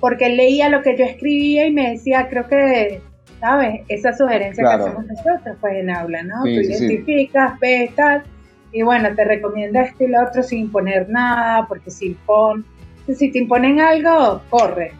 porque 0.00 0.26
él 0.26 0.36
leía 0.36 0.68
lo 0.68 0.82
que 0.82 0.96
yo 0.96 1.04
escribía 1.04 1.64
y 1.66 1.72
me 1.72 1.92
decía, 1.92 2.26
creo 2.28 2.48
que, 2.48 3.00
¿sabes? 3.38 3.82
Esa 3.86 4.12
sugerencia 4.12 4.64
que 4.64 4.82
hacemos 4.82 5.06
nosotros, 5.06 5.56
pues 5.60 5.74
en 5.74 5.90
aula, 5.90 6.24
¿no? 6.24 6.42
Tú 6.42 6.48
identificas, 6.48 7.56
ves, 7.60 7.94
tal, 7.94 8.24
y 8.72 8.82
bueno, 8.82 9.14
te 9.14 9.24
recomiendo 9.24 9.78
esto 9.78 10.02
y 10.02 10.08
lo 10.08 10.24
otro 10.26 10.42
sin 10.42 10.72
poner 10.72 11.08
nada, 11.08 11.66
porque 11.68 11.90
si 11.90 12.16
pon, 12.26 12.64
Si 13.06 13.30
te 13.32 13.38
imponen 13.38 13.80
algo, 13.80 14.42
corre. 14.50 14.92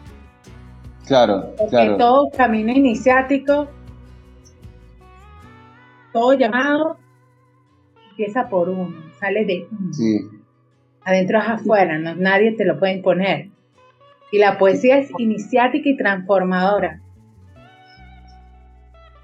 Claro, 1.07 1.53
Porque 1.57 1.69
claro. 1.69 1.97
todo 1.97 2.29
camino 2.35 2.71
iniciático, 2.71 3.67
todo 6.13 6.33
llamado, 6.33 6.97
empieza 8.11 8.47
por 8.49 8.69
uno, 8.69 8.95
sale 9.19 9.45
de 9.45 9.67
uno. 9.69 9.93
Sí, 9.93 10.19
Adentro 11.05 11.39
es 11.39 11.47
afuera, 11.49 11.97
no, 11.99 12.15
nadie 12.15 12.53
te 12.55 12.63
lo 12.65 12.79
puede 12.79 12.93
imponer. 12.93 13.49
Y 14.31 14.37
la 14.39 14.57
poesía 14.57 14.97
es 14.99 15.09
iniciática 15.17 15.89
y 15.89 15.97
transformadora. 15.97 17.01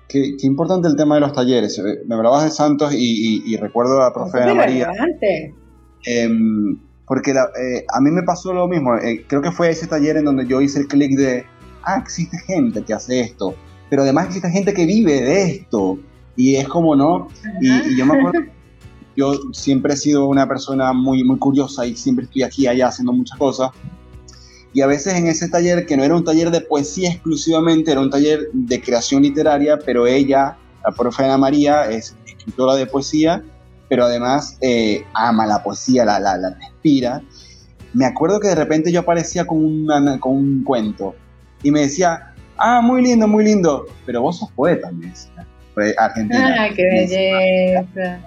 Qué, 0.10 0.36
qué 0.40 0.46
importante 0.48 0.88
el 0.88 0.96
tema 0.98 1.16
de 1.16 1.22
los 1.22 1.32
talleres. 1.34 1.78
Eh, 1.80 2.02
Me 2.08 2.16
hablabas 2.16 2.44
de 2.44 2.50
Santos 2.50 2.94
y, 2.94 2.98
y- 2.98 3.54
y 3.54 3.58
recuerdo 3.58 4.02
a 4.02 4.06
la 4.10 4.14
profe 4.14 4.42
Ana 4.42 4.56
María. 4.56 4.88
relevante. 4.88 5.54
Porque 7.10 7.34
la- 7.34 7.50
eh, 7.62 7.84
a 7.94 8.00
mí 8.00 8.12
me 8.12 8.24
pasó 8.24 8.54
lo 8.54 8.68
mismo. 8.68 8.96
eh, 8.96 9.26
creo 9.28 9.42
que 9.42 9.52
fue 9.52 9.70
ese 9.72 9.88
taller 9.88 10.16
en 10.16 10.26
donde 10.26 10.46
yo 10.48 10.62
hice 10.62 10.80
el 10.80 10.88
clic 10.88 11.18
de, 11.18 11.44
ah, 11.84 11.98
existe 12.02 12.38
gente 12.48 12.84
que 12.84 12.94
hace 12.94 13.20
esto, 13.20 13.56
pero 13.90 14.04
además 14.04 14.28
existe 14.28 14.50
gente 14.50 14.74
que 14.74 14.86
vive 14.86 15.20
de 15.22 15.42
esto. 15.44 15.98
Y 16.38 16.56
es 16.56 16.68
como, 16.70 16.96
¿no? 16.96 17.28
Y, 17.60 17.70
y 17.92 17.98
yo 17.98 18.06
me 18.06 18.18
acuerdo, 18.18 18.40
yo 19.18 19.34
siempre 19.52 19.96
he 19.96 19.98
sido 19.98 20.28
una 20.28 20.48
persona 20.48 20.94
muy, 20.94 21.24
muy 21.26 21.38
curiosa 21.40 21.86
y 21.86 21.96
siempre 21.98 22.26
estoy 22.26 22.44
aquí 22.44 22.68
allá 22.68 22.88
haciendo 22.88 23.12
muchas 23.12 23.38
cosas. 23.38 23.72
Y 24.72 24.82
a 24.82 24.88
veces 24.88 25.16
en 25.16 25.26
ese 25.26 25.50
taller, 25.50 25.88
que 25.88 25.98
no 25.98 26.04
era 26.04 26.16
un 26.16 26.24
taller 26.24 26.52
de 26.52 26.62
poesía 26.62 27.10
exclusivamente, 27.10 27.92
era 27.92 28.02
un 28.02 28.12
taller 28.12 28.50
de 28.54 28.80
creación 28.80 29.24
literaria, 29.24 29.80
pero 29.84 30.06
ella, 30.06 30.58
la 30.86 30.92
profe 30.92 31.24
Ana 31.26 31.40
María, 31.40 31.90
es 31.90 32.16
escritora 32.28 32.76
de 32.76 32.86
poesía, 32.86 33.44
pero 33.90 34.06
además 34.06 34.58
eh, 34.62 35.04
ama 35.14 35.46
la 35.46 35.62
poesía, 35.64 36.06
la, 36.06 36.20
la, 36.20 36.38
la 36.38 36.52
respira. 36.52 37.22
Me 37.94 38.06
acuerdo 38.06 38.40
que 38.40 38.48
de 38.50 38.56
repente 38.56 38.92
yo 38.92 39.00
aparecía 39.02 39.46
con, 39.48 39.58
una- 39.66 40.20
con 40.20 40.34
un 40.38 40.64
cuento 40.64 41.16
y 41.64 41.72
me 41.72 41.82
decía, 41.82 42.34
ah, 42.58 42.82
muy 42.82 43.02
lindo, 43.02 43.28
muy 43.28 43.44
lindo, 43.44 43.88
pero 44.06 44.22
vos 44.22 44.38
sos 44.40 44.52
poeta, 44.52 44.92
me 44.92 45.08
decía. 45.08 45.46
Argentina. 45.98 46.56
Ay, 46.60 46.74
qué 46.76 46.84
belleza. 46.84 48.20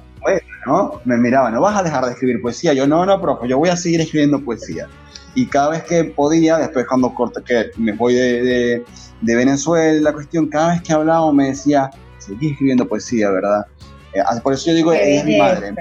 ¿no? 0.66 1.00
Me 1.04 1.16
miraba, 1.16 1.50
no 1.50 1.60
vas 1.60 1.76
a 1.78 1.82
dejar 1.82 2.04
de 2.04 2.12
escribir 2.12 2.40
poesía. 2.40 2.72
Yo, 2.72 2.86
no, 2.86 3.04
no, 3.04 3.20
profe, 3.20 3.48
yo 3.48 3.58
voy 3.58 3.68
a 3.68 3.76
seguir 3.76 4.00
escribiendo 4.00 4.40
poesía. 4.44 4.86
Y 5.34 5.46
cada 5.46 5.70
vez 5.70 5.82
que 5.84 6.04
podía, 6.04 6.58
después 6.58 6.86
cuando 6.86 7.12
corté, 7.14 7.42
que 7.42 7.70
me 7.78 7.92
voy 7.92 8.14
de, 8.14 8.42
de, 8.42 8.84
de 9.22 9.34
Venezuela, 9.36 10.00
la 10.00 10.12
cuestión, 10.12 10.48
cada 10.48 10.72
vez 10.72 10.82
que 10.82 10.92
hablábamos 10.92 11.34
me 11.34 11.48
decía, 11.48 11.90
seguí 12.18 12.52
escribiendo 12.52 12.86
poesía, 12.86 13.30
¿verdad? 13.30 13.66
Eh, 14.14 14.20
por 14.42 14.52
eso 14.52 14.70
yo 14.70 14.74
digo, 14.76 14.92
ella 14.92 15.02
es 15.20 15.24
mi 15.24 15.38
madre, 15.38 15.72
mi 15.72 15.76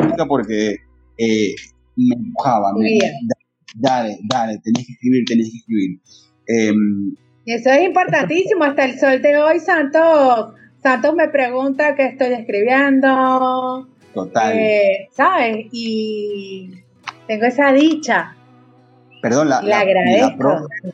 madre 0.00 0.24
porque 0.28 0.76
eh, 1.18 1.54
me 1.96 2.14
empujaba, 2.14 2.72
me, 2.76 2.98
dale, 3.76 4.18
dale, 4.28 4.58
tenés 4.62 4.86
que 4.86 4.92
escribir, 4.92 5.24
tenés 5.26 5.50
que 5.50 5.58
escribir. 5.58 6.00
Y 7.44 7.52
eso 7.52 7.70
es 7.70 7.82
importantísimo. 7.82 8.64
Hasta 8.64 8.84
el 8.84 8.98
sol 8.98 9.20
de 9.22 9.36
hoy, 9.38 9.58
Santos. 9.60 10.54
Santos 10.82 11.14
me 11.14 11.28
pregunta 11.28 11.94
qué 11.96 12.06
estoy 12.06 12.34
escribiendo. 12.34 13.88
total. 14.14 14.52
eh, 14.58 15.08
¿Sabes? 15.12 15.66
Y 15.72 16.70
tengo 17.26 17.46
esa 17.46 17.72
dicha. 17.72 18.36
Perdón, 19.22 19.48
la, 19.48 19.56
la 19.62 19.62
la- 19.62 19.68
la 19.70 19.80
agradezco. 19.80 20.38
profe- 20.38 20.92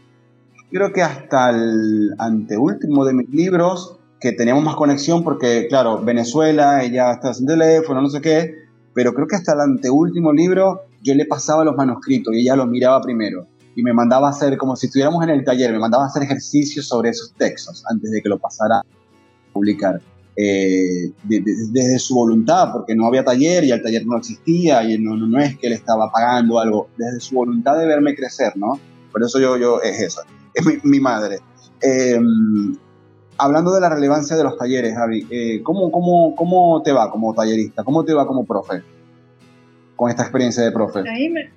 creo 0.71 0.93
que 0.93 1.03
hasta 1.03 1.51
el 1.51 2.15
anteúltimo 2.19 3.05
de 3.05 3.13
mis 3.15 3.29
libros, 3.31 3.99
que 4.25 4.33
teníamos 4.33 4.65
más 4.65 4.75
conexión, 4.75 5.23
porque 5.23 5.67
claro, 5.69 6.03
Venezuela, 6.03 6.83
ella 6.83 7.13
está 7.13 7.35
sin 7.35 7.47
teléfono, 7.47 8.01
no 8.01 8.09
sé 8.09 8.23
qué, 8.23 8.55
pero 8.95 9.13
creo 9.13 9.27
que 9.27 9.37
hasta 9.37 9.53
el 9.53 9.61
anteúltimo 9.61 10.33
libro 10.33 10.81
yo 11.03 11.15
le 11.15 11.27
pasaba 11.27 11.63
los 11.63 11.77
manuscritos 11.77 12.35
y 12.35 12.39
ella 12.41 12.57
los 12.57 12.67
miraba 12.67 13.03
primero. 13.03 13.47
Y 13.77 13.83
me 13.83 13.93
mandaba 13.93 14.29
a 14.29 14.31
hacer, 14.31 14.57
como 14.57 14.77
si 14.77 14.87
estuviéramos 14.87 15.23
en 15.25 15.29
el 15.29 15.45
taller, 15.45 15.73
me 15.73 15.79
mandaba 15.79 16.05
a 16.05 16.07
hacer 16.07 16.23
ejercicios 16.23 16.87
sobre 16.89 17.11
esos 17.11 17.35
textos 17.37 17.85
antes 17.91 18.11
de 18.11 18.23
que 18.23 18.29
lo 18.31 18.39
pasara 18.39 18.79
a 18.79 18.85
publicar. 19.53 20.01
Eh, 20.37 21.13
de- 21.25 21.41
de- 21.41 21.55
desde 21.73 21.99
su 21.99 22.15
voluntad, 22.15 22.73
porque 22.73 22.95
no 22.95 23.07
había 23.07 23.25
taller 23.25 23.63
y 23.65 23.73
el 23.73 23.83
taller 23.83 24.07
no 24.07 24.17
existía 24.17 24.83
y 24.91 24.99
no, 24.99 25.17
no, 25.17 25.27
no 25.27 25.39
es 25.39 25.59
que 25.59 25.67
él 25.67 25.75
estaba 25.75 26.11
pagando 26.11 26.59
algo, 26.59 26.89
desde 26.97 27.21
su 27.21 27.35
voluntad 27.35 27.77
de 27.79 27.87
verme 27.87 28.15
crecer, 28.15 28.53
¿no? 28.57 28.81
Por 29.13 29.23
eso 29.23 29.39
yo, 29.39 29.59
yo 29.59 29.83
es 29.83 30.01
eso, 30.01 30.23
es 30.55 30.65
mi, 30.65 30.75
mi 30.83 30.99
madre. 30.99 31.41
Eh, 31.83 32.19
hablando 33.39 33.73
de 33.73 33.81
la 33.81 33.89
relevancia 33.89 34.37
de 34.37 34.45
los 34.45 34.57
talleres, 34.57 34.95
Javi, 34.95 35.27
eh, 35.31 35.63
¿cómo, 35.63 35.91
cómo, 35.91 36.35
¿cómo 36.37 36.83
te 36.83 36.93
va 36.93 37.11
como 37.11 37.35
tallerista? 37.35 37.85
¿Cómo 37.85 38.05
te 38.05 38.15
va 38.15 38.27
como 38.27 38.45
profe? 38.45 38.83
Con 39.97 40.11
esta 40.11 40.23
experiencia 40.23 40.63
de 40.65 40.73
profe. 40.73 41.03
Me- 41.03 41.51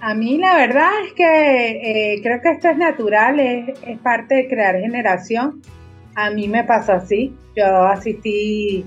a 0.00 0.14
mí 0.14 0.36
la 0.36 0.54
verdad 0.56 0.90
es 1.06 1.12
que 1.14 2.14
eh, 2.14 2.20
creo 2.22 2.40
que 2.42 2.50
esto 2.50 2.68
es 2.68 2.76
natural, 2.76 3.40
es, 3.40 3.98
parte 4.02 4.34
de 4.34 4.48
crear 4.48 4.76
generación. 4.78 5.62
A 6.14 6.30
mí 6.30 6.46
me 6.46 6.62
pasó 6.64 6.92
así. 6.92 7.34
Yo 7.56 7.64
asistí 7.86 8.84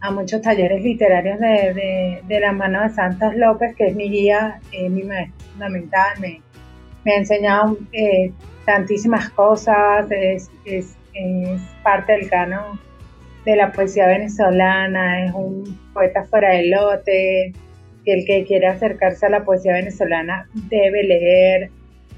a 0.00 0.10
muchos 0.10 0.42
talleres 0.42 0.82
literarios 0.82 1.38
de, 1.38 1.72
de, 1.72 2.22
de 2.26 2.40
la 2.40 2.52
mano 2.52 2.82
de 2.82 2.88
Santos 2.90 3.34
López, 3.36 3.76
que 3.76 3.86
es 3.88 3.94
mi 3.94 4.10
guía, 4.10 4.60
eh, 4.72 4.88
mi 4.90 5.04
maestro 5.04 5.46
fundamental. 5.52 6.18
Me, 6.20 6.42
me 7.04 7.12
ha 7.12 7.16
enseñado 7.18 7.78
eh, 7.92 8.32
tantísimas 8.64 9.30
cosas, 9.30 10.06
es 11.16 11.60
parte 11.82 12.12
del 12.12 12.28
canon 12.28 12.78
de 13.44 13.56
la 13.56 13.72
poesía 13.72 14.08
venezolana, 14.08 15.24
es 15.24 15.32
un 15.32 15.78
poeta 15.94 16.24
fuera 16.24 16.50
de 16.50 16.66
lote, 16.66 17.52
que 18.04 18.12
el 18.12 18.26
que 18.26 18.44
quiera 18.44 18.72
acercarse 18.72 19.26
a 19.26 19.30
la 19.30 19.44
poesía 19.44 19.74
venezolana 19.74 20.48
debe 20.68 21.04
leer, 21.04 21.70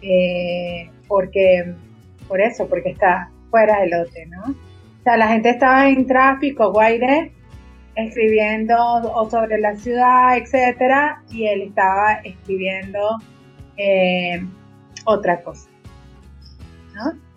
eh, 0.02 0.90
porque, 1.06 1.74
por 2.26 2.40
eso, 2.40 2.66
porque 2.68 2.90
está 2.90 3.30
fuera 3.50 3.80
del 3.80 3.90
lote, 3.90 4.26
¿no? 4.26 4.42
O 4.42 5.02
sea, 5.04 5.16
la 5.16 5.28
gente 5.28 5.50
estaba 5.50 5.88
en 5.88 6.06
tráfico, 6.06 6.72
Guaire, 6.72 7.32
escribiendo 7.94 8.76
o 8.78 9.28
sobre 9.28 9.58
la 9.58 9.76
ciudad, 9.76 10.36
etcétera, 10.36 11.22
y 11.30 11.46
él 11.46 11.62
estaba 11.62 12.20
escribiendo 12.24 13.18
eh, 13.76 14.40
otra 15.04 15.42
cosa, 15.42 15.68
¿no? 16.94 17.27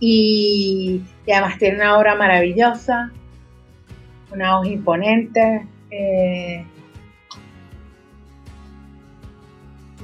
Y, 0.00 1.02
y 1.26 1.32
además 1.32 1.58
tiene 1.58 1.76
una 1.76 1.98
obra 1.98 2.14
maravillosa, 2.14 3.10
una 4.32 4.58
voz 4.58 4.66
imponente. 4.66 5.66
eh, 5.90 6.64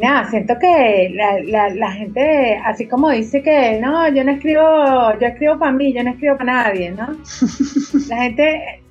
Nada, 0.01 0.31
siento 0.31 0.55
que 0.59 1.11
la, 1.15 1.41
la, 1.45 1.75
la 1.75 1.93
gente, 1.93 2.59
así 2.65 2.89
como 2.89 3.11
dice 3.11 3.43
que 3.43 3.79
no, 3.81 4.09
yo 4.09 4.25
no 4.25 4.33
escribo, 4.33 5.19
yo 5.21 5.27
escribo 5.27 5.59
para 5.59 5.73
mí, 5.73 5.93
yo 5.93 6.03
no 6.03 6.11
escribo 6.13 6.39
para 6.39 6.65
nadie, 6.65 6.91
¿no? 6.93 7.07
La 8.09 8.23
gente, 8.23 8.83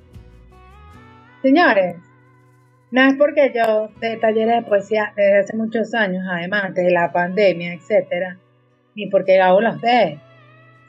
señores, 1.41 1.95
no 2.91 3.01
es 3.01 3.15
porque 3.15 3.51
yo 3.55 3.89
de 3.99 4.17
talleres 4.17 4.57
de 4.57 4.69
poesía 4.69 5.11
desde 5.15 5.39
hace 5.39 5.57
muchos 5.57 5.95
años, 5.95 6.23
además, 6.29 6.75
desde 6.75 6.91
la 6.91 7.11
pandemia, 7.11 7.73
etcétera, 7.73 8.37
ni 8.93 9.07
porque 9.07 9.37
Gabo 9.37 9.61
los 9.61 9.81
dé, 9.81 10.19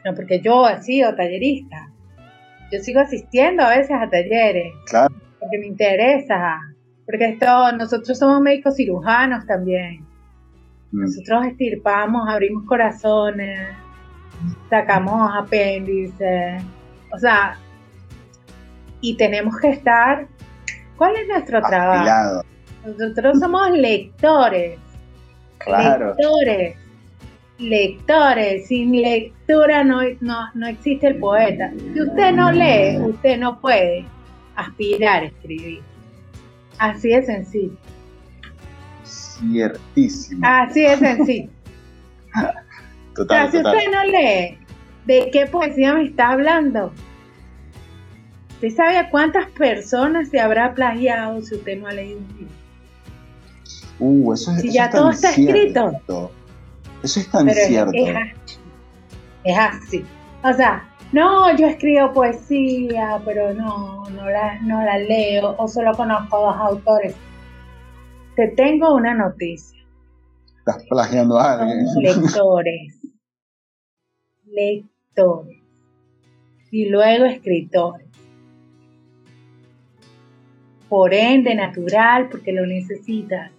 sino 0.02 0.14
porque 0.14 0.40
yo 0.40 0.68
he 0.68 0.80
sido 0.82 1.14
tallerista. 1.14 1.90
Yo 2.72 2.78
sigo 2.80 3.00
asistiendo 3.00 3.62
a 3.64 3.70
veces 3.70 3.96
a 4.00 4.08
talleres, 4.08 4.72
Claro. 4.88 5.14
porque 5.40 5.58
me 5.58 5.66
interesa, 5.66 6.58
porque 7.04 7.30
esto, 7.30 7.72
nosotros 7.72 8.16
somos 8.18 8.40
médicos 8.40 8.76
cirujanos 8.76 9.44
también. 9.46 10.02
Mm. 10.92 11.00
Nosotros 11.02 11.46
estirpamos, 11.46 12.28
abrimos 12.28 12.64
corazones, 12.66 13.68
sacamos 14.70 15.30
apéndices, 15.36 16.62
o 17.12 17.18
sea, 17.18 17.56
y 19.00 19.16
tenemos 19.16 19.56
que 19.58 19.70
estar. 19.70 20.26
¿Cuál 20.96 21.16
es 21.16 21.26
nuestro 21.28 21.60
trabajo? 21.62 22.42
Nosotros 22.86 23.38
somos 23.40 23.70
lectores, 23.70 24.78
Claro. 25.58 26.14
lectores, 26.16 26.76
lectores. 27.60 28.66
Sin 28.66 28.92
lectura 29.00 29.84
no, 29.84 30.00
no, 30.20 30.50
no 30.54 30.66
existe 30.66 31.08
el 31.08 31.16
poeta. 31.16 31.70
Si 31.92 32.00
usted 32.00 32.32
no 32.32 32.50
lee, 32.52 32.98
usted 32.98 33.38
no 33.38 33.60
puede 33.60 34.06
aspirar 34.56 35.22
a 35.22 35.26
escribir. 35.26 35.80
Así 36.78 37.08
de 37.10 37.22
sencillo. 37.22 37.76
Ciertísimo. 39.04 40.40
Así 40.46 40.82
de 40.82 40.96
sencillo. 40.96 41.50
O 43.12 43.22
Total, 43.24 43.50
sea, 43.50 43.50
si 43.50 43.56
total. 43.64 43.76
usted 43.76 43.90
no 43.92 44.04
lee, 44.04 44.58
¿de 45.04 45.30
qué 45.32 45.46
poesía 45.46 45.92
me 45.94 46.04
está 46.04 46.30
hablando? 46.30 46.92
¿Usted 48.54 48.70
sabe 48.76 48.96
a 48.98 49.10
cuántas 49.10 49.46
personas 49.50 50.28
se 50.30 50.38
habrá 50.38 50.74
plagiado 50.74 51.42
si 51.42 51.56
usted 51.56 51.78
no 51.80 51.88
ha 51.88 51.92
leído 51.92 52.18
un 52.18 52.28
libro? 52.38 52.54
Uh, 53.98 54.32
eso 54.32 54.52
es, 54.52 54.60
Si 54.60 54.68
eso 54.68 54.74
ya 54.74 54.90
todo 54.90 55.10
está 55.10 55.30
escrito. 55.30 56.30
Eso 57.02 57.20
es 57.20 57.30
tan 57.30 57.46
Pero 57.46 57.66
cierto. 57.66 57.92
Es, 57.94 58.16
así. 58.16 58.60
Es 59.44 59.58
así. 59.58 60.04
O 60.44 60.52
sea, 60.52 60.88
no, 61.12 61.56
yo 61.56 61.66
escribo 61.66 62.12
poesía, 62.12 63.20
pero 63.24 63.52
no, 63.54 64.08
no 64.10 64.30
la, 64.30 64.60
no 64.60 64.82
la 64.84 64.98
leo 64.98 65.54
o 65.58 65.66
solo 65.66 65.92
conozco 65.96 66.38
dos 66.38 66.56
autores. 66.56 67.14
Te 68.36 68.48
tengo 68.48 68.94
una 68.94 69.14
noticia. 69.14 69.80
Estás 70.58 70.84
plagiando 70.88 71.38
a 71.38 71.54
alguien. 71.54 71.86
Lectores. 72.00 72.98
Lectores. 74.44 75.58
Y 76.70 76.88
luego 76.88 77.24
escritores. 77.24 78.06
Por 80.88 81.14
ende, 81.14 81.54
natural, 81.54 82.28
porque 82.30 82.52
lo 82.52 82.66
necesitas. 82.66 83.50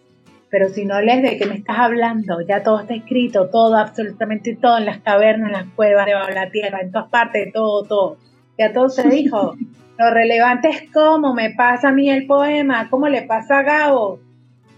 Pero 0.51 0.67
si 0.69 0.85
no 0.85 1.01
lees 1.01 1.23
de 1.23 1.37
qué 1.37 1.45
me 1.45 1.55
estás 1.55 1.79
hablando, 1.79 2.41
ya 2.41 2.61
todo 2.61 2.81
está 2.81 2.93
escrito, 2.93 3.49
todo, 3.49 3.77
absolutamente 3.77 4.55
todo, 4.55 4.77
en 4.77 4.85
las 4.85 4.99
cavernas, 4.99 5.47
en 5.47 5.53
las 5.53 5.73
cuevas, 5.73 6.05
debajo 6.05 6.27
de 6.27 6.35
la 6.35 6.51
tierra, 6.51 6.81
en 6.81 6.91
todas 6.91 7.09
partes, 7.09 7.53
todo, 7.53 7.83
todo. 7.85 8.17
Ya 8.57 8.73
todo 8.73 8.89
se 8.89 9.07
dijo. 9.07 9.55
Lo 9.97 10.11
relevante 10.11 10.69
es 10.69 10.83
cómo 10.93 11.33
me 11.33 11.51
pasa 11.51 11.89
a 11.89 11.91
mí 11.91 12.09
el 12.09 12.25
poema, 12.25 12.89
cómo 12.89 13.07
le 13.07 13.21
pasa 13.21 13.59
a 13.59 13.63
Gabo, 13.63 14.19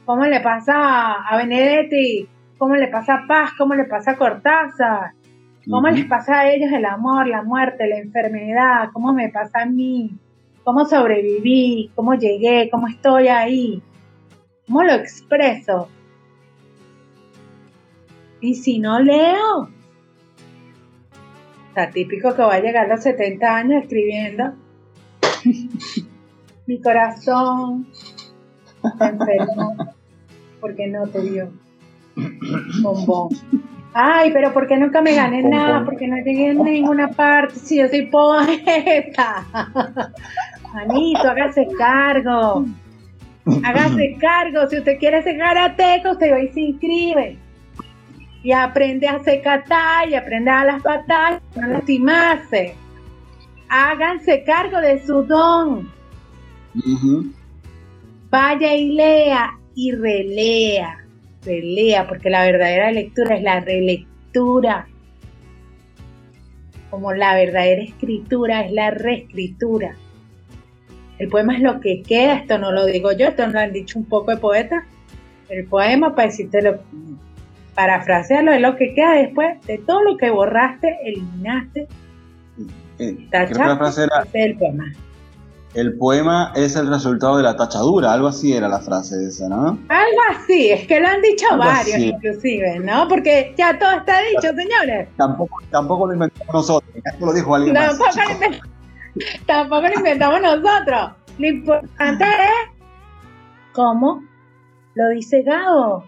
cómo 0.05 0.25
le 0.25 0.41
pasa 0.41 1.13
a 1.13 1.37
Benedetti, 1.37 2.27
cómo 2.57 2.75
le 2.75 2.87
pasa 2.87 3.15
a 3.15 3.27
Paz, 3.27 3.51
cómo 3.57 3.73
le 3.73 3.85
pasa 3.85 4.11
a 4.11 4.15
Cortázar, 4.17 5.11
cómo 5.69 5.87
les 5.89 6.05
pasa 6.05 6.41
a 6.41 6.51
ellos 6.51 6.71
el 6.71 6.85
amor, 6.85 7.27
la 7.27 7.41
muerte, 7.41 7.87
la 7.87 7.97
enfermedad, 7.97 8.89
cómo 8.91 9.13
me 9.13 9.29
pasa 9.29 9.61
a 9.61 9.65
mí, 9.65 10.11
cómo 10.63 10.85
sobreviví, 10.85 11.91
cómo 11.95 12.15
llegué, 12.15 12.69
cómo 12.69 12.87
estoy 12.87 13.27
ahí, 13.29 13.81
cómo 14.65 14.83
lo 14.83 14.93
expreso. 14.93 15.89
Y 18.41 18.55
si 18.55 18.79
no 18.79 18.99
leo, 18.99 19.69
está 21.69 21.89
típico 21.89 22.35
que 22.35 22.41
va 22.41 22.55
a 22.55 22.59
llegar 22.59 22.85
a 22.85 22.95
los 22.95 23.03
70 23.03 23.55
años 23.55 23.83
escribiendo 23.83 24.53
Mi 26.67 26.81
corazón 26.81 27.87
se 28.97 29.05
enfermó 29.05 29.75
porque 30.59 30.87
no 30.87 31.07
te 31.07 31.21
dio 31.21 31.51
bombón. 32.81 33.29
Ay, 33.93 34.31
pero 34.33 34.53
¿por 34.53 34.67
qué 34.67 34.77
nunca 34.77 35.01
me 35.01 35.13
gané 35.13 35.43
nada? 35.43 35.83
Porque 35.85 36.07
no 36.07 36.15
llegué 36.17 36.51
a 36.51 36.53
ninguna 36.53 37.09
parte. 37.09 37.55
Si 37.55 37.77
yo 37.77 37.87
soy 37.87 38.07
poeta. 38.07 39.45
Manito, 40.73 41.29
hágase 41.29 41.67
cargo. 41.77 42.65
Hágase 43.63 44.17
cargo. 44.21 44.67
Si 44.69 44.77
usted 44.77 44.97
quiere 44.99 45.23
ser 45.23 45.37
karateca, 45.37 46.11
usted 46.11 46.33
hoy 46.33 46.49
se 46.53 46.61
inscribe. 46.61 47.37
Y 48.43 48.51
aprende 48.51 49.07
a 49.07 49.15
hacer 49.15 49.41
kata 49.41 50.05
y 50.09 50.15
aprende 50.15 50.51
a 50.51 50.65
las 50.65 50.83
batallas, 50.83 51.41
no 51.55 51.67
lastimarse 51.67 52.75
háganse 53.73 54.43
cargo 54.43 54.79
de 54.79 55.03
su 55.03 55.23
don. 55.23 55.91
Vaya 58.29 58.75
y 58.75 58.89
lea 58.89 59.51
y 59.75 59.91
relea, 59.91 61.05
relea, 61.43 62.07
porque 62.07 62.29
la 62.29 62.43
verdadera 62.43 62.91
lectura 62.91 63.35
es 63.35 63.43
la 63.43 63.59
relectura. 63.59 64.87
Como 66.91 67.13
la 67.13 67.33
verdadera 67.33 67.81
escritura 67.81 68.61
es 68.61 68.71
la 68.71 68.91
reescritura. 68.91 69.95
El 71.19 71.29
poema 71.29 71.55
es 71.55 71.61
lo 71.61 71.79
que 71.79 72.01
queda, 72.01 72.35
esto 72.35 72.57
no 72.57 72.71
lo 72.71 72.85
digo 72.85 73.11
yo, 73.11 73.27
esto 73.27 73.45
no 73.47 73.53
lo 73.53 73.59
han 73.59 73.73
dicho 73.73 73.99
un 73.99 74.05
poco 74.05 74.31
de 74.31 74.37
poetas. 74.37 74.83
El 75.49 75.65
poema, 75.65 76.15
para 76.15 76.29
decírtelo, 76.29 76.79
parafrasearlo, 77.75 78.51
es 78.51 78.61
lo 78.61 78.75
que 78.75 78.93
queda 78.93 79.13
después 79.13 79.61
de 79.67 79.77
todo 79.79 80.03
lo 80.03 80.17
que 80.17 80.29
borraste, 80.29 80.97
eliminaste, 81.03 81.87
el 82.99 84.57
poema. 84.57 84.93
El 85.73 85.97
poema 85.97 86.53
es 86.55 86.75
el 86.75 86.87
resultado 86.87 87.37
de 87.37 87.43
la 87.43 87.55
tachadura, 87.55 88.13
algo 88.13 88.27
así 88.27 88.53
era 88.53 88.67
la 88.67 88.79
frase 88.79 89.15
esa, 89.25 89.49
¿no? 89.49 89.79
Algo 89.89 90.19
así, 90.29 90.69
es 90.69 90.85
que 90.85 90.99
lo 90.99 91.07
han 91.07 91.21
dicho 91.21 91.45
varios 91.57 91.97
inclusive, 91.97 92.79
¿no? 92.79 93.07
Porque 93.07 93.55
ya 93.57 93.79
todo 93.79 93.91
está 93.91 94.19
dicho, 94.21 94.53
señores. 94.55 95.09
Tampoco, 95.17 95.57
tampoco 95.71 96.07
lo 96.07 96.13
inventamos 96.13 96.53
nosotros, 96.53 96.91
esto 97.03 97.25
lo 97.25 97.33
dijo 97.33 97.55
alguien 97.55 97.73
tampoco 97.73 98.05
más. 98.05 98.15
Lo 98.39 98.82
tampoco 99.45 99.81
lo 99.81 99.93
inventamos 99.95 100.41
nosotros. 100.41 101.11
Lo 101.37 101.47
importante 101.47 102.25
es 102.25 102.83
cómo 103.73 104.23
lo 104.95 105.09
dice 105.09 105.41
Gabo. 105.43 106.05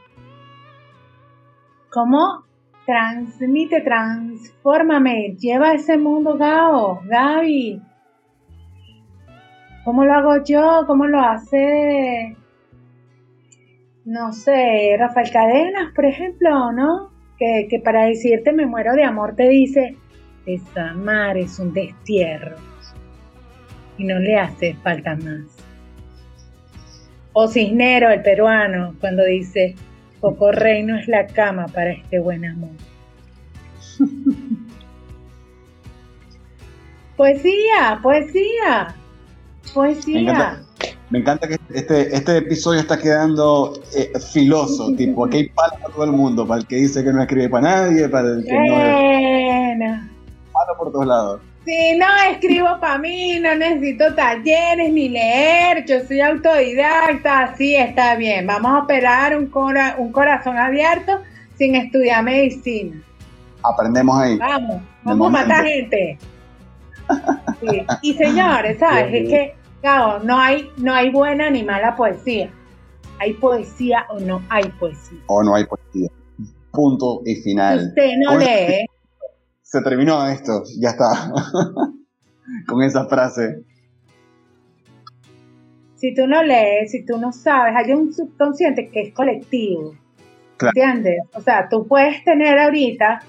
¿Cómo 1.90 2.44
transmite, 2.86 3.82
transfórmame, 3.82 5.36
lleva 5.40 5.70
a 5.70 5.74
ese 5.74 5.98
mundo 5.98 6.38
Gao, 6.38 7.02
Gaby. 7.06 7.82
¿Cómo 9.84 10.04
lo 10.04 10.14
hago 10.14 10.44
yo? 10.44 10.84
¿Cómo 10.88 11.06
lo 11.06 11.22
hace, 11.22 12.36
no 14.04 14.34
sé, 14.34 14.96
Rafael 15.00 15.32
Cadenas, 15.32 15.94
por 15.96 16.06
ejemplo, 16.06 16.72
¿no? 16.72 17.12
Que, 17.38 17.68
que 17.70 17.80
para 17.80 18.06
decirte 18.06 18.52
me 18.52 18.66
muero 18.66 18.94
de 18.94 19.04
amor 19.04 19.36
te 19.36 19.48
dice, 19.48 19.98
desamar 20.46 21.38
es 21.38 21.60
un 21.60 21.74
destierro 21.74 22.75
y 23.98 24.04
no 24.04 24.20
le 24.20 24.38
hace 24.38 24.76
falta 24.84 25.16
más. 25.16 25.44
O 27.34 27.48
Cisnero, 27.48 28.10
el 28.12 28.22
peruano, 28.22 28.96
cuando 29.00 29.24
dice, 29.26 29.76
Coco 30.22 30.52
Rey 30.52 30.84
no 30.84 30.98
es 30.98 31.08
la 31.08 31.28
cama 31.28 31.68
para 31.68 31.92
este 31.92 32.20
buen 32.20 32.46
amor. 32.46 32.72
poesía, 37.18 38.00
poesía, 38.02 38.96
poesía. 39.74 40.62
Me 41.10 41.20
encanta, 41.20 41.48
que 41.48 41.60
este, 41.74 42.16
este 42.16 42.38
episodio 42.38 42.80
está 42.80 42.98
quedando 42.98 43.74
eh, 43.96 44.12
filoso, 44.20 44.94
tipo, 44.98 45.26
aquí 45.26 45.38
hay 45.38 45.50
palo 45.50 45.74
para 45.82 45.94
todo 45.94 46.06
el 46.06 46.12
mundo, 46.12 46.48
para 46.48 46.62
el 46.62 46.68
que 46.68 46.78
dice 46.78 47.04
que 47.04 47.14
no 47.14 47.22
escribe 47.22 47.50
para 47.50 47.64
nadie, 47.64 48.10
para 48.10 48.30
el 48.30 48.44
que 48.44 48.54
no 48.54 48.64
es... 48.64 50.02
Palo 50.52 50.78
por 50.78 50.92
todos 50.92 51.06
lados. 51.06 51.42
Sí, 51.66 51.98
no 51.98 52.06
escribo 52.30 52.80
para 52.80 53.00
mí, 53.00 53.40
no 53.40 53.56
necesito 53.56 54.14
talleres 54.14 54.94
ni 54.94 55.10
leer, 55.10 55.84
yo 55.88 56.00
soy 56.06 56.22
autodidacta, 56.22 57.56
sí, 57.58 57.76
está 57.76 58.16
bien. 58.16 58.46
Vamos 58.46 58.72
a 58.72 58.84
operar 58.84 59.36
un, 59.36 59.52
un 59.98 60.12
corazón 60.12 60.60
abierto 60.60 61.22
sin 61.58 61.76
estudiar 61.76 62.24
medicina. 62.24 63.02
Aprendemos 63.64 64.16
ahí. 64.16 64.38
Vamos, 64.38 64.82
vamos 65.04 65.28
a 65.28 65.32
matar 65.32 65.66
gente. 65.66 66.20
Y 68.02 68.14
señores, 68.14 68.78
¿sabes? 68.80 69.14
Es 69.14 69.30
que, 69.30 69.56
claro, 69.82 70.20
no 70.24 70.40
hay, 70.40 70.70
no 70.78 70.94
hay 70.94 71.10
buena 71.10 71.50
ni 71.50 71.64
mala 71.64 71.96
poesía. 71.96 72.50
Hay 73.20 73.34
poesía 73.34 74.06
o 74.10 74.20
no 74.20 74.42
hay 74.50 74.66
poesía. 74.80 75.20
O 75.28 75.42
no 75.42 75.56
hay 75.56 75.66
poesía. 75.66 76.10
Punto 76.72 77.22
y 77.26 77.36
final. 77.36 77.88
Usted 77.88 78.12
no 78.24 78.38
lee 78.38 78.86
se 79.76 79.82
terminó 79.82 80.26
esto, 80.26 80.64
ya 80.80 80.90
está. 80.92 81.08
Con 82.68 82.82
esa 82.82 83.08
frase. 83.08 83.64
Si 85.96 86.14
tú 86.14 86.28
no 86.28 86.44
lees, 86.44 86.92
si 86.92 87.06
tú 87.06 87.18
no 87.18 87.34
sabes, 87.34 87.74
hay 87.76 87.92
un 87.92 88.14
subconsciente 88.14 88.90
que 88.90 89.02
es 89.02 89.14
colectivo. 89.14 89.94
¿Entiendes? 90.62 91.24
O 91.34 91.42
sea, 91.42 91.68
tú 91.68 91.86
puedes 91.88 92.24
tener 92.24 92.58
ahorita 92.58 93.22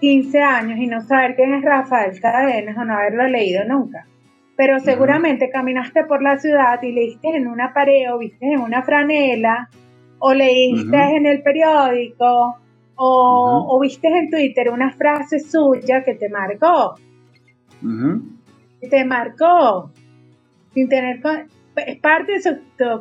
15 0.00 0.42
años 0.42 0.78
y 0.78 0.86
no 0.86 1.02
saber 1.02 1.36
quién 1.36 1.52
es 1.54 1.62
Rafael 1.62 2.18
Cadenas 2.18 2.78
o 2.78 2.84
no 2.84 2.94
haberlo 2.94 3.28
leído 3.28 3.64
nunca. 3.66 4.06
Pero 4.56 4.80
seguramente 4.80 5.50
caminaste 5.50 6.04
por 6.04 6.22
la 6.22 6.38
ciudad 6.38 6.82
y 6.82 6.92
leíste 6.92 7.36
en 7.36 7.46
una 7.46 7.74
pared 7.74 8.10
o 8.10 8.18
viste 8.18 8.54
en 8.54 8.60
una 8.60 8.82
franela 8.82 9.68
o 10.18 10.32
leíste 10.32 11.16
en 11.16 11.26
el 11.26 11.42
periódico 11.42 12.58
o, 13.02 13.80
viste 13.80 14.08
en 14.08 14.28
Twitter 14.28 14.68
una 14.68 14.92
frase 14.92 15.40
suya 15.40 16.04
que 16.04 16.14
te 16.14 16.28
marcó. 16.28 16.96
Te 18.90 19.04
marcó. 19.06 19.90
Sin 20.74 20.88
tener. 20.88 21.20
Es 21.76 21.98
parte 21.98 22.32
de 22.32 22.38
eso, 22.38 22.50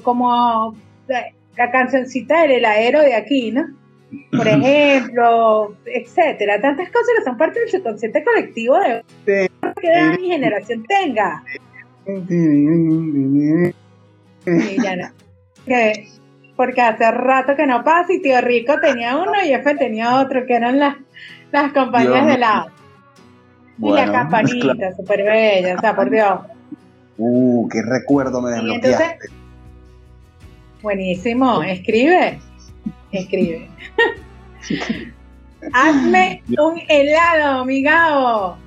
como 0.04 0.74
la, 1.08 1.72
cancioncita 1.72 2.44
del 2.44 2.52
heladero 2.52 3.02
de 3.02 3.14
aquí, 3.14 3.52
¿no? 3.52 3.76
Por 4.32 4.48
ejemplo, 4.48 5.76
etcétera. 5.86 6.62
Tantas 6.62 6.90
cosas 6.90 7.10
que 7.18 7.24
son 7.26 7.38
parte 7.38 7.60
del 7.60 7.70
subconsciente 7.70 8.24
colectivo 8.24 8.78
de 9.26 9.52
que 9.82 10.18
mi 10.18 10.30
generación 10.30 10.86
tenga. 10.88 11.44
Sí, 14.46 14.78
ya 14.82 14.96
no. 14.96 15.10
Que, 15.66 16.08
porque 16.60 16.82
hace 16.82 17.10
rato 17.10 17.56
que 17.56 17.66
no 17.66 17.86
pasa 17.86 18.12
y 18.12 18.22
Tío 18.22 18.42
Rico 18.42 18.74
tenía 18.82 19.16
uno 19.16 19.32
y 19.46 19.54
F 19.54 19.76
tenía 19.76 20.20
otro, 20.20 20.46
que 20.46 20.56
eran 20.56 20.78
las, 20.78 20.98
las 21.54 21.72
compañías 21.72 22.26
de 22.26 22.38
la... 22.38 22.68
y 23.82 23.90
la 23.90 24.12
campanita, 24.12 24.94
súper 24.94 25.24
bella, 25.24 25.78
o 25.78 25.80
sea, 25.80 25.96
por 25.96 26.10
Dios. 26.10 26.38
Uh, 27.18 27.70
qué 27.70 27.82
recuerdo 27.82 28.42
me 28.42 28.52
desbloqueaste. 28.52 29.30
buenísimo, 30.82 31.64
escribe, 31.64 32.42
escribe. 33.14 33.70
Hazme 35.74 36.44
un 36.50 36.82
helado, 36.90 37.64
migao. 37.64 38.58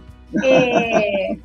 Eh, 0.42 1.38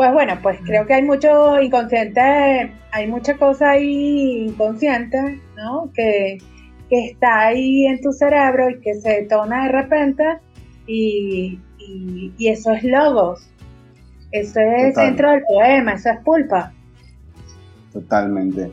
pues 0.00 0.14
bueno, 0.14 0.32
pues 0.42 0.58
creo 0.64 0.86
que 0.86 0.94
hay 0.94 1.02
mucho 1.02 1.60
inconsciente, 1.60 2.72
hay 2.90 3.06
mucha 3.06 3.36
cosa 3.36 3.72
ahí 3.72 4.46
inconsciente, 4.46 5.38
¿no? 5.58 5.90
Que, 5.92 6.38
que 6.88 7.08
está 7.08 7.48
ahí 7.48 7.84
en 7.84 8.00
tu 8.00 8.10
cerebro 8.10 8.70
y 8.70 8.80
que 8.80 8.94
se 8.94 9.10
detona 9.10 9.64
de 9.64 9.72
repente 9.72 10.24
y, 10.86 11.60
eso 12.38 12.72
es 12.72 12.82
logos. 12.82 13.46
Eso 14.32 14.58
es 14.60 14.94
dentro 14.94 15.32
del 15.32 15.42
poema, 15.42 15.92
eso 15.92 16.08
es 16.08 16.20
pulpa. 16.20 16.72
Totalmente. 17.92 18.72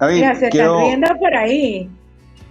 David, 0.00 0.14
Mira, 0.16 0.34
se 0.34 0.48
están 0.48 0.80
riendo 0.80 1.18
por 1.20 1.36
ahí. 1.36 1.88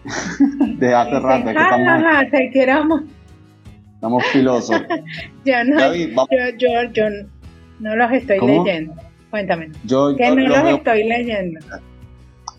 de 0.77 0.95
hace 0.95 1.19
rato. 1.19 1.43
que 1.43 1.51
estamos, 1.51 2.31
te 2.31 2.49
quiero... 2.51 3.01
estamos 3.95 4.25
filosos. 4.27 4.81
yo, 5.43 5.63
no, 5.65 5.93
yo, 5.93 6.83
yo, 6.93 7.03
no 7.81 7.95
los 7.95 8.11
estoy 8.11 8.39
leyendo. 8.39 8.93
Cuéntame. 9.29 9.71
Yo, 9.85 10.15
que 10.15 10.29
no 10.29 10.47
los, 10.47 10.77
estoy 10.77 11.03
leyendo. 11.03 11.59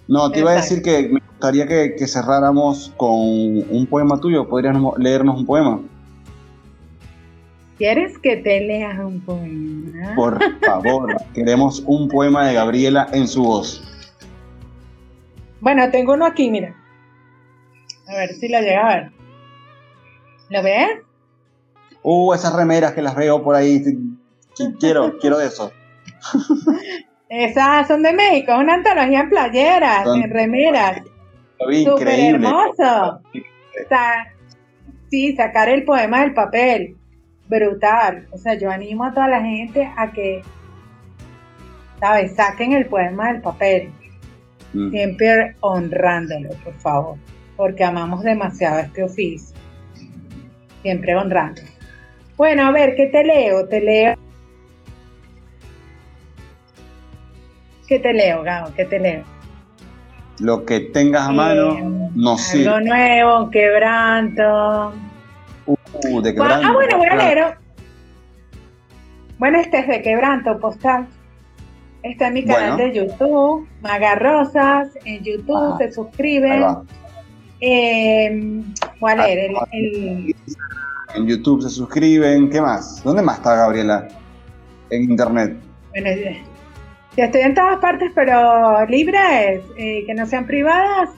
No, 0.09 0.31
te 0.31 0.41
iba 0.41 0.51
a 0.51 0.57
decir 0.57 0.83
que 0.83 1.09
me 1.09 1.21
gustaría 1.21 1.67
que, 1.67 1.95
que, 1.97 2.07
cerráramos 2.07 2.93
con 2.97 3.11
un 3.11 3.87
poema 3.89 4.19
tuyo. 4.19 4.49
¿Podrías 4.49 4.77
leernos 4.99 5.39
un 5.39 5.47
poema? 5.47 5.81
¿Quieres 7.79 8.19
que 8.19 8.37
te 8.37 8.61
leas 8.61 8.99
un 8.99 9.21
poema? 9.21 10.15
Por 10.15 10.39
favor, 10.61 11.17
queremos 11.35 11.83
un 11.87 12.09
poema 12.09 12.47
de 12.47 12.55
Gabriela 12.55 13.09
en 13.13 13.29
su 13.29 13.45
voz. 13.45 13.83
Bueno, 15.61 15.89
tengo 15.91 16.15
uno 16.15 16.27
aquí, 16.27 16.51
mira. 16.51 16.75
A 18.09 18.17
ver 18.17 18.35
si 18.35 18.49
lo 18.49 18.61
llega 18.61 18.89
a 18.89 18.95
ver. 18.95 19.13
¿Lo 20.51 20.63
ves? 20.63 20.89
Uh, 22.03 22.35
esas 22.35 22.55
remeras 22.55 22.93
que 22.93 23.03
las 23.03 23.15
veo 23.15 23.43
por 23.43 23.55
ahí. 23.55 23.83
Quiero, 24.79 25.19
quiero 25.19 25.41
eso. 25.41 25.73
Esas 27.29 27.89
son 27.89 28.03
de 28.03 28.13
México, 28.13 28.53
una 28.59 28.75
antología 28.75 29.21
en 29.21 29.31
playeras, 29.31 30.07
en 30.07 30.31
remeras. 30.31 31.03
Súper 31.59 32.09
hermoso. 32.09 33.21
sí, 35.11 35.35
sacar 35.37 35.69
el 35.69 35.85
poema 35.85 36.21
del 36.21 36.35
papel. 36.35 36.97
Brutal. 37.49 38.29
O 38.33 38.39
sea, 38.39 38.55
yo 38.55 38.71
animo 38.71 39.05
a 39.05 39.15
toda 39.15 39.29
la 39.29 39.41
gente 39.41 39.91
a 39.97 40.13
que, 40.13 40.43
¿sabes? 42.01 42.35
Saquen 42.35 42.73
el 42.73 42.87
poema 42.87 43.33
del 43.33 43.41
papel. 43.41 43.91
Mm. 44.75 44.91
Siempre 44.91 45.57
honrándolo, 45.61 46.51
por 46.65 46.75
favor 46.75 47.17
porque 47.63 47.85
amamos 47.85 48.25
demasiado 48.25 48.81
este 48.81 49.05
oficio. 49.05 49.57
Siempre 50.83 51.15
honrando. 51.15 51.63
Bueno, 52.37 52.67
a 52.67 52.73
ver, 52.73 52.97
¿qué 52.97 53.07
te 53.07 53.23
leo? 53.23 53.69
Te 53.69 53.81
leo. 53.81 54.17
¿Qué 57.93 57.99
te 57.99 58.15
leo, 58.15 58.43
Gabo? 58.43 58.73
¿Qué 58.75 58.87
te 58.87 58.99
leo? 58.99 59.23
Lo 60.39 60.65
que 60.65 60.81
tengas 60.81 61.29
a 61.29 61.31
mano, 61.31 61.77
eh, 61.77 62.11
no 62.15 62.39
sé. 62.39 62.67
Algo 62.67 62.81
nuevo, 62.81 63.51
quebranto. 63.51 64.95
Uh, 65.67 66.23
de 66.23 66.33
quebranto. 66.33 66.69
Ah, 66.69 66.73
bueno, 66.73 66.97
voy 66.97 67.09
a 67.09 67.17
leer. 67.17 67.59
Bueno, 69.37 69.61
este 69.61 69.81
es 69.81 69.89
de 69.89 70.01
quebranto 70.01 70.59
postal. 70.59 71.07
Está 72.03 72.29
en 72.29 72.33
mi 72.33 72.47
canal 72.47 72.79
de 72.79 72.95
YouTube, 72.95 73.69
Maga 73.83 74.15
Rosas, 74.15 74.89
en 75.05 75.23
YouTube, 75.23 75.77
se 75.77 75.93
suscriben. 75.93 76.65
Eh, 77.61 78.63
¿Cuál 79.01 79.21
ah? 79.21 79.29
El, 79.29 80.35
En 81.15 81.27
YouTube 81.27 81.61
se 81.61 81.69
suscriben. 81.69 82.49
¿Qué 82.49 82.59
más? 82.59 83.05
¿Dónde 83.05 83.21
más 83.21 83.37
está 83.37 83.55
Gabriela? 83.55 84.09
En 84.89 85.03
internet. 85.03 85.59
Bueno, 85.91 86.09
estoy 87.17 87.43
en 87.43 87.55
todas 87.55 87.79
partes, 87.79 88.11
pero 88.15 88.87
libres, 88.87 89.63
eh, 89.77 90.05
que 90.07 90.15
no 90.15 90.27
sean 90.27 90.47
privadas. 90.47 91.11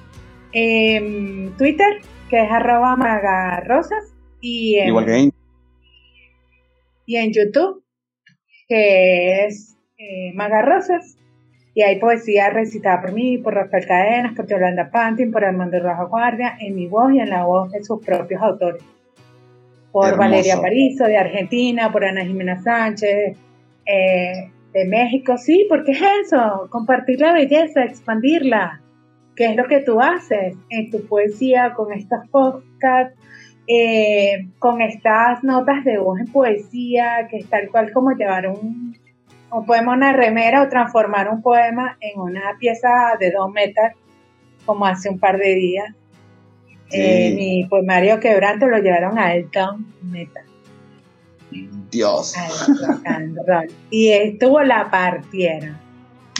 Eh, 0.52 1.50
Twitter, 1.58 2.00
que 2.30 2.42
es 2.42 2.50
arroba 2.50 2.96
magarrosas. 2.96 4.14
Y 4.40 4.76
en, 4.76 4.88
Igual 4.88 5.06
que 5.06 5.16
en, 5.16 5.32
Y 7.06 7.16
en 7.16 7.32
YouTube, 7.32 7.82
que 8.68 9.46
es 9.46 9.76
eh, 9.98 10.32
magarrosas. 10.34 11.16
Y 11.76 11.82
hay 11.82 11.98
poesía 11.98 12.50
recitada 12.50 13.00
por 13.00 13.12
mí, 13.12 13.38
por 13.38 13.54
Rafael 13.54 13.86
Cadenas, 13.86 14.34
por 14.34 14.46
Yolanda 14.46 14.90
Pantin, 14.90 15.32
por 15.32 15.44
Armando 15.44 15.80
Roja 15.80 16.04
Guardia, 16.04 16.56
en 16.60 16.76
mi 16.76 16.86
voz 16.86 17.12
y 17.12 17.18
en 17.18 17.30
la 17.30 17.44
voz 17.44 17.72
de 17.72 17.82
sus 17.82 18.04
propios 18.04 18.40
autores. 18.40 18.82
Por 19.90 20.16
Valeria 20.16 20.60
Parizo, 20.60 21.04
de 21.04 21.16
Argentina, 21.16 21.90
por 21.90 22.04
Ana 22.04 22.24
Jimena 22.24 22.62
Sánchez, 22.62 23.36
eh, 23.86 24.50
de 24.74 24.84
México. 24.84 25.38
Sí, 25.38 25.66
porque 25.68 25.92
es 25.92 26.02
eso, 26.26 26.68
compartir 26.68 27.20
la 27.20 27.32
belleza, 27.32 27.84
expandirla. 27.84 28.80
¿Qué 29.36 29.46
es 29.46 29.56
lo 29.56 29.64
que 29.64 29.80
tú 29.80 30.00
haces 30.00 30.56
en 30.68 30.90
tu 30.90 31.06
poesía 31.06 31.72
con 31.74 31.92
estos 31.92 32.28
podcasts? 32.30 33.18
Eh, 33.66 34.48
con 34.58 34.82
estas 34.82 35.42
notas 35.42 35.84
de 35.84 35.96
voz 35.96 36.20
en 36.20 36.26
poesía, 36.26 37.26
que 37.30 37.38
es 37.38 37.48
tal 37.48 37.70
cual 37.70 37.92
como 37.94 38.10
llevar 38.10 38.46
un, 38.46 38.94
un 39.50 39.64
poema 39.64 39.94
una 39.94 40.12
remera 40.12 40.62
o 40.62 40.68
transformar 40.68 41.30
un 41.30 41.40
poema 41.40 41.96
en 41.98 42.20
una 42.20 42.42
pieza 42.58 42.90
de 43.18 43.30
dos 43.30 43.50
metas, 43.50 43.94
como 44.66 44.84
hace 44.84 45.08
un 45.08 45.18
par 45.18 45.38
de 45.38 45.54
días. 45.54 45.94
Eh, 46.90 47.34
mi 47.34 47.64
poemario 47.64 48.20
Quebranto 48.20 48.66
lo 48.66 48.78
llevaron 48.78 49.18
a 49.18 49.34
el 49.34 49.48
Meta. 50.02 50.42
Dios. 51.90 52.34
y 53.90 54.10
estuvo 54.10 54.62
La 54.62 54.90
Partieron. 54.90 55.76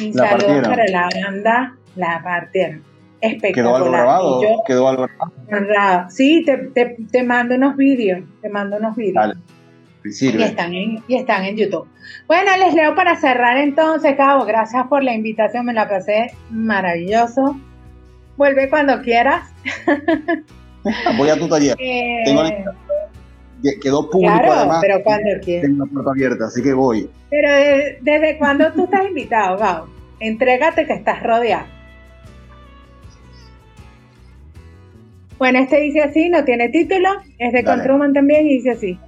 Mi 0.00 0.12
saludo 0.12 0.62
para 0.62 0.86
la 0.88 1.08
banda 1.14 1.76
La 1.96 2.20
Partieron. 2.22 2.82
Espectacular. 3.20 3.54
¿Quedó 3.54 3.76
algo 3.76 3.90
grabado? 3.90 4.40
¿Quedó 4.66 4.88
algo 4.88 5.08
grabado? 5.48 6.10
Sí, 6.10 6.44
te, 6.44 6.96
te, 7.10 7.22
mando 7.22 7.54
unos 7.54 7.76
vídeos. 7.76 8.22
Te 8.42 8.48
mando 8.48 8.76
unos 8.76 8.96
vídeos. 8.96 9.36
Y 10.04 10.42
están, 10.42 10.74
en, 10.74 11.02
y 11.08 11.16
están 11.16 11.44
en 11.44 11.56
YouTube. 11.56 11.88
Bueno, 12.26 12.50
les 12.58 12.74
leo 12.74 12.94
para 12.94 13.16
cerrar 13.16 13.56
entonces, 13.56 14.14
Cabo. 14.16 14.44
Gracias 14.44 14.86
por 14.88 15.02
la 15.02 15.14
invitación, 15.14 15.64
me 15.64 15.72
la 15.72 15.88
pasé 15.88 16.34
maravilloso. 16.50 17.56
Vuelve 18.36 18.68
cuando 18.68 19.00
quieras. 19.00 19.50
Apoya 21.06 21.38
tu 21.38 21.48
taller. 21.48 21.76
Eh, 21.80 22.22
Tengo 22.24 22.42
quedó 23.80 24.08
público 24.10 24.34
claro, 24.42 24.78
pero 24.80 25.02
cuando. 25.02 25.30
Tengo 25.44 25.84
la 25.84 25.90
puerta 25.90 26.10
abierta, 26.10 26.44
así 26.46 26.62
que 26.62 26.72
voy. 26.72 27.08
Pero 27.30 27.48
¿desde 28.00 28.38
cuándo 28.38 28.72
tú 28.72 28.84
estás 28.84 29.06
invitado, 29.06 29.58
Gabo? 29.58 29.88
Entrégate 30.20 30.86
que 30.86 30.92
estás 30.92 31.22
rodeado. 31.22 31.66
Bueno, 35.38 35.58
este 35.58 35.80
dice 35.80 36.00
así, 36.00 36.28
no 36.28 36.44
tiene 36.44 36.68
título, 36.68 37.08
es 37.38 37.52
de 37.52 37.64
Contruman 37.64 38.12
también 38.12 38.46
y 38.46 38.54
dice 38.54 38.70
así. 38.70 38.98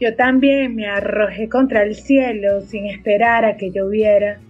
Yo 0.00 0.16
también 0.16 0.74
me 0.74 0.86
arrojé 0.88 1.48
contra 1.48 1.82
el 1.82 1.94
cielo 1.94 2.62
sin 2.62 2.86
esperar 2.86 3.44
a 3.44 3.56
que 3.56 3.70
lloviera. 3.70 4.40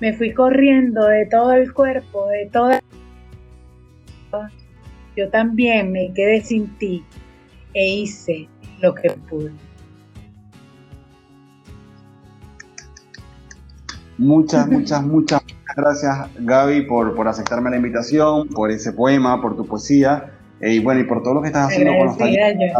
Me 0.00 0.12
fui 0.12 0.32
corriendo 0.32 1.06
de 1.06 1.26
todo 1.26 1.52
el 1.52 1.72
cuerpo, 1.72 2.28
de 2.28 2.46
toda... 2.46 2.80
Yo 5.16 5.30
también 5.30 5.92
me 5.92 6.12
quedé 6.12 6.42
sin 6.42 6.76
ti 6.76 7.02
e 7.72 7.88
hice 7.88 8.48
lo 8.80 8.94
que 8.94 9.10
pude. 9.28 9.52
Muchas, 14.18 14.66
muchas, 14.68 15.02
muchas 15.02 15.42
gracias 15.76 16.30
Gaby 16.38 16.86
por, 16.86 17.14
por 17.14 17.28
aceptarme 17.28 17.68
la 17.68 17.76
invitación, 17.76 18.48
por 18.48 18.70
ese 18.70 18.92
poema, 18.92 19.40
por 19.42 19.56
tu 19.56 19.66
poesía. 19.66 20.32
Eh, 20.60 20.74
y 20.74 20.78
bueno, 20.78 21.00
y 21.00 21.04
por 21.04 21.22
todo 21.22 21.34
lo 21.34 21.42
que 21.42 21.48
estás 21.48 21.68
haciendo 21.68 21.92
con 21.98 22.06
los 22.06 22.16
talleres 22.16 22.72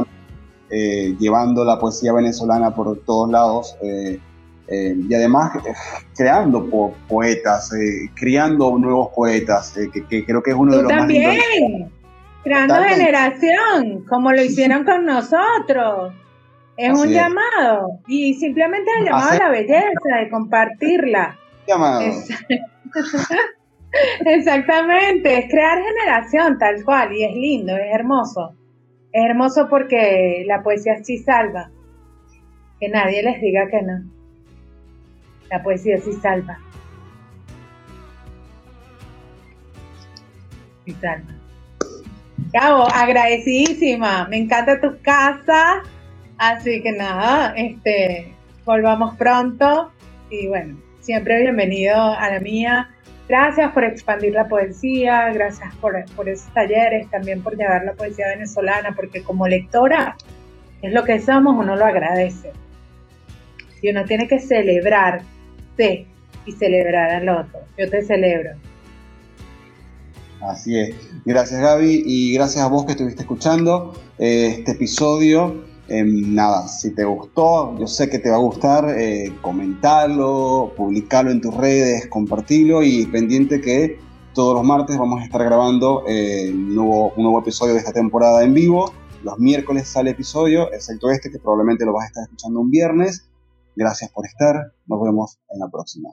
eh, 0.69 1.15
llevando 1.21 1.65
la 1.65 1.79
poesía 1.79 2.13
venezolana 2.13 2.75
por 2.75 2.99
todos 3.05 3.31
lados 3.31 3.77
eh, 3.83 4.19
eh, 4.67 4.97
y 5.09 5.15
además 5.15 5.53
creando 6.17 6.69
poetas, 7.07 7.71
criando 8.15 8.77
nuevos 8.77 9.11
poetas, 9.15 9.75
que, 9.93 10.25
creo 10.25 10.43
que 10.43 10.51
es 10.51 10.57
uno 10.57 10.77
de 10.77 10.83
los 10.83 10.91
también, 10.91 11.39
creando 12.47 12.77
generación, 12.77 14.05
como 14.09 14.31
lo 14.31 14.41
hicieron 14.41 14.85
con 14.85 15.05
nosotros. 15.05 16.15
Es 16.77 16.97
un 16.97 17.09
llamado 17.09 17.99
y 18.07 18.35
simplemente 18.35 18.89
el 19.01 19.07
llamado 19.07 19.31
a 19.31 19.37
la 19.37 19.49
belleza, 19.49 20.17
de 20.21 20.31
compartirla. 20.31 21.37
Llamado. 21.67 22.03
Exactamente, 24.27 25.39
es 25.39 25.51
crear 25.51 25.79
generación 25.83 26.59
tal 26.59 26.85
cual 26.85 27.13
y 27.15 27.25
es 27.25 27.35
lindo, 27.35 27.75
es 27.77 27.93
hermoso. 27.93 28.55
Es 29.11 29.25
hermoso 29.25 29.67
porque 29.69 30.45
la 30.47 30.63
poesía 30.63 31.03
sí 31.03 31.19
salva. 31.19 31.71
Que 32.79 32.89
nadie 32.91 33.25
les 33.25 33.41
diga 33.41 33.67
que 33.69 33.83
no. 33.83 34.05
La 35.51 35.63
poesía 35.65 35.99
sí 35.99 36.13
salva. 36.13 36.59
Sí 40.85 40.93
salva. 40.93 41.36
Cabo, 42.53 42.87
agradecidísima. 42.93 44.27
Me 44.29 44.39
encanta 44.39 44.81
tu 44.81 45.01
casa. 45.03 45.83
Así 46.39 46.83
que 46.83 46.93
nada, 46.93 47.55
este, 47.57 48.35
volvamos 48.65 49.17
pronto. 49.17 49.91
Y 50.31 50.49
bueno, 50.49 50.79
siempre 51.01 51.41
bienvenido 51.41 51.97
a 51.97 52.31
la 52.31 52.41
mía. 52.41 52.91
Gracias 53.29 53.73
por 53.73 53.85
expandir 53.85 54.33
la 54.35 54.47
poesía, 54.47 55.33
gracias 55.33 55.75
por, 55.77 56.05
por 56.15 56.29
esos 56.29 56.53
talleres, 56.53 57.11
también 57.11 57.43
por 57.43 57.57
llevar 57.57 57.85
la 57.85 57.95
poesía 57.95 58.29
venezolana, 58.29 58.95
porque 58.95 59.23
como 59.23 59.49
lectora 59.49 60.17
es 60.83 60.93
lo 60.93 61.03
que 61.05 61.19
somos, 61.21 61.57
uno 61.59 61.75
lo 61.75 61.85
agradece. 61.85 62.53
Y 63.83 63.91
uno 63.91 64.05
tiene 64.05 64.29
que 64.29 64.39
celebrarse 64.39 66.07
y 66.45 66.53
celebrar 66.53 67.11
al 67.11 67.29
otro. 67.29 67.61
Yo 67.77 67.91
te 67.91 68.05
celebro. 68.05 68.53
Así 70.47 70.79
es. 70.79 70.95
Gracias 71.25 71.61
Gaby 71.61 72.05
y 72.07 72.35
gracias 72.35 72.65
a 72.65 72.69
vos 72.69 72.85
que 72.85 72.93
estuviste 72.93 73.23
escuchando 73.23 73.93
eh, 74.19 74.57
este 74.59 74.73
episodio. 74.73 75.65
Em, 75.89 76.35
nada, 76.35 76.69
si 76.69 76.95
te 76.95 77.05
gustó, 77.05 77.77
yo 77.79 77.87
sé 77.87 78.09
que 78.09 78.19
te 78.19 78.31
va 78.31 78.37
a 78.37 78.41
gustar, 78.41 78.89
eh, 78.97 79.33
comentarlo, 79.41 80.73
publicarlo 80.77 81.31
en 81.31 81.41
tus 81.41 81.55
redes, 81.55 82.07
compartirlo 82.09 82.83
y 82.83 83.07
pendiente 83.07 83.61
que 83.61 83.99
todos 84.35 84.55
los 84.55 84.65
martes 84.65 84.99
vamos 84.99 85.21
a 85.21 85.25
estar 85.25 85.43
grabando 85.45 86.05
eh, 86.07 86.53
nuevo, 86.53 87.13
un 87.17 87.23
nuevo 87.23 87.41
episodio 87.41 87.75
de 87.75 87.81
esta 87.81 87.93
temporada 87.93 88.45
en 88.45 88.55
vivo. 88.55 88.93
Los 89.23 89.39
miércoles 89.39 89.89
sale 89.89 90.11
episodio, 90.11 90.73
excepto 90.73 91.11
este 91.11 91.31
que 91.31 91.39
probablemente 91.39 91.85
lo 91.85 91.93
vas 91.93 92.05
a 92.05 92.07
estar 92.09 92.23
escuchando 92.25 92.61
un 92.61 92.71
viernes. 92.71 93.29
Gracias 93.75 94.11
por 94.13 94.27
estar, 94.27 94.55
nos 94.87 95.03
vemos 95.03 95.39
en 95.51 95.61
la 95.61 95.69
próxima. 95.69 96.11